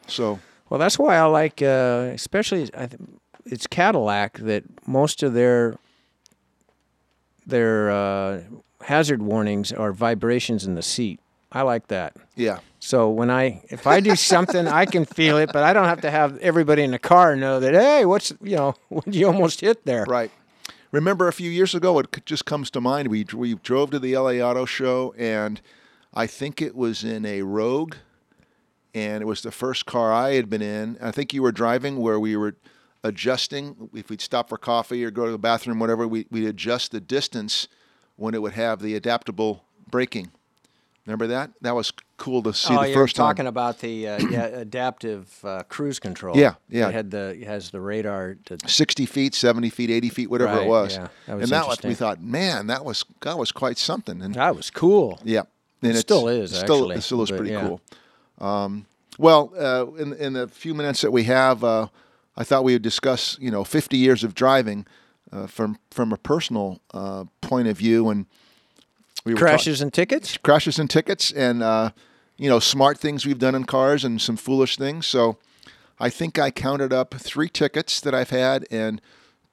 So 0.08 0.40
Well, 0.70 0.80
that's 0.80 0.98
why 0.98 1.16
I 1.18 1.24
like, 1.26 1.62
uh, 1.62 2.10
especially 2.14 2.70
I 2.76 2.88
th- 2.88 3.02
it's 3.46 3.68
Cadillac 3.68 4.40
that 4.40 4.64
most 4.88 5.24
of 5.24 5.34
their 5.34 5.78
their 7.46 7.90
uh, 7.92 8.42
hazard 8.82 9.22
warnings 9.22 9.72
are 9.72 9.94
vibrations 9.94 10.66
in 10.66 10.76
the 10.76 10.82
seat. 10.82 11.20
I 11.52 11.62
like 11.62 11.88
that. 11.88 12.14
yeah, 12.36 12.60
So 12.80 13.10
when 13.10 13.32
I 13.32 13.64
if 13.70 13.88
I 13.88 14.02
do 14.02 14.16
something, 14.16 14.68
I 14.68 14.86
can 14.86 15.06
feel 15.06 15.38
it, 15.38 15.52
but 15.54 15.64
I 15.64 15.72
don't 15.72 15.86
have 15.86 16.02
to 16.02 16.12
have 16.12 16.38
everybody 16.40 16.84
in 16.84 16.92
the 16.92 17.00
car 17.00 17.36
know 17.38 17.60
that. 17.62 17.74
Hey, 17.74 18.04
what's 18.06 18.34
you 18.42 18.58
know 18.58 18.76
you 19.06 19.28
almost 19.28 19.62
hit 19.62 19.86
there? 19.86 20.06
right. 20.10 20.32
Remember 20.92 21.28
a 21.28 21.34
few 21.34 21.50
years 21.50 21.76
ago, 21.76 22.00
it 22.00 22.26
just 22.26 22.46
comes 22.46 22.72
to 22.72 22.80
mind. 22.80 23.10
We 23.10 23.26
we 23.34 23.56
drove 23.56 23.92
to 23.92 24.00
the 24.00 24.18
LA 24.18 24.36
Auto 24.36 24.66
Show, 24.66 25.14
and 25.18 25.60
I 26.14 26.28
think 26.28 26.62
it 26.62 26.76
was 26.76 27.04
in 27.04 27.26
a 27.26 27.42
Rogue, 27.42 27.96
and 28.94 29.22
it 29.22 29.26
was 29.26 29.42
the 29.42 29.52
first 29.52 29.86
car 29.86 30.14
I 30.14 30.36
had 30.36 30.50
been 30.50 30.62
in. 30.62 30.98
I 31.02 31.12
think 31.12 31.34
you 31.34 31.42
were 31.42 31.52
driving 31.52 31.98
where 31.98 32.20
we 32.20 32.38
were 32.38 32.56
adjusting. 33.04 33.90
If 33.94 34.10
we'd 34.10 34.22
stop 34.22 34.48
for 34.48 34.58
coffee 34.58 35.04
or 35.04 35.12
go 35.12 35.26
to 35.26 35.32
the 35.32 35.38
bathroom, 35.38 35.80
whatever, 35.80 36.08
we 36.08 36.26
we'd 36.32 36.48
adjust 36.48 36.94
the 36.94 37.02
distance 37.02 37.68
when 38.16 38.34
it 38.34 38.42
would 38.42 38.54
have 38.54 38.82
the 38.82 38.96
adaptable 38.96 39.66
braking. 39.92 40.32
Remember 41.08 41.28
that? 41.28 41.52
That 41.62 41.74
was 41.74 41.94
cool 42.18 42.44
to 42.44 42.54
see 42.54 42.76
oh, 42.76 42.82
the 42.82 42.90
you're 42.90 42.98
first 42.98 43.16
talking 43.16 43.48
about 43.48 43.80
the 43.80 44.10
uh, 44.10 44.28
yeah, 44.30 44.46
adaptive 44.48 45.40
uh, 45.44 45.64
cruise 45.70 46.00
control. 46.00 46.36
Yeah, 46.36 46.56
yeah. 46.68 46.90
It 46.90 46.94
had 46.94 47.12
the 47.12 47.30
it 47.40 47.48
has 47.48 47.72
the 47.72 47.80
radar 47.80 48.36
to 48.46 48.58
60 48.68 49.06
feet, 49.06 49.34
70 49.34 49.70
feet, 49.70 49.90
80 49.90 50.10
feet, 50.10 50.30
whatever 50.30 50.54
Right, 50.56 50.66
it 50.66 50.70
was. 50.70 50.96
yeah, 50.96 51.08
that 51.28 51.36
was 51.36 51.44
and 51.44 51.52
that 51.54 51.68
was, 51.68 51.82
we 51.82 51.94
thought, 51.94 52.22
man, 52.22 52.68
that 52.68 52.84
was 52.84 53.06
that 53.22 53.38
was 53.38 53.54
quite 53.54 53.78
something. 53.78 54.22
And 54.22 54.36
that 54.36 54.54
was 54.58 54.70
cool. 54.70 55.18
Yeah, 55.24 55.44
and 55.82 55.94
It 55.94 55.98
still 56.00 56.28
is, 56.28 56.50
Still, 56.52 56.62
actually, 56.62 56.96
it 56.98 57.02
still 57.02 57.24
is 57.24 57.32
pretty 57.32 57.52
yeah. 57.52 57.62
cool. 57.62 57.82
Um, 58.40 58.86
well, 59.18 59.54
uh, 59.58 59.86
in 59.94 60.12
in 60.14 60.34
the 60.34 60.50
few 60.50 60.74
minutes 60.74 61.02
that 61.02 61.12
we 61.12 61.24
have, 61.24 61.64
uh, 61.64 61.88
I 62.36 62.44
thought 62.44 62.66
we 62.66 62.74
would 62.74 62.82
discuss, 62.82 63.38
you 63.40 63.50
know, 63.50 63.64
50 63.64 63.96
years 63.96 64.26
of 64.26 64.36
driving 64.36 64.86
uh, 65.32 65.48
from 65.48 65.80
from 65.90 66.12
a 66.12 66.18
personal 66.18 66.82
uh, 66.94 67.24
point 67.40 67.70
of 67.70 67.78
view, 67.78 68.10
and 68.10 68.26
we 69.28 69.36
Crashes 69.36 69.82
and 69.82 69.94
tickets. 69.94 70.38
crashes 70.38 70.80
and 70.80 70.90
tickets, 70.90 71.32
and 71.32 71.62
uh, 71.62 71.92
you 72.38 72.50
know, 72.50 72.60
smart 72.60 72.98
things 72.98 73.26
we've 73.26 73.40
done 73.40 73.56
in 73.56 73.66
cars, 73.66 74.04
and 74.04 74.22
some 74.22 74.38
foolish 74.38 74.78
things. 74.78 75.06
So, 75.06 75.38
I 76.00 76.10
think 76.10 76.40
I 76.40 76.52
counted 76.52 76.94
up 76.94 77.14
three 77.14 77.50
tickets 77.50 78.00
that 78.02 78.14
I've 78.14 78.30
had, 78.30 78.66
and 78.72 79.02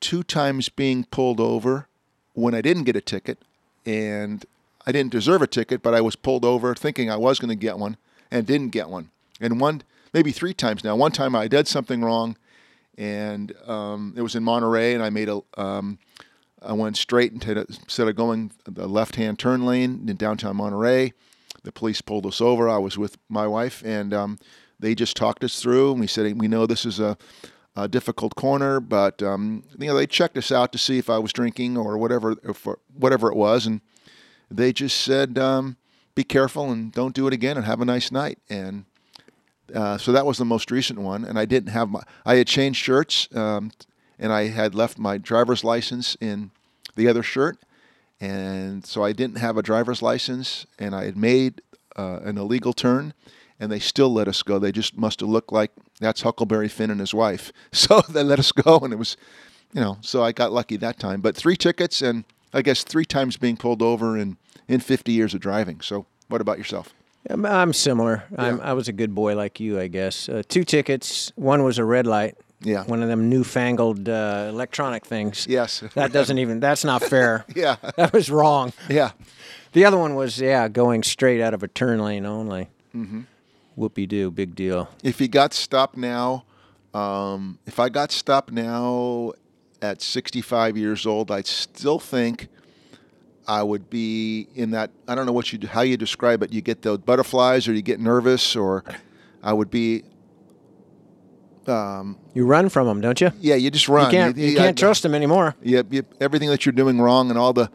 two 0.00 0.22
times 0.22 0.68
being 0.68 1.04
pulled 1.04 1.40
over 1.40 1.88
when 2.34 2.54
I 2.54 2.60
didn't 2.60 2.84
get 2.84 2.96
a 2.96 3.00
ticket, 3.00 3.38
and 3.87 4.44
I 4.87 4.92
didn't 4.92 5.12
deserve 5.12 5.42
a 5.42 5.46
ticket, 5.46 5.82
but 5.82 5.94
I 5.94 6.00
was 6.00 6.16
pulled 6.16 6.44
over 6.44 6.74
thinking 6.74 7.10
I 7.10 7.16
was 7.16 7.38
going 7.38 7.48
to 7.48 7.54
get 7.54 7.78
one 7.78 7.96
and 8.30 8.46
didn't 8.46 8.70
get 8.70 8.88
one. 8.88 9.10
And 9.40 9.60
one, 9.60 9.82
maybe 10.12 10.30
three 10.32 10.54
times 10.54 10.84
now. 10.84 10.94
One 10.96 11.12
time 11.12 11.34
I 11.34 11.48
did 11.48 11.66
something 11.66 12.02
wrong, 12.02 12.37
and 12.96 13.54
um, 13.66 14.14
it 14.16 14.22
was 14.22 14.34
in 14.34 14.44
Monterey, 14.44 14.94
and 14.94 15.02
I 15.02 15.10
made 15.10 15.28
a. 15.28 15.40
Um, 15.56 15.98
I 16.64 16.72
went 16.72 16.96
straight 16.96 17.33
instead 17.33 18.09
of 18.09 18.16
going 18.16 18.53
the 18.64 18.88
left-hand 18.88 19.38
turn 19.38 19.64
lane 19.66 20.07
in 20.09 20.16
downtown 20.16 20.57
Monterey. 20.57 21.12
The 21.62 21.72
police 21.72 22.00
pulled 22.00 22.27
us 22.27 22.40
over. 22.40 22.68
I 22.68 22.79
was 22.79 22.98
with 22.98 23.16
my 23.29 23.46
wife, 23.46 23.83
and 23.85 24.12
um, 24.12 24.38
they 24.79 24.94
just 24.94 25.16
talked 25.16 25.44
us 25.44 25.61
through. 25.61 25.92
And 25.92 26.00
we 26.00 26.07
said, 26.07 26.40
"We 26.40 26.48
know 26.48 26.66
this 26.66 26.85
is 26.85 27.00
a, 27.00 27.16
a 27.74 27.88
difficult 27.88 28.35
corner, 28.35 28.81
but 28.81 29.22
um, 29.22 29.64
you 29.79 29.87
know 29.87 29.94
they 29.94 30.07
checked 30.07 30.37
us 30.37 30.53
out 30.53 30.72
to 30.72 30.79
see 30.79 30.98
if 30.98 31.09
I 31.09 31.18
was 31.18 31.33
drinking 31.33 31.77
or 31.77 31.96
whatever, 31.96 32.37
if, 32.42 32.66
whatever 32.92 33.31
it 33.31 33.37
was, 33.37 33.66
and 33.66 33.81
they 34.50 34.72
just 34.72 35.00
said, 35.00 35.38
um, 35.38 35.77
"Be 36.14 36.24
careful 36.24 36.70
and 36.70 36.92
don't 36.92 37.14
do 37.14 37.27
it 37.27 37.33
again, 37.33 37.57
and 37.57 37.64
have 37.64 37.81
a 37.81 37.87
nice 37.87 38.12
night." 38.12 38.38
And 38.50 38.85
uh, 39.74 39.96
so 39.96 40.12
that 40.12 40.27
was 40.27 40.38
the 40.38 40.44
most 40.44 40.70
recent 40.70 40.98
one, 41.00 41.24
and 41.24 41.38
I 41.38 41.46
didn't 41.46 41.70
have 41.70 41.88
my. 41.88 42.03
I 42.27 42.37
had 42.37 42.46
changed 42.46 42.83
shirts, 42.83 43.29
um, 43.35 43.70
and 44.18 44.33
I 44.33 44.48
had 44.48 44.74
left 44.74 44.98
my 44.98 45.16
driver's 45.16 45.64
license 45.64 46.16
in 46.20 46.50
the 46.94 47.09
other 47.09 47.22
shirt, 47.22 47.59
and 48.20 48.85
so 48.87 49.02
I 49.04 49.12
didn't 49.12 49.38
have 49.38 49.57
a 49.57 49.62
driver's 49.62 50.02
license, 50.02 50.66
and 50.78 50.94
I 50.94 51.04
had 51.04 51.16
made 51.16 51.62
uh, 51.96 52.20
an 52.24 52.38
illegal 52.38 52.72
turn, 52.72 53.14
and 53.59 53.70
they 53.70 53.78
still 53.78 54.12
let 54.12 54.28
us 54.28 54.42
go. 54.42 54.59
They 54.59 54.72
just 54.72 54.96
must 54.96 55.20
have 55.20 55.28
looked 55.28 55.52
like 55.52 55.70
that's 56.00 56.22
Huckleberry 56.22 56.68
Finn 56.68 56.90
and 56.90 57.00
his 57.00 57.14
wife, 57.14 57.52
so 57.72 58.00
they 58.02 58.22
let 58.22 58.38
us 58.38 58.52
go, 58.52 58.78
and 58.78 58.92
it 58.92 58.96
was, 58.96 59.16
you 59.72 59.80
know, 59.80 59.98
so 60.00 60.22
I 60.22 60.33
got 60.33 60.52
lucky 60.52 60.76
that 60.76 60.98
time. 60.98 61.20
But 61.20 61.37
three 61.37 61.57
tickets, 61.57 62.02
and 62.02 62.24
I 62.52 62.62
guess 62.62 62.85
three 62.85 63.04
times 63.04 63.37
being 63.37 63.57
pulled 63.57 63.83
over 63.83 64.16
in 64.16 64.37
in 64.68 64.80
50 64.80 65.12
years 65.12 65.35
of 65.35 65.40
driving. 65.40 65.80
So, 65.80 66.07
what 66.28 66.40
about 66.40 66.59
yourself? 66.59 66.94
I'm, 67.28 67.46
I'm 67.46 67.72
similar. 67.72 68.24
I'm, 68.37 68.61
I 68.61 68.74
was 68.74 68.88
a 68.88 68.92
good 68.92 69.14
boy 69.14 69.35
like 69.35 69.61
you, 69.61 69.80
I 69.80 69.88
guess. 69.88 70.28
Uh, 70.28 70.42
two 70.46 70.64
tickets. 70.64 71.33
One 71.37 71.62
was 71.64 71.78
a 71.78 71.85
red 71.85 72.07
light. 72.07 72.37
Yeah. 72.64 72.85
One 72.85 73.03
of 73.03 73.09
them 73.09 73.29
newfangled 73.29 74.09
uh, 74.09 74.46
electronic 74.48 75.05
things. 75.05 75.46
Yes. 75.48 75.83
That 75.94 76.12
doesn't 76.12 76.38
even. 76.38 76.61
That's 76.61 76.85
not 76.85 77.03
fair. 77.03 77.44
Yeah. 77.55 77.77
That 77.96 78.12
was 78.12 78.31
wrong. 78.31 78.72
Yeah. 78.88 79.12
The 79.72 79.85
other 79.85 79.98
one 79.98 80.14
was 80.14 80.40
yeah, 80.40 80.68
going 80.68 81.03
straight 81.03 81.40
out 81.40 81.55
of 81.55 81.62
a 81.62 81.68
turn 81.68 82.00
lane 82.00 82.27
only. 82.27 82.70
Mm-hmm. 82.94 83.22
Whoopie 83.79 84.09
doo, 84.09 84.31
big 84.31 84.55
deal. 84.55 84.88
if 85.03 85.18
he 85.18 85.29
got 85.29 85.53
stopped 85.53 85.96
now, 85.96 86.44
um, 86.94 87.59
if 87.66 87.81
I 87.81 87.88
got 87.88 88.12
stopped 88.12 88.53
now 88.53 89.33
at 89.83 90.00
65 90.00 90.77
years 90.77 91.07
old, 91.07 91.31
I'd 91.31 91.46
still 91.46 91.98
think 91.98 92.48
I 93.48 93.62
would 93.62 93.90
be 93.90 94.46
in 94.55 94.70
that. 94.70 94.90
I 95.09 95.14
don't 95.14 95.27
know 95.27 95.33
what 95.33 95.53
you 95.53 95.66
how 95.66 95.83
you 95.83 95.96
describe 95.96 96.42
it. 96.42 96.53
You 96.53 96.61
get 96.61 96.83
those 96.83 96.98
butterflies, 96.98 97.66
or 97.68 97.74
you 97.74 97.83
get 97.83 98.00
nervous, 98.00 98.57
or 98.57 98.85
I 99.42 99.53
would 99.53 99.70
be. 99.70 100.05
Um, 101.68 102.18
You 102.35 102.44
run 102.46 102.68
from 102.68 102.87
them, 102.87 103.00
don't 103.00 103.20
you? 103.20 103.31
yeah, 103.40 103.55
you 103.55 103.70
just 103.70 103.88
run. 103.88 104.07
You 104.07 104.11
can't. 104.11 104.37
You 104.37 104.57
can't 104.57 104.79
trust 104.79 105.03
them 105.03 105.14
anymore. 105.14 105.55
Yeah, 105.62 105.83
you, 105.90 106.05
everything 106.20 106.50
that 106.50 106.64
you're 106.66 106.72
doing 106.72 107.00
wrong 107.00 107.31
and 107.31 107.38
all 107.38 107.53
the 107.53 107.70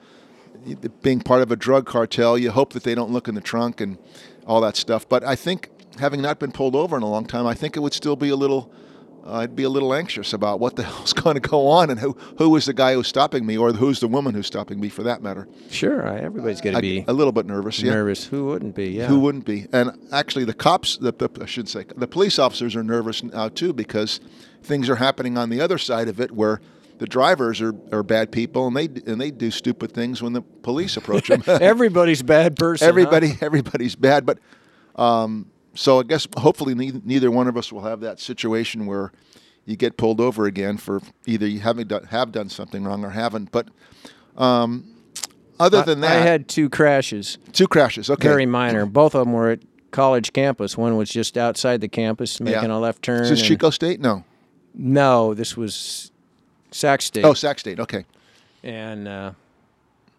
being 1.02 1.22
part 1.22 1.42
of 1.42 1.52
a 1.52 1.56
drug 1.56 1.86
cartel, 1.86 2.38
you 2.38 2.52
hope 2.52 2.74
that 2.74 2.84
they 2.84 2.94
don't 2.94 3.12
look 3.12 3.28
in 3.28 3.36
the 3.36 3.42
trunk 3.42 3.82
and 3.82 3.98
all 4.46 4.62
that 4.62 4.76
stuff. 4.76 5.08
But 5.08 5.24
I 5.24 5.36
think 5.36 5.70
having 6.00 6.22
not 6.22 6.40
been 6.40 6.52
pulled 6.52 6.76
over 6.76 6.98
in 6.98 7.04
a 7.04 7.10
long 7.10 7.26
time, 7.26 7.48
I 7.48 7.54
think 7.54 7.76
it 7.78 7.80
would 7.80 7.94
still 7.94 8.16
be 8.16 8.30
a 8.30 8.36
little. 8.36 8.72
I'd 9.26 9.56
be 9.56 9.64
a 9.64 9.70
little 9.70 9.94
anxious 9.94 10.34
about 10.34 10.60
what 10.60 10.76
the 10.76 10.84
hell's 10.90 11.14
going 11.14 11.36
to 11.36 11.40
go 11.40 11.68
on 11.68 11.90
and 11.90 12.00
who 12.00 12.14
who 12.38 12.56
is 12.56 12.66
the 12.66 12.74
guy 12.74 12.94
who's 12.94 13.08
stopping 13.08 13.46
me 13.46 13.58
or 13.58 13.72
who's 13.74 14.00
the 14.00 14.08
woman 14.08 14.34
who's 14.34 14.48
stopping 14.48 14.80
me 14.80 14.90
for 14.90 15.04
that 15.04 15.22
matter. 15.22 15.48
Sure, 15.70 16.08
I- 16.08 16.20
everybody's 16.20 16.62
going 16.62 16.76
to 16.76 16.82
be 16.82 17.06
a 17.08 17.14
little 17.14 17.32
bit 17.34 17.46
nervous. 17.46 17.80
Yeah. 17.82 17.92
nervous. 17.92 18.26
Who 18.26 18.46
wouldn't 18.46 18.76
be? 18.76 18.88
Yeah. 18.92 19.08
Who 19.08 19.20
wouldn't 19.20 19.46
be? 19.46 19.68
And 19.72 19.92
actually, 20.12 20.46
the 20.46 20.54
cops, 20.54 20.98
the, 20.98 21.12
the, 21.12 21.30
I 21.42 21.46
should 21.46 21.70
say, 21.70 21.86
the 21.96 22.08
police 22.08 22.40
officers 22.40 22.76
are 22.76 22.84
nervous 22.84 23.24
now 23.24 23.50
too 23.50 23.74
because 23.74 24.20
things 24.64 24.90
are 24.90 24.96
happening 24.98 25.38
on 25.38 25.50
the 25.50 25.62
other 25.62 25.78
side 25.78 26.08
of 26.08 26.20
it 26.20 26.32
where 26.32 26.60
the 26.98 27.06
drivers 27.08 27.62
are, 27.62 27.74
are 27.94 28.04
bad 28.04 28.30
people 28.32 28.68
and 28.68 28.76
they 28.76 28.86
and 29.10 29.22
they 29.22 29.32
do 29.32 29.52
stupid 29.52 29.94
things 29.94 30.22
when 30.22 30.34
the 30.34 30.42
police 30.42 30.98
approach 30.98 31.28
them. 31.30 31.44
Everybody's 31.48 32.22
bad 32.22 32.58
person. 32.58 32.86
huh? 32.86 32.90
Everybody, 32.90 33.38
everybody's 33.42 33.96
bad. 33.96 34.26
But 34.26 34.40
um, 34.96 35.48
so 35.76 36.00
I 36.00 36.04
guess 36.04 36.28
hopefully 36.38 36.76
neither, 36.76 37.00
neither 37.04 37.32
one 37.32 37.48
of 37.48 37.56
us 37.58 37.72
will 37.72 37.84
have 37.84 38.00
that 38.02 38.20
situation 38.20 38.86
where 38.86 39.12
you 39.66 39.76
get 39.76 39.98
pulled 39.98 40.20
over 40.20 40.46
again 40.46 40.78
for 40.78 41.02
either 41.26 41.46
you 41.48 41.60
haven't 41.60 41.88
done, 41.90 42.06
have 42.06 42.32
done 42.32 42.50
something 42.50 42.84
wrong 42.84 43.04
or 43.06 43.12
haven't. 43.12 43.52
But 43.52 43.68
um, 44.38 44.96
other 45.60 45.84
than 45.84 46.04
I 46.04 46.08
that, 46.08 46.22
I 46.22 46.26
had 46.26 46.48
two 46.48 46.70
crashes. 46.70 47.38
two 47.54 47.68
crashes. 47.68 48.10
Okay, 48.10 48.28
Very 48.28 48.46
minor. 48.46 48.86
Both 48.86 49.14
of 49.16 49.26
them 49.26 49.34
were 49.34 49.52
at 49.52 49.60
college 49.92 50.34
campus. 50.34 50.78
One 50.78 50.98
was 50.98 51.10
just 51.10 51.38
outside 51.38 51.82
the 51.82 51.88
campus, 51.88 52.40
making 52.40 52.70
Yeah. 52.70 52.78
a 52.78 52.80
left 52.80 53.02
turn. 53.04 53.24
Is 53.24 53.30
this 53.30 53.42
Chico 53.42 53.70
State? 53.70 54.00
No. 54.00 54.24
No, 54.74 55.34
this 55.34 55.58
was 55.58 56.12
Sac 56.72 57.02
State. 57.02 57.26
Oh, 57.26 57.34
Sac 57.34 57.60
State. 57.60 57.80
Okay. 57.80 58.06
and 58.64 59.08
uh, 59.08 59.32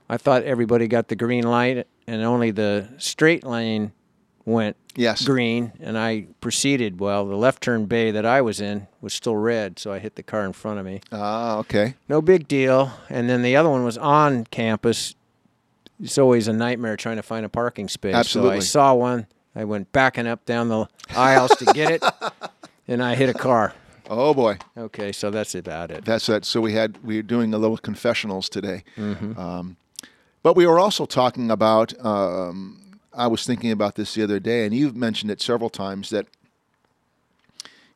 I 0.08 0.16
thought 0.16 0.42
everybody 0.44 0.88
got 0.88 1.08
the 1.08 1.16
green 1.16 1.44
light, 1.44 1.86
and 2.06 2.22
only 2.22 2.50
the 2.50 2.88
straight 2.98 3.44
lane 3.44 3.92
went 4.44 4.76
Yes. 4.96 5.24
green. 5.24 5.72
And 5.80 5.96
I 5.98 6.26
proceeded. 6.40 6.98
Well, 7.00 7.26
the 7.26 7.36
left 7.36 7.62
turn 7.62 7.86
bay 7.86 8.10
that 8.10 8.26
I 8.26 8.40
was 8.40 8.60
in 8.60 8.88
was 9.00 9.12
still 9.14 9.36
red, 9.36 9.78
so 9.78 9.92
I 9.92 9.98
hit 9.98 10.16
the 10.16 10.22
car 10.22 10.44
in 10.44 10.52
front 10.52 10.78
of 10.80 10.86
me. 10.86 11.00
Ah, 11.12 11.58
okay. 11.58 11.94
No 12.08 12.20
big 12.20 12.48
deal. 12.48 12.92
And 13.08 13.28
then 13.28 13.42
the 13.42 13.54
other 13.56 13.68
one 13.70 13.84
was 13.84 13.96
on 13.98 14.44
campus. 14.46 15.14
It's 16.02 16.18
always 16.18 16.48
a 16.48 16.52
nightmare 16.52 16.96
trying 16.96 17.16
to 17.16 17.22
find 17.22 17.44
a 17.44 17.48
parking 17.48 17.88
space. 17.88 18.14
So 18.14 18.18
Absolutely. 18.18 18.56
I 18.56 18.60
saw 18.60 18.94
one. 18.94 19.26
I 19.54 19.64
went 19.64 19.92
backing 19.92 20.26
up 20.26 20.44
down 20.46 20.68
the 20.68 20.86
aisles 21.16 21.50
to 21.56 21.66
get 21.66 21.90
it. 21.90 22.04
and 22.88 23.02
I 23.02 23.14
hit 23.14 23.28
a 23.28 23.34
car. 23.34 23.74
Oh 24.08 24.34
boy, 24.34 24.58
Okay, 24.76 25.12
so 25.12 25.30
that's 25.30 25.54
about 25.54 25.92
it. 25.92 26.04
that's 26.04 26.28
it. 26.28 26.44
So 26.44 26.60
we 26.60 26.72
had 26.72 26.98
we 27.04 27.16
were 27.16 27.22
doing 27.22 27.54
a 27.54 27.58
little 27.58 27.76
confessionals 27.76 28.48
today, 28.48 28.82
um, 28.98 29.76
but 30.42 30.56
we 30.56 30.66
were 30.66 30.80
also 30.80 31.06
talking 31.06 31.48
about. 31.48 31.94
Um, 32.04 32.89
I 33.12 33.26
was 33.26 33.44
thinking 33.44 33.70
about 33.70 33.96
this 33.96 34.14
the 34.14 34.22
other 34.22 34.40
day, 34.40 34.64
and 34.64 34.74
you've 34.74 34.96
mentioned 34.96 35.30
it 35.30 35.40
several 35.40 35.70
times 35.70 36.10
that 36.10 36.26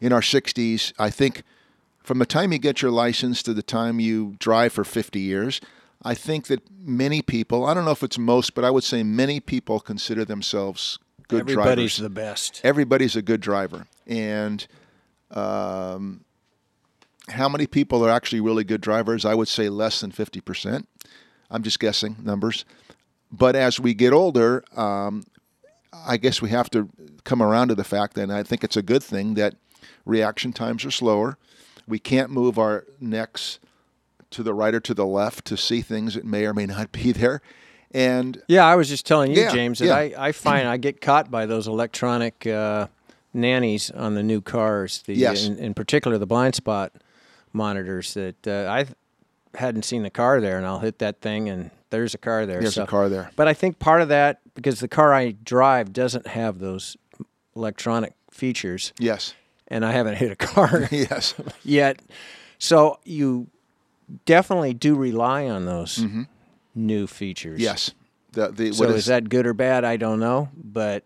in 0.01 0.13
our 0.13 0.21
60s, 0.21 0.93
I 0.99 1.11
think 1.11 1.43
from 2.03 2.19
the 2.19 2.27
time 2.27 2.53
you 2.53 2.59
get 2.59 2.83
your 2.83 2.91
license 2.91 3.43
to 3.45 3.55
the 3.55 3.63
time 3.63 4.01
you 4.01 4.37
drive 4.39 4.73
for 4.73 4.85
50 4.85 5.21
years, 5.21 5.61
I 6.03 6.15
think 6.15 6.49
that 6.49 6.63
many 6.79 7.23
people, 7.23 7.65
I 7.65 7.73
don't 7.73 7.85
know 7.85 7.93
if 7.93 8.03
it's 8.03 8.19
most, 8.19 8.55
but 8.55 8.65
I 8.65 8.71
would 8.71 8.85
say 8.85 9.03
many 9.03 9.41
people 9.41 9.81
consider 9.81 10.25
themselves 10.25 10.99
good 11.29 11.41
Everybody's 11.41 11.55
drivers. 11.55 11.71
Everybody's 11.73 11.97
the 11.97 12.11
best. 12.11 12.61
Everybody's 12.65 13.17
a 13.17 13.23
good 13.23 13.41
driver. 13.41 13.87
And 14.07 14.67
um, 15.31 16.25
how 17.29 17.49
many 17.49 17.67
people 17.67 18.05
are 18.05 18.11
actually 18.11 18.41
really 18.41 18.65
good 18.65 18.83
drivers? 18.83 19.25
I 19.25 19.35
would 19.35 19.49
say 19.49 19.71
less 19.71 20.01
than 20.01 20.13
50%. 20.13 20.85
I'm 21.51 21.63
just 21.63 21.79
guessing 21.79 22.17
numbers. 22.23 22.65
But 23.37 23.57
as 23.57 23.81
we 23.81 23.95
get 23.95 24.13
older, 24.13 24.63
um, 24.77 25.25
I 25.93 26.17
guess 26.19 26.41
we 26.41 26.51
have 26.51 26.71
to 26.71 26.89
come 27.25 27.43
around 27.43 27.69
to 27.69 27.75
the 27.75 27.85
fact, 27.85 28.17
and 28.17 28.33
I 28.33 28.43
think 28.45 28.63
it's 28.63 28.77
a 28.77 28.83
good 28.83 29.03
thing, 29.03 29.35
that 29.35 29.55
reaction 30.05 30.53
times 30.53 30.85
are 30.85 30.91
slower. 30.91 31.37
We 31.87 31.99
can't 31.99 32.31
move 32.31 32.59
our 32.59 32.85
necks 33.01 33.59
to 34.31 34.43
the 34.43 34.55
right 34.55 34.75
or 34.75 34.81
to 34.81 34.95
the 34.95 35.07
left 35.07 35.45
to 35.47 35.57
see 35.57 35.81
things 35.81 36.15
that 36.15 36.25
may 36.25 36.45
or 36.47 36.55
may 36.55 36.67
not 36.67 36.93
be 36.93 37.11
there. 37.23 37.41
And 37.91 38.41
Yeah, 38.49 38.65
I 38.67 38.75
was 38.77 38.89
just 38.89 39.07
telling 39.07 39.33
you, 39.33 39.43
Yeah, 39.43 39.53
James, 39.53 39.79
that 39.81 39.87
yeah. 39.87 39.97
I, 39.97 40.29
I 40.29 40.33
find 40.33 40.69
I 40.69 40.77
get 40.77 41.01
caught 41.01 41.31
by 41.31 41.47
those 41.47 41.67
electronic 41.69 42.47
uh, 42.47 42.87
nannies 43.33 43.91
on 43.91 44.15
the 44.15 44.23
new 44.23 44.41
cars. 44.41 45.03
The, 45.07 45.15
Yes. 45.15 45.45
in, 45.47 45.59
in 45.59 45.75
particular, 45.75 46.19
the 46.19 46.27
blind 46.27 46.55
spot 46.55 46.93
monitors. 47.53 48.15
That 48.15 48.47
uh, 48.47 48.69
I 48.71 48.87
hadn't 49.59 49.85
seen 49.85 50.03
the 50.03 50.11
car 50.11 50.41
there, 50.41 50.57
and 50.57 50.67
I'll 50.67 50.81
hit 50.81 50.99
that 50.99 51.21
thing, 51.21 51.49
and 51.49 51.71
there's 51.99 52.15
a 52.15 52.19
car 52.19 52.47
there. 52.47 52.61
there's 52.61 52.75
so- 52.75 52.85
a 52.85 52.87
car 52.87 53.09
there. 53.09 53.31
But 53.37 53.49
I 53.49 53.55
think 53.55 53.79
part 53.79 54.01
of 54.03 54.09
that 54.09 54.41
because 54.55 54.81
the 54.81 54.89
car 54.89 55.13
I 55.15 55.33
drive 55.33 55.93
doesn't 55.93 56.27
have 56.29 56.59
those 56.59 56.97
electronic 57.57 58.15
features, 58.31 58.93
Yes. 58.99 59.35
and 59.69 59.85
I 59.85 59.93
haven't 59.93 60.17
hit 60.17 60.31
a 60.33 60.37
car 60.37 60.89
Yes. 60.93 61.35
yet. 61.65 62.01
So 62.59 62.99
you 63.05 63.49
definitely 64.27 64.75
do 64.75 64.95
rely 64.97 65.49
on 65.49 65.67
those 65.67 66.05
new 66.75 67.07
features. 67.07 67.55
Mm-hmm. 67.59 67.63
Yes. 67.65 67.91
The, 68.33 68.49
the, 68.51 68.73
So 68.73 68.87
what 68.87 68.95
is, 68.95 69.07
that 69.07 69.29
good 69.29 69.47
or 69.47 69.55
bad? 69.55 69.85
I 69.85 69.97
don't 69.97 70.19
know, 70.19 70.49
but 70.57 71.05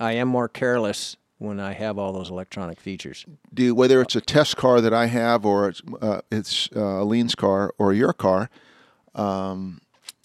I 0.00 0.12
am 0.12 0.28
more 0.28 0.48
careless 0.48 1.16
when 1.38 1.60
I 1.60 1.72
have 1.72 1.98
all 1.98 2.12
those 2.12 2.30
electronic 2.30 2.80
features. 2.80 3.24
do 3.54 3.74
whether 3.74 4.00
it's 4.00 4.16
a 4.16 4.20
test 4.20 4.56
car 4.56 4.80
that 4.80 4.92
I 4.94 5.06
have 5.06 5.44
or 5.46 5.68
it's 5.68 5.82
uh, 6.00 6.20
it's 6.32 6.68
uh, 6.74 7.00
Eileen's 7.00 7.34
car 7.34 7.72
or 7.78 7.92
your 7.92 8.12
car, 8.12 8.50
um, 9.18 9.80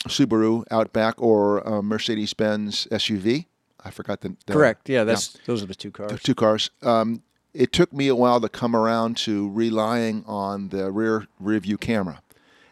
Subaru 0.08 0.64
Outback 0.72 1.16
or 1.22 1.60
a 1.60 1.82
Mercedes 1.82 2.34
Benz 2.34 2.88
SUV. 2.92 3.46
I 3.86 3.92
forgot 3.92 4.22
the, 4.22 4.36
the 4.46 4.54
Correct. 4.54 4.88
Yeah, 4.90 5.04
that's 5.04 5.38
those 5.46 5.62
are 5.62 5.66
the 5.66 5.76
two 5.76 5.92
cars. 5.92 6.22
two 6.22 6.36
cars. 6.36 6.70
Um, 6.82 7.22
it 7.54 7.72
took 7.72 7.92
me 7.94 8.08
a 8.08 8.16
while 8.16 8.40
to 8.42 8.50
come 8.50 8.76
around 8.76 9.18
to 9.18 9.50
relying 9.52 10.24
on 10.26 10.70
the 10.70 10.92
rear 10.92 11.28
rear 11.40 11.60
view 11.60 11.78
camera, 11.78 12.22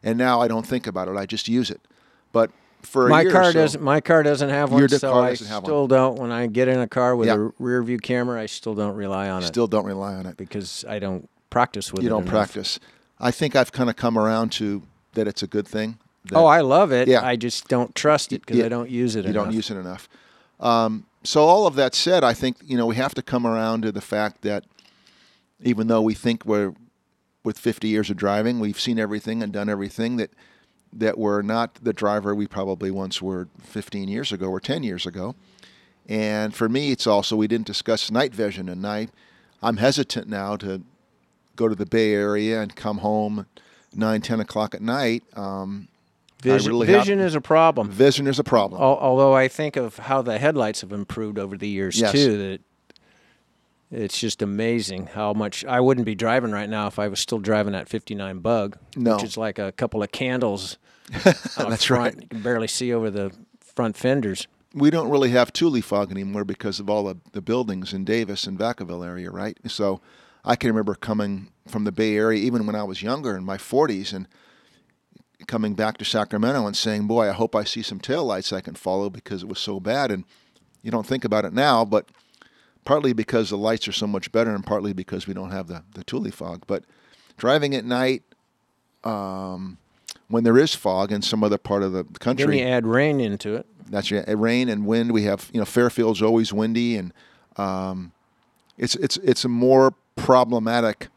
and 0.04 0.18
now 0.18 0.42
I 0.42 0.48
don't 0.48 0.66
think 0.66 0.88
about 0.88 1.08
it. 1.08 1.16
I 1.18 1.26
just 1.26 1.48
use 1.50 1.70
it. 1.70 1.82
But 2.32 2.52
for 2.82 3.08
a 3.08 3.10
My 3.10 3.22
year 3.22 3.30
or 3.30 3.34
car 3.34 3.44
so- 3.46 3.52
doesn't. 3.54 3.84
My 3.84 4.00
car 4.02 4.24
doesn't 4.24 4.50
have 4.50 4.72
one, 4.72 4.88
so 4.90 5.14
I 5.22 5.30
have 5.36 5.38
one. 5.64 5.64
still 5.66 5.88
don't. 5.88 6.18
When 6.18 6.32
I 6.32 6.48
get 6.48 6.68
in 6.70 6.80
a 6.80 6.88
car 6.88 7.16
with 7.16 7.28
Yeah. 7.28 7.36
a 7.36 7.50
rear 7.60 7.84
view 7.84 7.98
camera, 7.98 8.42
I 8.42 8.46
still 8.46 8.74
don't 8.74 8.96
rely 8.96 9.30
on 9.30 9.44
it 9.44 9.48
still 9.48 9.68
don't 9.68 9.86
rely 9.86 10.16
on 10.16 10.26
it. 10.26 10.38
because 10.38 10.86
I 10.88 10.98
don't 11.00 11.30
practice 11.50 11.92
with 11.92 12.02
You 12.04 12.08
it. 12.08 12.10
You 12.10 12.10
don't 12.12 12.22
enough. 12.24 12.32
practice. 12.32 12.80
I 13.20 13.32
think 13.32 13.56
I've 13.56 13.72
kind 13.74 13.90
of 13.90 13.98
come 13.98 14.18
around 14.18 14.52
to 14.54 14.84
that. 15.14 15.28
It's 15.28 15.44
a 15.44 15.48
good 15.48 15.68
thing. 15.68 16.00
That- 16.26 16.36
Oh, 16.38 16.46
I 16.46 16.62
love 16.62 16.92
it. 16.92 17.08
Yeah. 17.08 17.26
I 17.26 17.36
just 17.36 17.68
don't 17.68 17.94
trust 17.96 18.32
it 18.34 18.42
because 18.42 18.58
Yeah. 18.58 18.66
I 18.66 18.70
don't 18.70 18.90
use 18.90 19.16
it 19.16 19.26
you 19.26 19.32
enough. 19.32 19.46
don't 19.46 19.54
use 19.54 19.70
it 19.72 19.78
enough. 19.78 20.08
Um, 20.60 21.06
so 21.24 21.44
all 21.44 21.66
of 21.68 21.76
that 21.76 21.96
said, 21.96 22.24
I 22.24 22.34
think 22.34 22.58
you 22.64 22.78
know 22.78 22.86
we 22.86 22.96
have 22.96 23.14
to 23.16 23.22
come 23.22 23.46
around 23.48 23.82
to 23.84 23.92
the 23.92 24.02
fact 24.02 24.42
that 24.42 24.64
even 25.64 25.88
though 25.88 26.02
we 26.02 26.14
think 26.14 26.46
we're 26.46 26.74
with 27.44 27.58
50 27.58 27.88
years 27.88 28.10
of 28.10 28.18
driving, 28.18 28.60
we've 28.60 28.80
seen 28.80 29.00
everything 29.00 29.42
and 29.42 29.52
done 29.52 29.70
everything 29.70 30.18
that 30.18 30.32
that 30.94 31.18
we're 31.18 31.42
not 31.42 31.76
the 31.82 31.94
driver 31.94 32.36
we 32.36 32.46
probably 32.48 32.92
once 32.92 33.22
were 33.22 33.48
15 33.64 34.10
years 34.10 34.32
ago 34.34 34.48
or 34.50 34.60
10 34.60 34.84
years 34.84 35.06
ago. 35.06 35.36
And 36.10 36.54
for 36.54 36.68
me, 36.68 36.92
it's 36.92 37.08
also 37.08 37.36
we 37.38 37.48
didn't 37.48 37.68
discuss 37.68 38.12
night 38.12 38.34
vision, 38.36 38.68
and 38.68 38.86
I 38.86 39.08
I'm 39.64 39.78
hesitant 39.78 40.28
now 40.28 40.56
to 40.58 40.82
go 41.56 41.68
to 41.68 41.76
the 41.76 41.86
Bay 41.86 42.14
Area 42.14 42.62
and 42.62 42.76
come 42.76 42.98
home 43.00 43.46
nine, 43.96 44.22
10 44.22 44.40
o'clock 44.40 44.74
at 44.76 44.82
night. 44.82 45.24
Um, 45.36 45.88
Vision, 46.42 46.72
really 46.72 46.88
have- 46.88 47.08
is 47.10 47.36
a 47.36 47.42
problem. 47.42 47.90
vision 47.90 48.28
is 48.28 48.40
a 48.40 48.44
problem. 48.44 48.82
Al- 48.82 48.98
Although 48.98 49.34
I 49.36 49.48
think 49.48 49.76
of 49.76 49.98
how 49.98 50.22
the 50.22 50.38
headlights 50.38 50.82
have 50.82 50.92
improved 50.92 51.38
over 51.38 51.58
the 51.58 51.68
years 51.68 52.00
Yes. 52.00 52.12
too, 52.12 52.38
that 52.38 52.62
it's 53.92 54.18
just 54.20 54.42
amazing 54.42 55.08
how 55.08 55.34
much 55.34 55.66
I 55.66 55.80
wouldn't 55.82 56.06
be 56.06 56.16
driving 56.16 56.52
right 56.52 56.70
now 56.70 56.88
if 56.88 56.98
I 56.98 57.08
was 57.10 57.20
still 57.20 57.40
driving 57.40 57.74
that 57.74 57.90
59 57.90 58.40
Bug, 58.40 58.78
No. 58.96 59.16
which 59.16 59.24
is 59.24 59.38
like 59.38 59.60
a 59.60 59.72
couple 59.74 60.02
of 60.02 60.12
candles. 60.12 60.78
That's 61.24 61.84
front. 61.86 61.90
right. 61.90 62.22
You 62.22 62.28
can 62.30 62.42
barely 62.42 62.68
see 62.68 62.94
over 62.94 63.10
the 63.12 63.32
front 63.60 63.98
fenders. 63.98 64.48
we 64.74 64.90
don't 64.90 65.10
really 65.10 65.32
have 65.32 65.52
tule 65.52 65.82
fog 65.82 66.10
anymore 66.12 66.46
because 66.46 66.80
of 66.80 66.90
all 66.90 67.04
the, 67.04 67.18
the 67.34 67.42
buildings 67.42 67.92
in 67.94 68.06
Davis 68.06 68.48
and 68.48 68.58
Vacaville 68.58 69.06
area, 69.06 69.30
right? 69.30 69.58
So 69.68 70.00
I 70.46 70.56
can 70.56 70.70
remember 70.70 70.96
coming 70.96 71.52
from 71.68 71.84
the 71.84 71.92
Bay 71.92 72.16
Area 72.16 72.40
even 72.42 72.66
when 72.66 72.76
I 72.76 72.84
was 72.84 73.02
younger 73.04 73.36
in 73.36 73.44
my 73.44 73.58
40s 73.58 74.14
and 74.14 74.28
coming 75.48 75.74
back 75.74 75.98
to 75.98 76.06
Sacramento 76.06 76.66
and 76.68 76.76
saying, 76.76 77.08
"Boy, 77.08 77.30
I 77.30 77.34
hope 77.34 77.56
I 77.56 77.64
see 77.64 77.82
some 77.82 78.00
taillights 78.00 78.54
I 78.54 78.62
can 78.62 78.76
follow 78.76 79.10
because 79.10 79.44
it 79.44 79.50
was 79.50 79.60
so 79.60 79.80
bad." 79.80 80.12
And 80.12 80.24
you 80.82 80.92
don't 80.92 81.06
think 81.06 81.24
about 81.26 81.46
it 81.46 81.54
now, 81.54 81.86
but 81.86 82.08
partly 82.86 83.14
because 83.14 83.50
the 83.50 83.58
lights 83.58 83.88
are 83.88 83.92
so 83.94 84.08
much 84.08 84.32
better 84.32 84.54
and 84.54 84.66
partly 84.66 84.94
because 84.94 85.28
we 85.28 85.34
don't 85.34 85.52
have 85.52 85.68
the 85.68 85.84
the 85.94 86.04
tule 86.04 86.30
fog. 86.32 86.64
But 86.68 86.84
driving 87.38 87.76
at 87.76 87.86
night 87.86 88.24
um, 89.04 89.78
when 90.28 90.44
there 90.44 90.58
is 90.58 90.76
fog 90.76 91.12
in 91.12 91.22
some 91.22 91.44
other 91.44 91.58
part 91.58 91.84
of 91.84 91.92
the 91.94 92.04
country, 92.20 92.58
Then 92.58 92.68
you 92.68 92.74
add 92.74 92.86
rain 92.88 93.20
into 93.20 93.56
it. 93.56 93.66
that's 93.90 94.12
right. 94.12 94.26
Rain 94.38 94.70
and 94.70 94.86
wind. 94.86 95.12
We 95.12 95.24
have 95.24 95.50
you 95.54 95.60
know 95.60 95.66
Fairfield's 95.66 96.22
always 96.22 96.54
windy, 96.54 96.98
and 96.98 97.14
um, 97.58 98.12
it's 98.78 98.96
it's 98.96 99.18
it's 99.18 99.44
a 99.46 99.50
more 99.50 99.94
problematic 100.16 101.08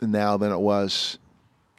now 0.00 0.36
than 0.36 0.52
it 0.52 0.58
was 0.60 1.18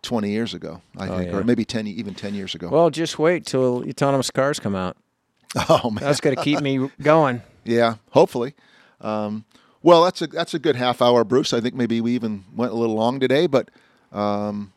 20 0.06 0.30
years 0.30 0.54
ago. 0.54 0.82
I 0.98 1.08
Oh, 1.10 1.18
think, 1.18 1.32
yeah. 1.32 1.38
or 1.38 1.44
maybe 1.44 1.66
10 1.66 1.88
even 1.88 2.14
10 2.14 2.34
years 2.34 2.56
ago. 2.56 2.70
Well, 2.70 2.90
just 2.90 3.20
wait 3.20 3.46
till 3.46 3.88
autonomous 3.90 4.32
cars 4.32 4.60
come 4.60 4.76
out. 4.76 4.96
oh 5.70 5.90
man, 5.90 6.04
That's 6.04 6.22
going 6.22 6.36
to 6.36 6.42
keep 6.42 6.62
me 6.62 6.90
going. 7.02 7.42
yeah. 7.64 7.96
Hopefully. 8.12 8.54
Um, 9.02 9.46
well, 9.84 10.04
that's 10.04 10.22
a 10.22 10.28
that's 10.28 10.54
a 10.54 10.60
good 10.60 10.76
half 10.76 11.02
hour, 11.02 11.24
Bruce. 11.24 11.54
I 11.54 11.62
think 11.62 11.76
maybe 11.76 12.02
we 12.02 12.14
even 12.14 12.44
went 12.56 12.72
a 12.72 12.76
little 12.76 12.96
long 12.96 13.20
today, 13.20 13.46
but 13.46 13.70
um, 14.12 14.74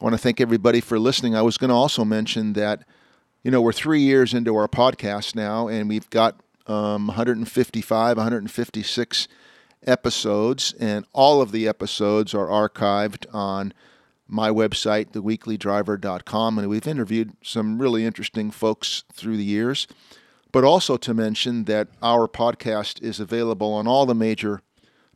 I 0.00 0.04
want 0.04 0.14
to 0.14 0.18
thank 0.18 0.40
everybody 0.40 0.80
for 0.80 0.98
listening. 1.00 1.34
I 1.34 1.42
was 1.42 1.58
going 1.58 1.70
to 1.70 1.74
also 1.74 2.04
mention 2.04 2.52
that 2.52 2.84
you 3.42 3.50
know 3.50 3.60
we're 3.60 3.72
three 3.72 4.02
years 4.02 4.32
into 4.34 4.54
our 4.54 4.68
podcast 4.68 5.34
now, 5.34 5.66
and 5.66 5.88
we've 5.88 6.08
got 6.10 6.36
um, 6.68 7.08
155, 7.08 8.16
156 8.16 9.28
episodes, 9.86 10.74
and 10.78 11.04
all 11.12 11.40
of 11.42 11.52
the 11.52 11.66
episodes 11.68 12.32
are 12.34 12.46
archived 12.46 13.26
on 13.34 13.72
my 14.28 14.50
website, 14.50 15.12
theweeklydriver.com, 15.12 16.58
and 16.58 16.68
we've 16.68 16.86
interviewed 16.86 17.32
some 17.42 17.78
really 17.78 18.04
interesting 18.04 18.50
folks 18.50 19.04
through 19.12 19.36
the 19.36 19.44
years. 19.44 19.86
But 20.52 20.64
also 20.64 20.96
to 20.96 21.12
mention 21.14 21.64
that 21.64 21.88
our 22.02 22.26
podcast 22.28 23.02
is 23.02 23.20
available 23.20 23.72
on 23.74 23.86
all 23.86 24.06
the 24.06 24.14
major 24.14 24.62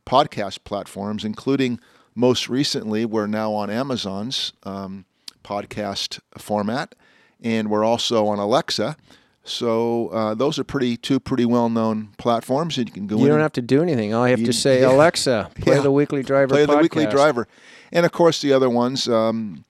podcast 0.05 0.63
platforms, 0.63 1.23
including 1.25 1.79
most 2.13 2.49
recently, 2.49 3.05
we're 3.05 3.27
now 3.27 3.53
on 3.53 3.69
Amazon's 3.69 4.53
um, 4.63 5.05
podcast 5.43 6.19
format, 6.37 6.93
and 7.41 7.69
we're 7.69 7.85
also 7.85 8.27
on 8.27 8.37
Alexa. 8.37 8.97
So 9.43 10.09
uh, 10.09 10.35
those 10.35 10.59
are 10.59 10.63
pretty 10.63 10.97
two 10.97 11.19
pretty 11.19 11.45
well 11.45 11.69
known 11.69 12.09
platforms, 12.17 12.77
and 12.77 12.87
you 12.87 12.93
can 12.93 13.07
go 13.07 13.17
You 13.17 13.27
don't 13.29 13.39
have 13.39 13.53
to 13.53 13.61
do 13.61 13.81
anything. 13.81 14.13
All 14.13 14.27
you 14.27 14.31
have 14.31 14.39
You- 14.41 14.45
to 14.47 14.53
say, 14.53 14.81
yeah. 14.81 14.91
Alexa, 14.91 15.49
play 15.61 15.77
Yeah. 15.77 15.81
the 15.81 15.91
Weekly 15.91 16.21
Driver 16.21 16.49
play 16.49 16.65
podcast. 16.65 16.67
the 16.67 16.77
weekly 16.77 17.05
driver, 17.07 17.47
and 17.91 18.05
of 18.05 18.11
course 18.11 18.41
the 18.41 18.53
other 18.53 18.69
ones. 18.69 19.07
Um, 19.07 19.65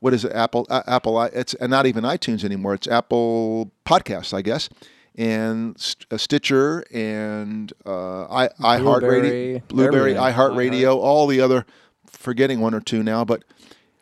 what 0.00 0.14
is 0.14 0.24
it? 0.24 0.32
Apple, 0.32 0.66
uh, 0.70 0.82
Apple. 0.86 1.20
It's 1.22 1.54
uh, 1.60 1.66
not 1.66 1.86
even 1.86 2.04
iTunes 2.04 2.42
anymore. 2.42 2.74
It's 2.74 2.88
Apple 2.88 3.70
Podcasts, 3.84 4.32
I 4.32 4.42
guess, 4.42 4.68
and 5.14 5.78
St- 5.78 6.06
uh, 6.10 6.16
Stitcher 6.16 6.84
and 6.92 7.72
uh, 7.84 8.24
i 8.24 8.48
iHeartRadio, 8.60 9.68
Blubrry, 9.68 10.14
iHeartRadio, 10.14 10.96
all 10.96 11.26
the 11.26 11.40
other. 11.40 11.66
Forgetting 12.06 12.60
one 12.60 12.74
or 12.74 12.80
two 12.80 13.02
now, 13.02 13.24
but 13.24 13.44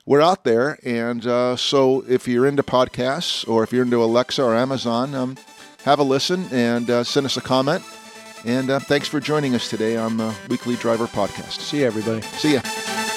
we're 0.09 0.23
out 0.23 0.43
there, 0.43 0.79
and 0.85 1.25
uh, 1.27 1.55
so 1.55 2.03
if 2.09 2.27
you're 2.27 2.47
into 2.47 2.63
podcasts 2.63 3.47
or 3.47 3.63
if 3.63 3.73
you're 3.73 3.85
into 3.85 4.03
Alexa 4.03 4.43
or 4.43 4.57
Amazon, 4.57 5.15
um, 5.15 5.37
have 5.85 5.99
a 5.99 6.03
listen 6.03 6.47
and 6.51 6.89
uh, 6.89 7.05
send 7.05 7.27
us 7.27 7.37
a 7.37 7.43
comment. 7.43 7.85
And 8.45 8.71
uh, 8.71 8.79
thanks 8.79 9.07
for 9.07 9.21
joining 9.21 9.55
us 9.55 9.69
today 9.69 9.97
on 9.97 10.17
the 10.17 10.35
Weekly 10.49 10.77
Driver 10.77 11.07
Podcast. 11.07 11.61
See 11.61 11.81
you, 11.81 11.87
everybody. 11.87 12.23
See 12.23 12.55
ya. 12.55 13.08